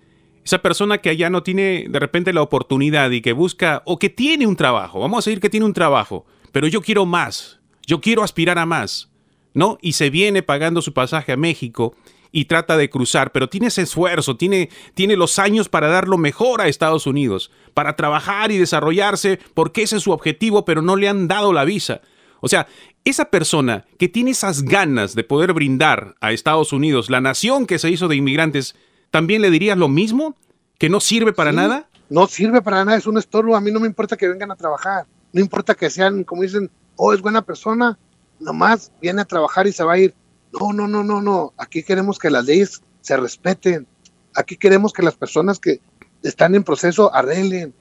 esa 0.44 0.58
persona 0.58 0.98
que 0.98 1.11
allá 1.11 1.30
no 1.30 1.44
tiene 1.44 1.86
de 1.88 2.00
repente 2.00 2.32
la 2.32 2.42
oportunidad 2.42 3.12
y 3.12 3.20
que 3.20 3.32
busca, 3.32 3.82
o 3.84 4.00
que 4.00 4.11
tiene 4.11 4.48
un 4.48 4.56
trabajo, 4.56 4.98
vamos 4.98 5.24
a 5.24 5.30
decir 5.30 5.40
que 5.40 5.48
tiene 5.48 5.66
un 5.66 5.74
trabajo, 5.74 6.26
pero 6.50 6.66
yo 6.66 6.82
quiero 6.82 7.06
más, 7.06 7.61
yo 7.86 8.00
quiero 8.00 8.24
aspirar 8.24 8.58
a 8.58 8.66
más. 8.66 9.11
¿no? 9.54 9.78
Y 9.80 9.92
se 9.92 10.11
viene 10.11 10.42
pagando 10.42 10.82
su 10.82 10.92
pasaje 10.92 11.32
a 11.32 11.36
México 11.36 11.94
y 12.33 12.47
trata 12.47 12.76
de 12.76 12.91
cruzar, 12.91 13.33
pero 13.33 13.49
tiene 13.49 13.68
ese 13.68 13.83
esfuerzo, 13.83 14.37
tiene, 14.37 14.70
tiene 14.95 15.16
los 15.16 15.39
años 15.39 15.68
para 15.68 15.89
dar 15.89 16.09
lo 16.09 16.18
mejor 16.18 16.61
a 16.61 16.68
Estados 16.68 17.07
Unidos, 17.07 17.51
para 17.74 17.97
trabajar 17.97 18.53
y 18.53 18.59
desarrollarse, 18.59 19.39
porque 19.55 19.83
ese 19.83 19.97
es 19.97 20.03
su 20.03 20.12
objetivo, 20.12 20.64
pero 20.64 20.83
no 20.83 20.97
le 20.97 21.09
han 21.09 21.28
dado 21.28 21.53
la 21.53 21.64
visa. 21.64 22.01
O 22.41 22.49
sea, 22.49 22.66
esa 23.05 23.26
persona 23.26 23.87
que 23.99 24.09
tiene 24.09 24.31
esas 24.31 24.62
ganas 24.62 25.14
de 25.14 25.24
poder 25.24 25.53
brindar 25.53 26.16
a 26.20 26.33
Estados 26.33 26.72
Unidos, 26.72 27.11
la 27.11 27.20
nación 27.20 27.66
que 27.66 27.78
se 27.78 27.91
hizo 27.91 28.09
de 28.09 28.16
inmigrantes, 28.16 28.74
¿también 29.11 29.43
le 29.43 29.51
dirías 29.51 29.76
lo 29.76 29.89
mismo? 29.89 30.37
¿Que 30.78 30.89
no 30.89 31.01
sirve 31.01 31.33
para 31.33 31.53
nada? 31.53 31.89
No 32.09 32.26
sirve 32.26 32.62
para 32.62 32.85
nada, 32.85 32.99
es 32.99 33.07
un 33.07 33.18
estorbo. 33.18 33.57
A 33.57 33.61
mí 33.61 33.70
no 33.70 33.81
me 33.81 33.87
importa 33.87 34.16
que 34.16 34.28
vengan 34.28 34.51
a 34.51 34.57
trabajar, 34.57 35.07
no 35.33 35.41
importa 35.41 35.74
que 35.74 35.91
sean, 35.91 36.24
como 36.24 36.43
dicen, 36.43 36.70
oh, 36.97 37.12
es 37.12 37.20
buena 37.20 37.43
persona, 37.43 37.99
nomás 38.39 38.91
viene 39.01 39.22
a 39.22 39.26
trabajar 39.26 39.66
y 39.66 39.72
se 39.72 39.85
va 39.85 39.95
a 39.95 39.99
ir. 39.99 40.14
No, 40.53 40.72
no, 40.72 40.88
no, 40.88 41.05
no, 41.05 41.20
no. 41.20 41.53
Aquí 41.57 41.82
queremos 41.82 42.18
que 42.18 42.30
las 42.30 42.44
leyes 42.44 42.82
se 43.01 43.16
respeten. 43.16 43.86
Aquí 44.34 44.57
queremos 44.57 44.92
que 44.92 45.03
las 45.03 45.14
personas 45.14 45.59
que 45.59 45.80
están 46.22 46.55
en 46.55 46.64
proceso 46.64 47.14
arreglen. 47.14 47.74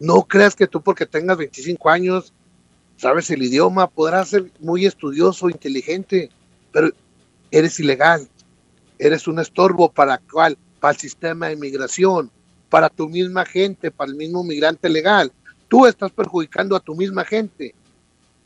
No 0.00 0.22
creas 0.22 0.54
que 0.54 0.66
tú 0.66 0.82
porque 0.82 1.06
tengas 1.06 1.36
25 1.36 1.88
años, 1.88 2.32
sabes 2.96 3.30
el 3.30 3.42
idioma, 3.42 3.88
podrás 3.88 4.28
ser 4.28 4.50
muy 4.60 4.86
estudioso, 4.86 5.48
inteligente, 5.48 6.30
pero 6.72 6.90
eres 7.50 7.78
ilegal. 7.80 8.28
Eres 8.98 9.28
un 9.28 9.38
estorbo 9.38 9.90
para 9.90 10.18
cuál? 10.18 10.58
Para 10.80 10.94
el 10.94 11.00
sistema 11.00 11.46
de 11.46 11.54
inmigración, 11.54 12.30
para 12.68 12.88
tu 12.88 13.08
misma 13.08 13.44
gente, 13.44 13.90
para 13.90 14.10
el 14.10 14.16
mismo 14.16 14.42
migrante 14.42 14.88
legal. 14.88 15.32
Tú 15.68 15.86
estás 15.86 16.10
perjudicando 16.10 16.76
a 16.76 16.80
tu 16.80 16.94
misma 16.94 17.24
gente 17.24 17.74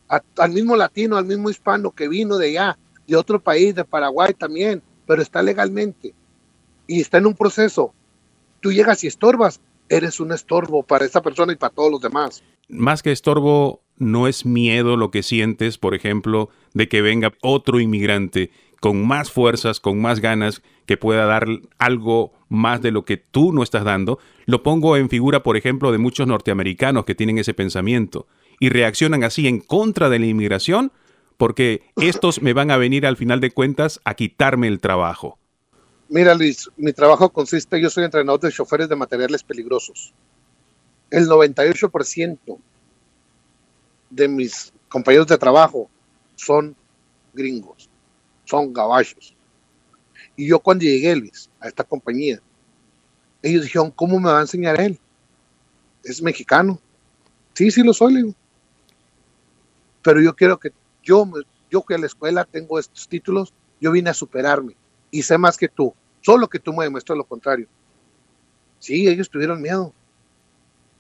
al 0.08 0.50
mismo 0.52 0.76
latino, 0.76 1.16
al 1.16 1.26
mismo 1.26 1.50
hispano 1.50 1.90
que 1.90 2.08
vino 2.08 2.38
de 2.38 2.48
allá, 2.48 2.78
de 3.08 3.16
otro 3.16 3.40
país, 3.40 3.74
de 3.74 3.84
Paraguay 3.84 4.34
también, 4.34 4.82
pero 5.06 5.22
está 5.22 5.42
legalmente 5.42 6.14
y 6.86 7.00
está 7.00 7.18
en 7.18 7.26
un 7.26 7.34
proceso. 7.34 7.92
Tú 8.60 8.72
llegas 8.72 9.02
y 9.02 9.06
estorbas, 9.06 9.60
eres 9.88 10.20
un 10.20 10.32
estorbo 10.32 10.82
para 10.82 11.06
esa 11.06 11.22
persona 11.22 11.52
y 11.52 11.56
para 11.56 11.74
todos 11.74 11.90
los 11.90 12.02
demás. 12.02 12.44
Más 12.68 13.02
que 13.02 13.10
estorbo, 13.10 13.80
no 13.96 14.28
es 14.28 14.44
miedo 14.44 14.96
lo 14.96 15.10
que 15.10 15.22
sientes, 15.22 15.78
por 15.78 15.94
ejemplo, 15.94 16.50
de 16.74 16.88
que 16.88 17.00
venga 17.00 17.32
otro 17.42 17.80
inmigrante 17.80 18.50
con 18.80 19.04
más 19.06 19.32
fuerzas, 19.32 19.80
con 19.80 20.00
más 20.00 20.20
ganas, 20.20 20.62
que 20.86 20.96
pueda 20.96 21.24
dar 21.24 21.46
algo 21.78 22.32
más 22.48 22.80
de 22.80 22.92
lo 22.92 23.04
que 23.04 23.16
tú 23.16 23.52
no 23.52 23.62
estás 23.62 23.84
dando. 23.84 24.18
Lo 24.46 24.62
pongo 24.62 24.96
en 24.96 25.08
figura, 25.08 25.42
por 25.42 25.56
ejemplo, 25.56 25.92
de 25.92 25.98
muchos 25.98 26.26
norteamericanos 26.26 27.04
que 27.04 27.14
tienen 27.14 27.38
ese 27.38 27.54
pensamiento 27.54 28.26
y 28.60 28.68
reaccionan 28.68 29.24
así 29.24 29.48
en 29.48 29.60
contra 29.60 30.08
de 30.08 30.18
la 30.18 30.26
inmigración 30.26 30.92
porque 31.38 31.82
estos 31.96 32.42
me 32.42 32.52
van 32.52 32.70
a 32.70 32.76
venir 32.76 33.06
al 33.06 33.16
final 33.16 33.40
de 33.40 33.52
cuentas 33.52 34.00
a 34.04 34.14
quitarme 34.14 34.66
el 34.66 34.80
trabajo. 34.80 35.38
Mira, 36.10 36.34
Luis, 36.34 36.68
mi 36.76 36.92
trabajo 36.92 37.30
consiste, 37.30 37.80
yo 37.80 37.88
soy 37.88 38.04
entrenador 38.04 38.40
de 38.40 38.50
choferes 38.50 38.88
de 38.88 38.96
materiales 38.96 39.42
peligrosos. 39.42 40.12
El 41.10 41.28
98% 41.28 42.58
de 44.10 44.28
mis 44.28 44.72
compañeros 44.88 45.28
de 45.28 45.38
trabajo 45.38 45.88
son 46.34 46.74
gringos, 47.32 47.88
son 48.44 48.72
gabachos. 48.72 49.34
Y 50.34 50.48
yo 50.48 50.58
cuando 50.58 50.84
llegué, 50.84 51.14
Luis, 51.14 51.48
a 51.60 51.68
esta 51.68 51.84
compañía, 51.84 52.40
ellos 53.42 53.62
dijeron, 53.62 53.92
¿cómo 53.92 54.18
me 54.18 54.30
va 54.30 54.38
a 54.38 54.42
enseñar 54.42 54.80
él? 54.80 54.98
Es 56.02 56.20
mexicano. 56.20 56.80
Sí, 57.54 57.70
sí 57.70 57.82
lo 57.82 57.92
soy, 57.92 58.34
Pero 60.02 60.20
yo 60.20 60.34
quiero 60.34 60.58
que 60.58 60.72
yo, 61.08 61.26
yo 61.70 61.82
fui 61.82 61.94
a 61.94 61.98
la 61.98 62.06
escuela, 62.06 62.44
tengo 62.44 62.78
estos 62.78 63.08
títulos, 63.08 63.54
yo 63.80 63.90
vine 63.90 64.10
a 64.10 64.14
superarme 64.14 64.76
y 65.10 65.22
sé 65.22 65.38
más 65.38 65.56
que 65.56 65.68
tú. 65.68 65.94
Solo 66.20 66.48
que 66.48 66.58
tú 66.58 66.72
me 66.74 66.84
demuestras 66.84 67.16
lo 67.16 67.24
contrario. 67.24 67.66
Sí, 68.78 69.08
ellos 69.08 69.30
tuvieron 69.30 69.62
miedo. 69.62 69.94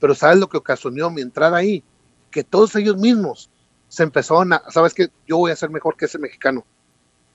Pero 0.00 0.14
¿sabes 0.14 0.38
lo 0.38 0.48
que 0.48 0.56
ocasionó 0.56 1.10
mi 1.10 1.20
entrada 1.20 1.58
ahí? 1.58 1.84
Que 2.30 2.42
todos 2.42 2.74
ellos 2.76 2.96
mismos 2.96 3.50
se 3.88 4.02
empezaron 4.02 4.52
a, 4.52 4.62
¿sabes 4.70 4.94
que 4.94 5.08
Yo 5.26 5.36
voy 5.36 5.50
a 5.50 5.56
ser 5.56 5.70
mejor 5.70 5.96
que 5.96 6.06
ese 6.06 6.18
mexicano. 6.18 6.64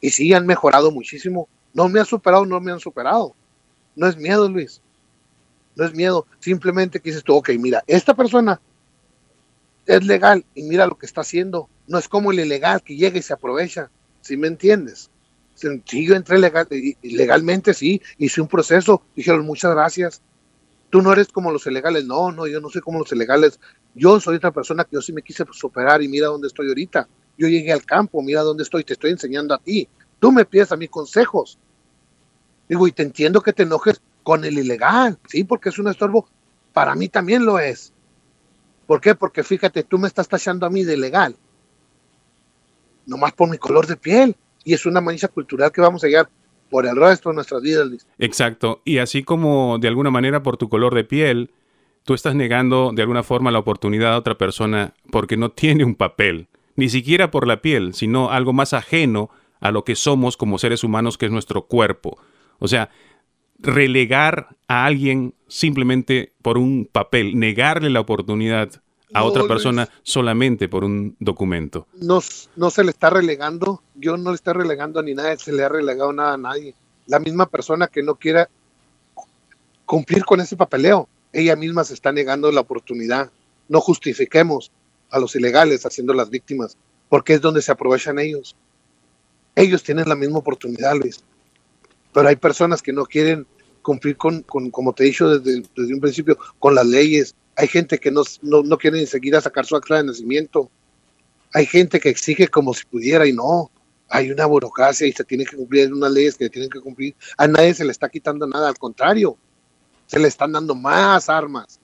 Y 0.01 0.09
sí, 0.09 0.33
han 0.33 0.47
mejorado 0.47 0.91
muchísimo. 0.91 1.47
No 1.73 1.89
me 1.89 1.99
han 1.99 2.05
superado, 2.05 2.45
no 2.45 2.59
me 2.59 2.71
han 2.71 2.79
superado. 2.79 3.35
No 3.95 4.07
es 4.07 4.17
miedo, 4.17 4.49
Luis. 4.49 4.81
No 5.75 5.85
es 5.85 5.93
miedo. 5.93 6.25
Simplemente 6.39 6.99
que 6.99 7.09
dices 7.09 7.23
tú, 7.23 7.35
ok, 7.35 7.49
mira, 7.59 7.83
esta 7.85 8.15
persona 8.15 8.59
es 9.85 10.03
legal 10.05 10.45
y 10.55 10.63
mira 10.63 10.87
lo 10.87 10.97
que 10.97 11.05
está 11.05 11.21
haciendo. 11.21 11.69
No 11.87 11.97
es 11.97 12.07
como 12.07 12.31
el 12.31 12.39
ilegal 12.39 12.81
que 12.81 12.95
llega 12.95 13.17
y 13.17 13.21
se 13.21 13.33
aprovecha. 13.33 13.89
¿Sí 14.21 14.37
me 14.37 14.47
entiendes? 14.47 15.09
Sencillo, 15.55 16.15
entré 16.15 16.39
legal, 16.39 16.67
legalmente, 17.01 17.73
sí, 17.73 18.01
hice 18.17 18.41
un 18.41 18.47
proceso. 18.47 19.03
Dijeron, 19.15 19.45
muchas 19.45 19.73
gracias. 19.73 20.21
Tú 20.89 21.01
no 21.01 21.11
eres 21.11 21.27
como 21.27 21.51
los 21.51 21.65
ilegales. 21.67 22.05
No, 22.05 22.31
no, 22.31 22.47
yo 22.47 22.61
no 22.61 22.69
soy 22.69 22.81
como 22.81 22.99
los 22.99 23.11
ilegales. 23.11 23.59
Yo 23.93 24.19
soy 24.19 24.37
otra 24.37 24.51
persona 24.51 24.83
que 24.83 24.95
yo 24.95 25.01
sí 25.01 25.13
me 25.13 25.21
quise 25.21 25.43
superar 25.51 26.01
y 26.01 26.07
mira 26.07 26.27
dónde 26.27 26.47
estoy 26.47 26.67
ahorita. 26.67 27.07
Yo 27.37 27.47
llegué 27.47 27.73
al 27.73 27.85
campo, 27.85 28.21
mira 28.21 28.41
dónde 28.41 28.63
estoy, 28.63 28.83
te 28.83 28.93
estoy 28.93 29.11
enseñando 29.11 29.53
a 29.53 29.59
ti. 29.59 29.87
Tú 30.19 30.31
me 30.31 30.45
pides 30.45 30.71
a 30.71 30.77
mí 30.77 30.87
consejos. 30.87 31.57
Digo, 32.69 32.87
y 32.87 32.91
te 32.91 33.03
entiendo 33.03 33.41
que 33.41 33.53
te 33.53 33.63
enojes 33.63 34.01
con 34.23 34.45
el 34.45 34.57
ilegal, 34.57 35.19
sí, 35.27 35.43
porque 35.43 35.69
es 35.69 35.79
un 35.79 35.89
estorbo. 35.89 36.27
Para 36.71 36.95
mí 36.95 37.09
también 37.09 37.45
lo 37.45 37.59
es. 37.59 37.93
¿Por 38.87 39.01
qué? 39.01 39.15
Porque 39.15 39.43
fíjate, 39.43 39.83
tú 39.83 39.97
me 39.97 40.07
estás 40.07 40.27
tachando 40.27 40.65
a 40.65 40.69
mí 40.69 40.83
de 40.83 40.97
legal. 40.97 41.35
Nomás 43.05 43.33
por 43.33 43.49
mi 43.49 43.57
color 43.57 43.87
de 43.87 43.97
piel. 43.97 44.35
Y 44.63 44.73
es 44.73 44.85
una 44.85 45.01
mancha 45.01 45.27
cultural 45.27 45.71
que 45.71 45.81
vamos 45.81 46.03
a 46.03 46.07
llegar 46.07 46.29
por 46.69 46.85
el 46.85 46.95
resto 46.95 47.29
de 47.29 47.35
nuestras 47.35 47.61
vidas. 47.61 47.87
Exacto. 48.17 48.81
Y 48.85 48.97
así 48.97 49.23
como 49.23 49.77
de 49.79 49.87
alguna 49.87 50.09
manera 50.09 50.41
por 50.41 50.57
tu 50.57 50.69
color 50.69 50.95
de 50.95 51.03
piel, 51.03 51.51
tú 52.03 52.13
estás 52.13 52.35
negando 52.35 52.91
de 52.93 53.01
alguna 53.01 53.23
forma 53.23 53.51
la 53.51 53.59
oportunidad 53.59 54.13
a 54.13 54.17
otra 54.17 54.37
persona 54.37 54.93
porque 55.11 55.37
no 55.37 55.51
tiene 55.51 55.83
un 55.83 55.95
papel. 55.95 56.47
Ni 56.75 56.89
siquiera 56.89 57.29
por 57.29 57.47
la 57.47 57.61
piel, 57.61 57.93
sino 57.93 58.31
algo 58.31 58.53
más 58.53 58.73
ajeno 58.73 59.29
a 59.59 59.71
lo 59.71 59.83
que 59.83 59.95
somos 59.95 60.35
como 60.35 60.57
seres 60.57 60.83
humanos, 60.83 61.17
que 61.17 61.27
es 61.27 61.31
nuestro 61.31 61.67
cuerpo. 61.67 62.17
O 62.59 62.67
sea, 62.67 62.89
relegar 63.59 64.57
a 64.67 64.85
alguien 64.85 65.35
simplemente 65.47 66.33
por 66.41 66.57
un 66.57 66.89
papel, 66.91 67.39
negarle 67.39 67.89
la 67.89 68.01
oportunidad 68.01 68.82
a 69.13 69.23
otra 69.23 69.43
persona 69.47 69.89
solamente 70.03 70.67
por 70.67 70.83
un 70.83 71.15
documento. 71.19 71.87
No, 71.93 72.21
no 72.55 72.69
se 72.69 72.83
le 72.83 72.91
está 72.91 73.09
relegando, 73.09 73.81
yo 73.95 74.17
no 74.17 74.31
le 74.31 74.35
estoy 74.35 74.53
relegando 74.53 74.99
a 74.99 75.03
ni 75.03 75.13
nadie, 75.13 75.37
se 75.37 75.51
le 75.51 75.63
ha 75.63 75.69
relegado 75.69 76.13
nada 76.13 76.33
a 76.33 76.37
nadie. 76.37 76.75
La 77.07 77.19
misma 77.19 77.47
persona 77.47 77.87
que 77.87 78.03
no 78.03 78.15
quiera 78.15 78.49
cumplir 79.85 80.25
con 80.25 80.39
ese 80.39 80.55
papeleo, 80.55 81.07
ella 81.31 81.55
misma 81.55 81.83
se 81.83 81.93
está 81.93 82.11
negando 82.11 82.51
la 82.51 82.61
oportunidad. 82.61 83.31
No 83.67 83.81
justifiquemos 83.81 84.71
a 85.09 85.19
los 85.19 85.35
ilegales 85.35 85.85
haciendo 85.85 86.13
las 86.13 86.29
víctimas, 86.29 86.77
porque 87.09 87.33
es 87.33 87.41
donde 87.41 87.61
se 87.61 87.71
aprovechan 87.71 88.19
ellos. 88.19 88.55
Ellos 89.55 89.83
tienen 89.83 90.09
la 90.09 90.15
misma 90.15 90.39
oportunidad, 90.39 90.95
Luis. 90.95 91.23
Pero 92.13 92.27
hay 92.27 92.35
personas 92.35 92.81
que 92.81 92.93
no 92.93 93.05
quieren 93.05 93.45
cumplir 93.81 94.17
con, 94.17 94.41
como 94.41 94.93
te 94.93 95.03
he 95.03 95.07
dicho 95.07 95.29
desde, 95.29 95.63
desde, 95.75 95.93
un 95.93 95.99
principio, 95.99 96.37
con 96.57 96.73
las 96.73 96.85
leyes. 96.85 97.35
Hay 97.55 97.67
gente 97.67 97.99
que 97.99 98.11
no, 98.11 98.23
no, 98.41 98.63
no 98.63 98.77
quiere 98.77 98.99
ni 98.99 99.05
seguir 99.05 99.35
a 99.35 99.41
sacar 99.41 99.65
su 99.65 99.75
acta 99.75 99.97
de 99.97 100.03
nacimiento. 100.03 100.69
Hay 101.53 101.65
gente 101.65 101.99
que 101.99 102.09
exige 102.09 102.47
como 102.47 102.73
si 102.73 102.85
pudiera 102.85 103.27
y 103.27 103.33
no. 103.33 103.69
Hay 104.09 104.31
una 104.31 104.45
burocracia 104.45 105.07
y 105.07 105.11
se 105.11 105.23
tiene 105.23 105.45
que 105.45 105.55
cumplir 105.55 105.91
unas 105.93 106.11
leyes 106.11 106.35
que 106.35 106.49
tienen 106.49 106.69
que 106.69 106.81
cumplir. 106.81 107.15
A 107.37 107.47
nadie 107.47 107.73
se 107.73 107.85
le 107.85 107.91
está 107.91 108.09
quitando 108.09 108.47
nada, 108.47 108.69
al 108.69 108.77
contrario, 108.77 109.37
se 110.05 110.19
le 110.19 110.27
están 110.27 110.51
dando 110.51 110.75
más 110.75 111.29
armas. 111.29 111.79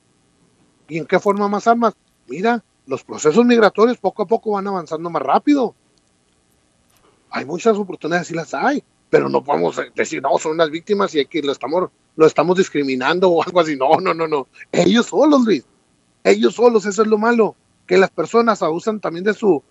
¿Y 0.87 0.97
en 0.97 1.05
qué 1.05 1.19
forma 1.19 1.47
más 1.47 1.67
armas? 1.67 1.93
Mira, 2.27 2.63
los 2.85 3.03
procesos 3.03 3.45
migratorios 3.45 3.97
poco 3.97 4.23
a 4.23 4.27
poco 4.27 4.51
van 4.51 4.67
avanzando 4.67 5.09
más 5.09 5.21
rápido. 5.21 5.75
Hay 7.31 7.45
muchas 7.45 7.77
oportunidades 7.77 8.31
y 8.31 8.33
las 8.33 8.53
hay 8.53 8.83
pero 9.09 9.29
no 9.29 9.43
podemos 9.43 9.79
decir, 9.95 10.21
no, 10.21 10.37
son 10.37 10.53
unas 10.53 10.69
víctimas 10.69 11.13
y 11.15 11.19
hay 11.19 11.25
que 11.25 11.41
lo 11.41 11.51
estamos, 11.51 11.89
lo 12.19 12.25
estamos 12.25 12.57
discriminando 12.57 13.29
o 13.29 13.41
algo 13.41 13.61
así. 13.61 13.77
No, 13.77 13.95
no, 14.01 14.13
no, 14.13 14.27
no. 14.27 14.49
Ellos 14.73 15.05
solos, 15.05 15.45
Luis. 15.45 15.63
Ellos 16.25 16.53
solos, 16.53 16.85
eso 16.85 17.01
es 17.01 17.07
lo 17.07 17.17
malo. 17.17 17.55
Que 17.87 17.97
las 17.97 18.09
personas 18.09 18.61
abusan 18.61 18.99
también 18.99 19.23
de 19.23 19.33
su, 19.33 19.63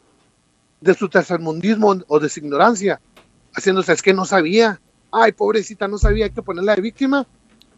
de 0.80 0.94
su 0.94 1.10
tercermundismo 1.10 1.94
o 2.08 2.18
de 2.18 2.30
su 2.30 2.40
ignorancia, 2.40 3.02
haciéndose, 3.52 3.92
es 3.92 4.00
que 4.00 4.14
no 4.14 4.24
sabía. 4.24 4.80
Ay, 5.12 5.32
pobrecita, 5.32 5.88
no 5.88 5.98
sabía, 5.98 6.24
hay 6.24 6.30
que 6.30 6.40
ponerla 6.40 6.74
de 6.74 6.80
víctima 6.80 7.26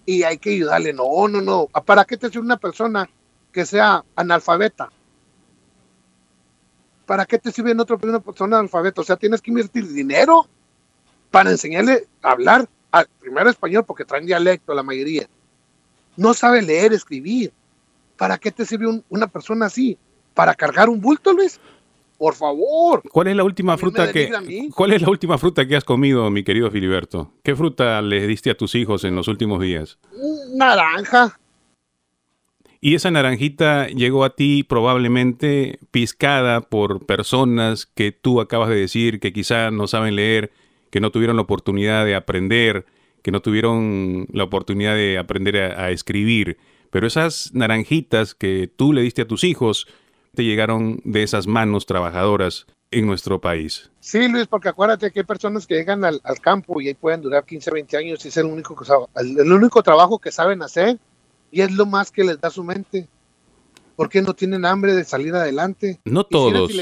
y 0.07 0.23
hay 0.23 0.39
que 0.39 0.51
ayudarle. 0.51 0.93
No, 0.93 1.27
no, 1.27 1.41
no. 1.41 1.66
¿Para 1.85 2.05
qué 2.05 2.16
te 2.16 2.29
hace 2.29 2.39
una 2.39 2.57
persona 2.57 3.11
que 3.51 3.66
sea 3.66 4.05
analfabeta? 4.14 4.89
¿Para 7.07 7.27
qué 7.27 7.39
te 7.39 7.51
sirve 7.51 7.73
en 7.73 7.81
otra 7.81 7.99
persona 7.99 8.59
analfabeta? 8.59 9.01
O 9.01 9.05
sea, 9.05 9.16
tienes 9.16 9.43
que 9.43 9.51
invertir 9.51 9.89
dinero 9.89 10.47
para 11.33 11.51
enseñarle 11.51 12.07
a 12.23 12.31
hablar 12.31 12.68
al 12.91 13.07
primero 13.20 13.51
español 13.51 13.84
porque 13.86 14.05
traen 14.05 14.26
dialecto 14.26 14.74
la 14.74 14.82
mayoría. 14.82 15.28
No 16.16 16.34
sabe 16.34 16.62
leer, 16.62 16.93
escribir. 16.93 17.53
¿Para 18.16 18.36
qué 18.38 18.51
te 18.51 18.66
sirve 18.66 19.03
una 19.09 19.26
persona 19.26 19.66
así? 19.66 19.97
¿Para 20.34 20.55
cargar 20.55 20.88
un 20.88 21.01
bulto, 21.01 21.32
Luis? 21.32 21.59
Por 22.18 22.34
favor. 22.34 23.03
¿Cuál 23.11 23.28
es 23.28 23.36
la 23.36 23.45
última 23.45 23.78
fruta 23.78 24.12
que 24.12 24.30
¿Cuál 24.74 24.93
es 24.93 25.01
la 25.01 25.09
última 25.09 25.38
fruta 25.38 25.66
que 25.66 25.74
has 25.74 25.84
comido, 25.84 26.28
mi 26.30 26.45
querido 26.45 26.70
Filiberto? 26.70 27.32
¿Qué 27.43 27.57
fruta 27.57 28.03
le 28.03 28.26
diste 28.26 28.51
a 28.51 28.57
tus 28.57 28.74
hijos 28.74 29.05
en 29.05 29.16
los 29.16 29.26
últimos 29.26 29.61
días? 29.62 29.99
Naranja. 30.53 31.41
Y 32.82 32.95
esa 32.95 33.11
naranjita 33.11 33.88
llegó 33.88 34.24
a 34.24 34.36
ti 34.36 34.64
probablemente 34.64 35.78
piscada 35.91 36.62
por 36.62 37.07
personas 37.07 37.86
que 37.86 38.12
tú 38.12 38.41
acabas 38.41 38.70
de 38.70 38.76
decir 38.76 39.20
que 39.20 39.32
quizá 39.32 39.70
no 39.70 39.86
saben 39.86 40.16
leer 40.16 40.51
que 40.91 41.01
no 41.01 41.11
tuvieron 41.11 41.36
la 41.36 41.43
oportunidad 41.43 42.05
de 42.05 42.14
aprender, 42.14 42.86
que 43.22 43.30
no 43.30 43.41
tuvieron 43.41 44.26
la 44.32 44.45
oportunidad 44.45 44.95
de 44.95 45.18
aprender 45.18 45.57
a, 45.57 45.91
escribir. 45.91 46.59
Pero 46.91 47.07
esas 47.07 47.51
naranjitas 47.55 48.34
que 48.34 48.70
tú 48.74 48.93
le 48.93 49.03
diste 49.03 49.22
a 49.22 49.28
tus 49.28 49.45
hijos 49.45 49.86
te 50.34 50.45
llegaron 50.45 51.01
de 51.05 51.22
esas 51.22 51.47
manos 51.47 51.86
trabajadoras 51.86 52.66
en 52.91 53.07
nuestro 53.07 53.41
país. 53.41 53.91
Sí, 54.01 54.26
Luis, 54.28 54.47
porque 54.49 54.68
acuérdate 54.68 55.11
que 55.12 55.20
hay 55.20 55.26
personas 55.26 55.66
que 55.66 55.76
llegan 55.76 56.05
al, 56.05 56.20
campo 56.41 56.80
y 56.80 56.88
ahí 56.88 56.95
pueden 56.95 57.20
durar 57.20 57.45
15, 57.45 57.70
20 57.70 57.97
años 57.97 58.24
y 58.24 58.28
es 58.28 58.36
el 58.36 58.47
único, 58.47 58.76
el 59.16 59.53
único 59.53 59.82
trabajo 59.82 60.18
que 60.18 60.32
saben 60.32 60.62
hacer 60.62 60.99
y 61.53 61.61
es 61.61 61.70
lo 61.72 61.86
más 61.86 62.11
que 62.11 62.24
les 62.24 62.41
da 62.41 62.51
su 62.51 62.64
mente. 62.64 63.09
¿Por 64.01 64.09
qué 64.09 64.23
no 64.23 64.33
tienen 64.33 64.65
hambre 64.65 64.95
de 64.95 65.05
salir 65.05 65.35
adelante? 65.35 66.01
No 66.07 66.25
todos. 66.25 66.73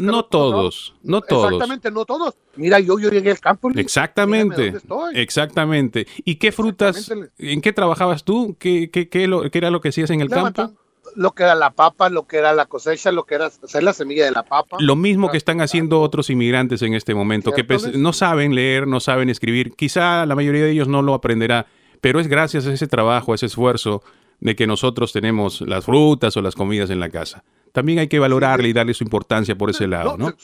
no, 0.00 0.24
todos. 0.24 0.94
No 1.02 1.20
todos. 1.20 1.52
Exactamente, 1.52 1.90
no 1.90 2.06
todos. 2.06 2.36
Mira, 2.56 2.80
yo, 2.80 2.98
yo 2.98 3.10
llegué 3.10 3.32
al 3.32 3.38
campo. 3.38 3.68
Exactamente. 3.74 4.72
Exactamente. 5.12 6.06
¿Y 6.24 6.36
qué 6.36 6.50
frutas? 6.50 7.12
¿En 7.36 7.60
qué 7.60 7.74
trabajabas 7.74 8.24
tú? 8.24 8.56
¿Qué, 8.58 8.90
qué, 8.90 9.10
qué, 9.10 9.26
lo, 9.26 9.50
qué 9.50 9.58
era 9.58 9.70
lo 9.70 9.82
que 9.82 9.90
hacías 9.90 10.08
en 10.08 10.22
el 10.22 10.30
campo? 10.30 10.72
lo 11.16 11.32
que 11.32 11.42
era 11.42 11.54
la 11.54 11.70
papa, 11.70 12.08
lo 12.08 12.26
que 12.26 12.38
era 12.38 12.54
la 12.54 12.64
cosecha, 12.64 13.12
lo 13.12 13.24
que 13.24 13.34
era 13.34 13.46
hacer 13.46 13.82
la 13.82 13.92
semilla 13.92 14.24
de 14.24 14.30
la 14.30 14.42
papa. 14.42 14.78
Lo 14.80 14.96
mismo 14.96 15.30
que 15.30 15.36
están 15.36 15.60
haciendo 15.60 16.00
otros 16.00 16.30
inmigrantes 16.30 16.80
en 16.80 16.94
este 16.94 17.14
momento, 17.14 17.52
que 17.52 17.64
pues, 17.64 17.94
no 17.94 18.14
saben 18.14 18.54
leer, 18.54 18.86
no 18.86 19.00
saben 19.00 19.28
escribir. 19.28 19.74
Quizá 19.74 20.24
la 20.24 20.34
mayoría 20.34 20.62
de 20.62 20.70
ellos 20.70 20.88
no 20.88 21.02
lo 21.02 21.12
aprenderá, 21.12 21.66
pero 22.00 22.20
es 22.20 22.26
gracias 22.26 22.66
a 22.66 22.72
ese 22.72 22.86
trabajo, 22.86 23.32
a 23.32 23.34
ese 23.34 23.46
esfuerzo, 23.46 24.02
de 24.40 24.56
que 24.56 24.66
nosotros 24.66 25.12
tenemos 25.12 25.60
las 25.62 25.84
frutas 25.84 26.36
o 26.36 26.42
las 26.42 26.54
comidas 26.54 26.90
en 26.90 27.00
la 27.00 27.10
casa. 27.10 27.44
También 27.72 27.98
hay 27.98 28.08
que 28.08 28.18
valorarle 28.18 28.68
y 28.68 28.72
darle 28.72 28.94
su 28.94 29.04
importancia 29.04 29.56
por 29.56 29.70
ese 29.70 29.86
lado, 29.86 30.16
¿no? 30.16 30.34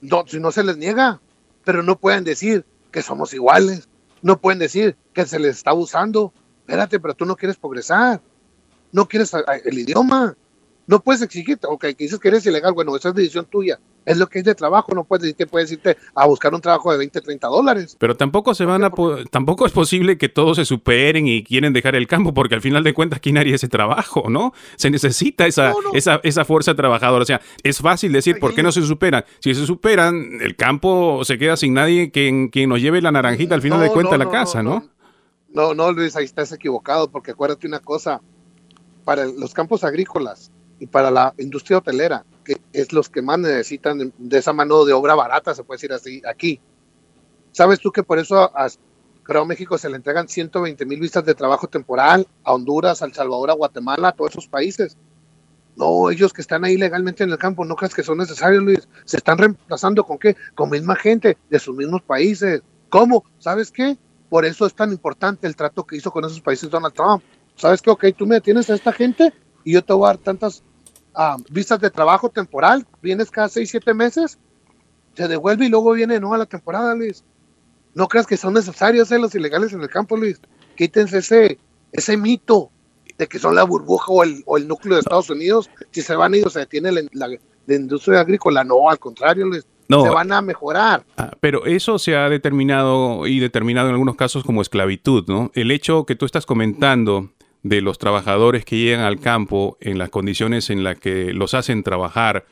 no, 0.00 0.24
si 0.26 0.40
no 0.40 0.52
se 0.52 0.64
les 0.64 0.76
niega, 0.76 1.20
pero 1.64 1.82
no 1.82 1.98
pueden 1.98 2.24
decir 2.24 2.64
que 2.90 3.02
somos 3.02 3.34
iguales, 3.34 3.88
no 4.22 4.40
pueden 4.40 4.58
decir 4.58 4.96
que 5.12 5.26
se 5.26 5.38
les 5.38 5.56
está 5.56 5.70
abusando. 5.70 6.32
Espérate, 6.60 7.00
pero 7.00 7.14
tú 7.14 7.24
no 7.24 7.36
quieres 7.36 7.56
progresar, 7.56 8.20
no 8.92 9.08
quieres 9.08 9.32
el 9.64 9.78
idioma, 9.78 10.36
no 10.86 11.00
puedes 11.00 11.22
exigirte, 11.22 11.66
ok, 11.68 11.80
que 11.80 12.04
dices 12.04 12.18
que 12.18 12.28
eres 12.28 12.46
ilegal, 12.46 12.72
bueno, 12.72 12.96
esa 12.96 13.10
es 13.10 13.14
decisión 13.14 13.46
tuya, 13.46 13.78
es 14.04 14.16
lo 14.16 14.28
que 14.28 14.40
es 14.40 14.44
de 14.44 14.54
trabajo, 14.54 14.94
no 14.94 15.04
puedes 15.04 15.28
irte, 15.28 15.46
puedes 15.46 15.70
irte 15.72 15.96
a 16.14 16.26
buscar 16.26 16.54
un 16.54 16.60
trabajo 16.60 16.90
de 16.92 16.98
20, 16.98 17.20
30 17.20 17.46
dólares. 17.48 17.96
Pero 17.98 18.16
tampoco 18.16 18.54
se 18.54 18.64
van 18.64 18.84
a 18.84 18.90
tampoco 19.30 19.66
es 19.66 19.72
posible 19.72 20.18
que 20.18 20.28
todos 20.28 20.56
se 20.56 20.64
superen 20.64 21.26
y 21.26 21.42
quieren 21.42 21.72
dejar 21.72 21.94
el 21.94 22.06
campo, 22.06 22.34
porque 22.34 22.54
al 22.54 22.60
final 22.60 22.82
de 22.82 22.94
cuentas, 22.94 23.20
¿quién 23.20 23.38
haría 23.38 23.54
ese 23.54 23.68
trabajo, 23.68 24.28
no? 24.28 24.52
Se 24.76 24.90
necesita 24.90 25.46
esa, 25.46 25.74
esa, 25.92 26.20
esa 26.22 26.44
fuerza 26.44 26.74
trabajadora. 26.74 27.22
O 27.22 27.26
sea, 27.26 27.40
es 27.62 27.78
fácil 27.78 28.12
decir, 28.12 28.38
¿por 28.38 28.54
qué 28.54 28.62
no 28.62 28.72
se 28.72 28.82
superan? 28.82 29.24
Si 29.40 29.54
se 29.54 29.66
superan, 29.66 30.38
el 30.40 30.56
campo 30.56 31.24
se 31.24 31.38
queda 31.38 31.56
sin 31.56 31.74
nadie 31.74 32.10
quien, 32.10 32.48
quien 32.48 32.68
nos 32.68 32.80
lleve 32.80 33.02
la 33.02 33.12
naranjita 33.12 33.54
al 33.54 33.62
final 33.62 33.80
de 33.80 33.90
cuentas 33.90 34.14
a 34.14 34.18
la 34.18 34.30
casa, 34.30 34.62
¿no? 34.62 34.84
No, 35.52 35.74
no, 35.74 35.92
Luis, 35.92 36.14
ahí 36.16 36.24
estás 36.24 36.52
equivocado, 36.52 37.10
porque 37.10 37.32
acuérdate 37.32 37.66
una 37.66 37.80
cosa, 37.80 38.20
para 39.04 39.26
los 39.26 39.52
campos 39.52 39.82
agrícolas 39.82 40.52
y 40.78 40.86
para 40.86 41.10
la 41.10 41.34
industria 41.38 41.78
hotelera, 41.78 42.24
que 42.44 42.60
es 42.72 42.92
los 42.92 43.08
que 43.08 43.22
más 43.22 43.38
necesitan 43.38 44.12
de 44.16 44.38
esa 44.38 44.52
mano 44.52 44.84
de 44.84 44.92
obra 44.92 45.14
barata, 45.14 45.54
se 45.54 45.64
puede 45.64 45.76
decir 45.76 45.92
así, 45.92 46.22
aquí. 46.28 46.60
¿Sabes 47.52 47.80
tú 47.80 47.90
que 47.90 48.02
por 48.02 48.18
eso 48.18 48.38
a, 48.56 48.68
creo 49.22 49.44
México 49.44 49.78
se 49.78 49.88
le 49.88 49.96
entregan 49.96 50.28
120 50.28 50.84
mil 50.86 51.00
visas 51.00 51.24
de 51.24 51.34
trabajo 51.34 51.68
temporal 51.68 52.26
a 52.44 52.54
Honduras, 52.54 53.02
a 53.02 53.06
El 53.06 53.12
Salvador, 53.12 53.50
a 53.50 53.54
Guatemala, 53.54 54.08
a 54.08 54.12
todos 54.12 54.32
esos 54.32 54.48
países? 54.48 54.96
No, 55.76 56.10
ellos 56.10 56.32
que 56.32 56.42
están 56.42 56.64
ahí 56.64 56.76
legalmente 56.76 57.24
en 57.24 57.30
el 57.30 57.38
campo, 57.38 57.64
no 57.64 57.76
creas 57.76 57.94
que 57.94 58.02
son 58.02 58.18
necesarios, 58.18 58.62
Luis. 58.62 58.88
Se 59.04 59.16
están 59.16 59.38
reemplazando 59.38 60.04
con 60.04 60.18
qué? 60.18 60.36
Con 60.54 60.70
misma 60.70 60.96
gente 60.96 61.38
de 61.48 61.58
sus 61.58 61.76
mismos 61.76 62.02
países. 62.02 62.62
¿Cómo? 62.88 63.24
¿Sabes 63.38 63.70
qué? 63.70 63.96
Por 64.28 64.44
eso 64.44 64.66
es 64.66 64.74
tan 64.74 64.92
importante 64.92 65.46
el 65.46 65.56
trato 65.56 65.86
que 65.86 65.96
hizo 65.96 66.10
con 66.10 66.24
esos 66.24 66.40
países 66.40 66.70
Donald 66.70 66.94
Trump. 66.94 67.22
¿Sabes 67.56 67.80
qué? 67.82 67.90
Ok, 67.90 68.04
tú 68.16 68.26
me 68.26 68.40
tienes 68.40 68.68
a 68.70 68.74
esta 68.74 68.92
gente 68.92 69.32
y 69.64 69.72
yo 69.72 69.82
te 69.82 69.92
voy 69.92 70.04
a 70.04 70.08
dar 70.08 70.18
tantas 70.18 70.62
ah, 71.14 71.36
visas 71.50 71.80
de 71.80 71.90
trabajo 71.90 72.28
temporal. 72.28 72.86
Vienes 73.02 73.30
cada 73.30 73.48
seis, 73.48 73.70
siete 73.70 73.94
meses, 73.94 74.38
te 75.14 75.28
devuelve 75.28 75.66
y 75.66 75.68
luego 75.68 75.92
viene 75.92 76.20
no 76.20 76.34
a 76.34 76.38
la 76.38 76.46
temporada, 76.46 76.94
Luis. 76.94 77.24
No 77.94 78.08
creas 78.08 78.26
que 78.26 78.36
son 78.36 78.54
necesarios 78.54 79.10
los 79.10 79.34
ilegales 79.34 79.72
en 79.72 79.82
el 79.82 79.88
campo, 79.88 80.16
Luis. 80.16 80.40
Quítense 80.76 81.18
ese, 81.18 81.58
ese 81.92 82.16
mito 82.16 82.70
de 83.18 83.26
que 83.26 83.38
son 83.38 83.54
la 83.54 83.64
burbuja 83.64 84.12
o 84.12 84.22
el, 84.22 84.42
o 84.46 84.56
el 84.56 84.68
núcleo 84.68 84.94
de 84.94 85.00
Estados 85.00 85.28
Unidos. 85.30 85.68
Si 85.90 86.02
se 86.02 86.14
van 86.14 86.34
a 86.34 86.36
ir, 86.38 86.50
se 86.50 86.60
detiene 86.60 86.92
la, 86.92 87.28
la 87.66 87.74
industria 87.74 88.20
agrícola. 88.20 88.64
No, 88.64 88.88
al 88.88 88.98
contrario, 88.98 89.46
Luis 89.46 89.66
no, 89.90 90.04
se 90.04 90.10
van 90.10 90.32
a 90.32 90.40
mejorar. 90.40 91.04
Ah, 91.16 91.32
pero 91.40 91.66
eso 91.66 91.98
se 91.98 92.16
ha 92.16 92.28
determinado 92.28 93.26
y 93.26 93.40
determinado 93.40 93.88
en 93.88 93.94
algunos 93.94 94.16
casos 94.16 94.44
como 94.44 94.62
esclavitud, 94.62 95.24
¿no? 95.26 95.50
El 95.54 95.70
hecho 95.70 96.06
que 96.06 96.14
tú 96.14 96.26
estás 96.26 96.46
comentando 96.46 97.30
de 97.62 97.80
los 97.80 97.98
trabajadores 97.98 98.64
que 98.64 98.78
llegan 98.78 99.00
al 99.00 99.20
campo 99.20 99.76
en 99.80 99.98
las 99.98 100.10
condiciones 100.10 100.70
en 100.70 100.82
las 100.82 100.98
que 100.98 101.32
los 101.32 101.54
hacen 101.54 101.82
trabajar, 101.82 102.46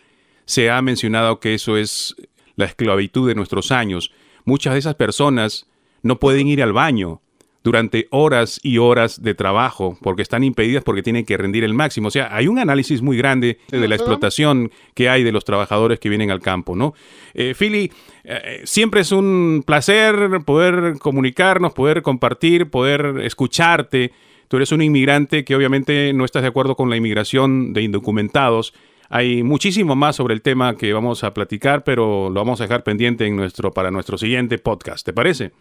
se 0.45 0.71
ha 0.71 0.81
mencionado 0.83 1.41
que 1.41 1.55
eso 1.55 1.77
es 1.77 2.17
la 2.57 2.67
esclavitud 2.67 3.29
de 3.29 3.35
nuestros 3.35 3.71
años. 3.73 4.13
Muchas 4.45 4.75
de 4.75 4.81
esas 4.81 4.95
personas 4.95 5.67
no 6.03 6.19
pueden 6.19 6.47
ir 6.47 6.63
al 6.63 6.73
baño, 6.73 7.21
durante 7.69 8.07
horas 8.11 8.61
y 8.63 8.79
horas 8.79 9.23
de 9.23 9.35
trabajo 9.35 9.99
porque 10.01 10.23
están 10.23 10.45
impedidas 10.45 10.83
porque 10.85 11.03
tienen 11.03 11.25
que 11.25 11.37
rendir 11.37 11.65
el 11.65 11.75
máximo. 11.75 12.09
O 12.09 12.11
sea, 12.11 12.35
hay 12.35 12.49
un 12.49 12.59
análisis 12.59 13.03
muy 13.03 13.17
grande 13.19 13.59
de 13.69 13.89
la 13.89 13.95
explotación 13.95 14.71
que 14.95 15.09
hay 15.09 15.23
de 15.23 15.33
los 15.33 15.45
trabajadores 15.45 15.99
que 15.99 16.09
vienen 16.09 16.31
al 16.31 16.41
campo, 16.41 16.77
¿no? 16.77 16.95
Eh, 17.35 17.55
Philly, 17.55 17.93
eh, 18.25 18.63
siempre 18.65 19.03
es 19.03 19.13
un 19.13 19.63
placer 19.67 20.41
poder 20.47 20.99
comunicarnos, 20.99 21.75
poder 21.75 22.01
compartir, 22.03 22.71
poder 22.71 23.21
escucharte. 23.23 24.13
Tú 24.49 24.57
eres 24.57 24.73
un 24.73 24.83
inmigrante 24.83 25.45
que 25.45 25.55
obviamente 25.55 26.13
no 26.15 26.25
estás 26.25 26.43
de 26.43 26.49
acuerdo 26.49 26.75
con 26.75 26.89
la 26.91 26.97
inmigración 26.97 27.73
de 27.75 27.83
indocumentados. 27.83 28.73
Hay 29.11 29.43
muchísimo 29.43 29.95
más 29.95 30.17
sobre 30.17 30.35
el 30.35 30.43
tema 30.43 30.77
que 30.77 30.93
vamos 30.93 31.23
a 31.23 31.33
platicar, 31.33 31.85
pero 31.85 32.31
lo 32.31 32.41
vamos 32.41 32.61
a 32.61 32.65
dejar 32.65 32.83
pendiente 32.83 33.27
en 33.27 33.37
nuestro, 33.37 33.73
para 33.73 33.91
nuestro 33.91 34.19
siguiente 34.19 34.59
podcast. 34.59 35.05
¿Te 35.05 35.13
parece? 35.13 35.53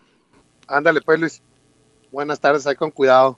Ándale, 0.67 1.01
pues 1.01 1.19
Luis. 1.19 1.43
Buenas 2.11 2.39
tardes, 2.39 2.65
ahí 2.65 2.75
con 2.75 2.91
cuidado. 2.91 3.38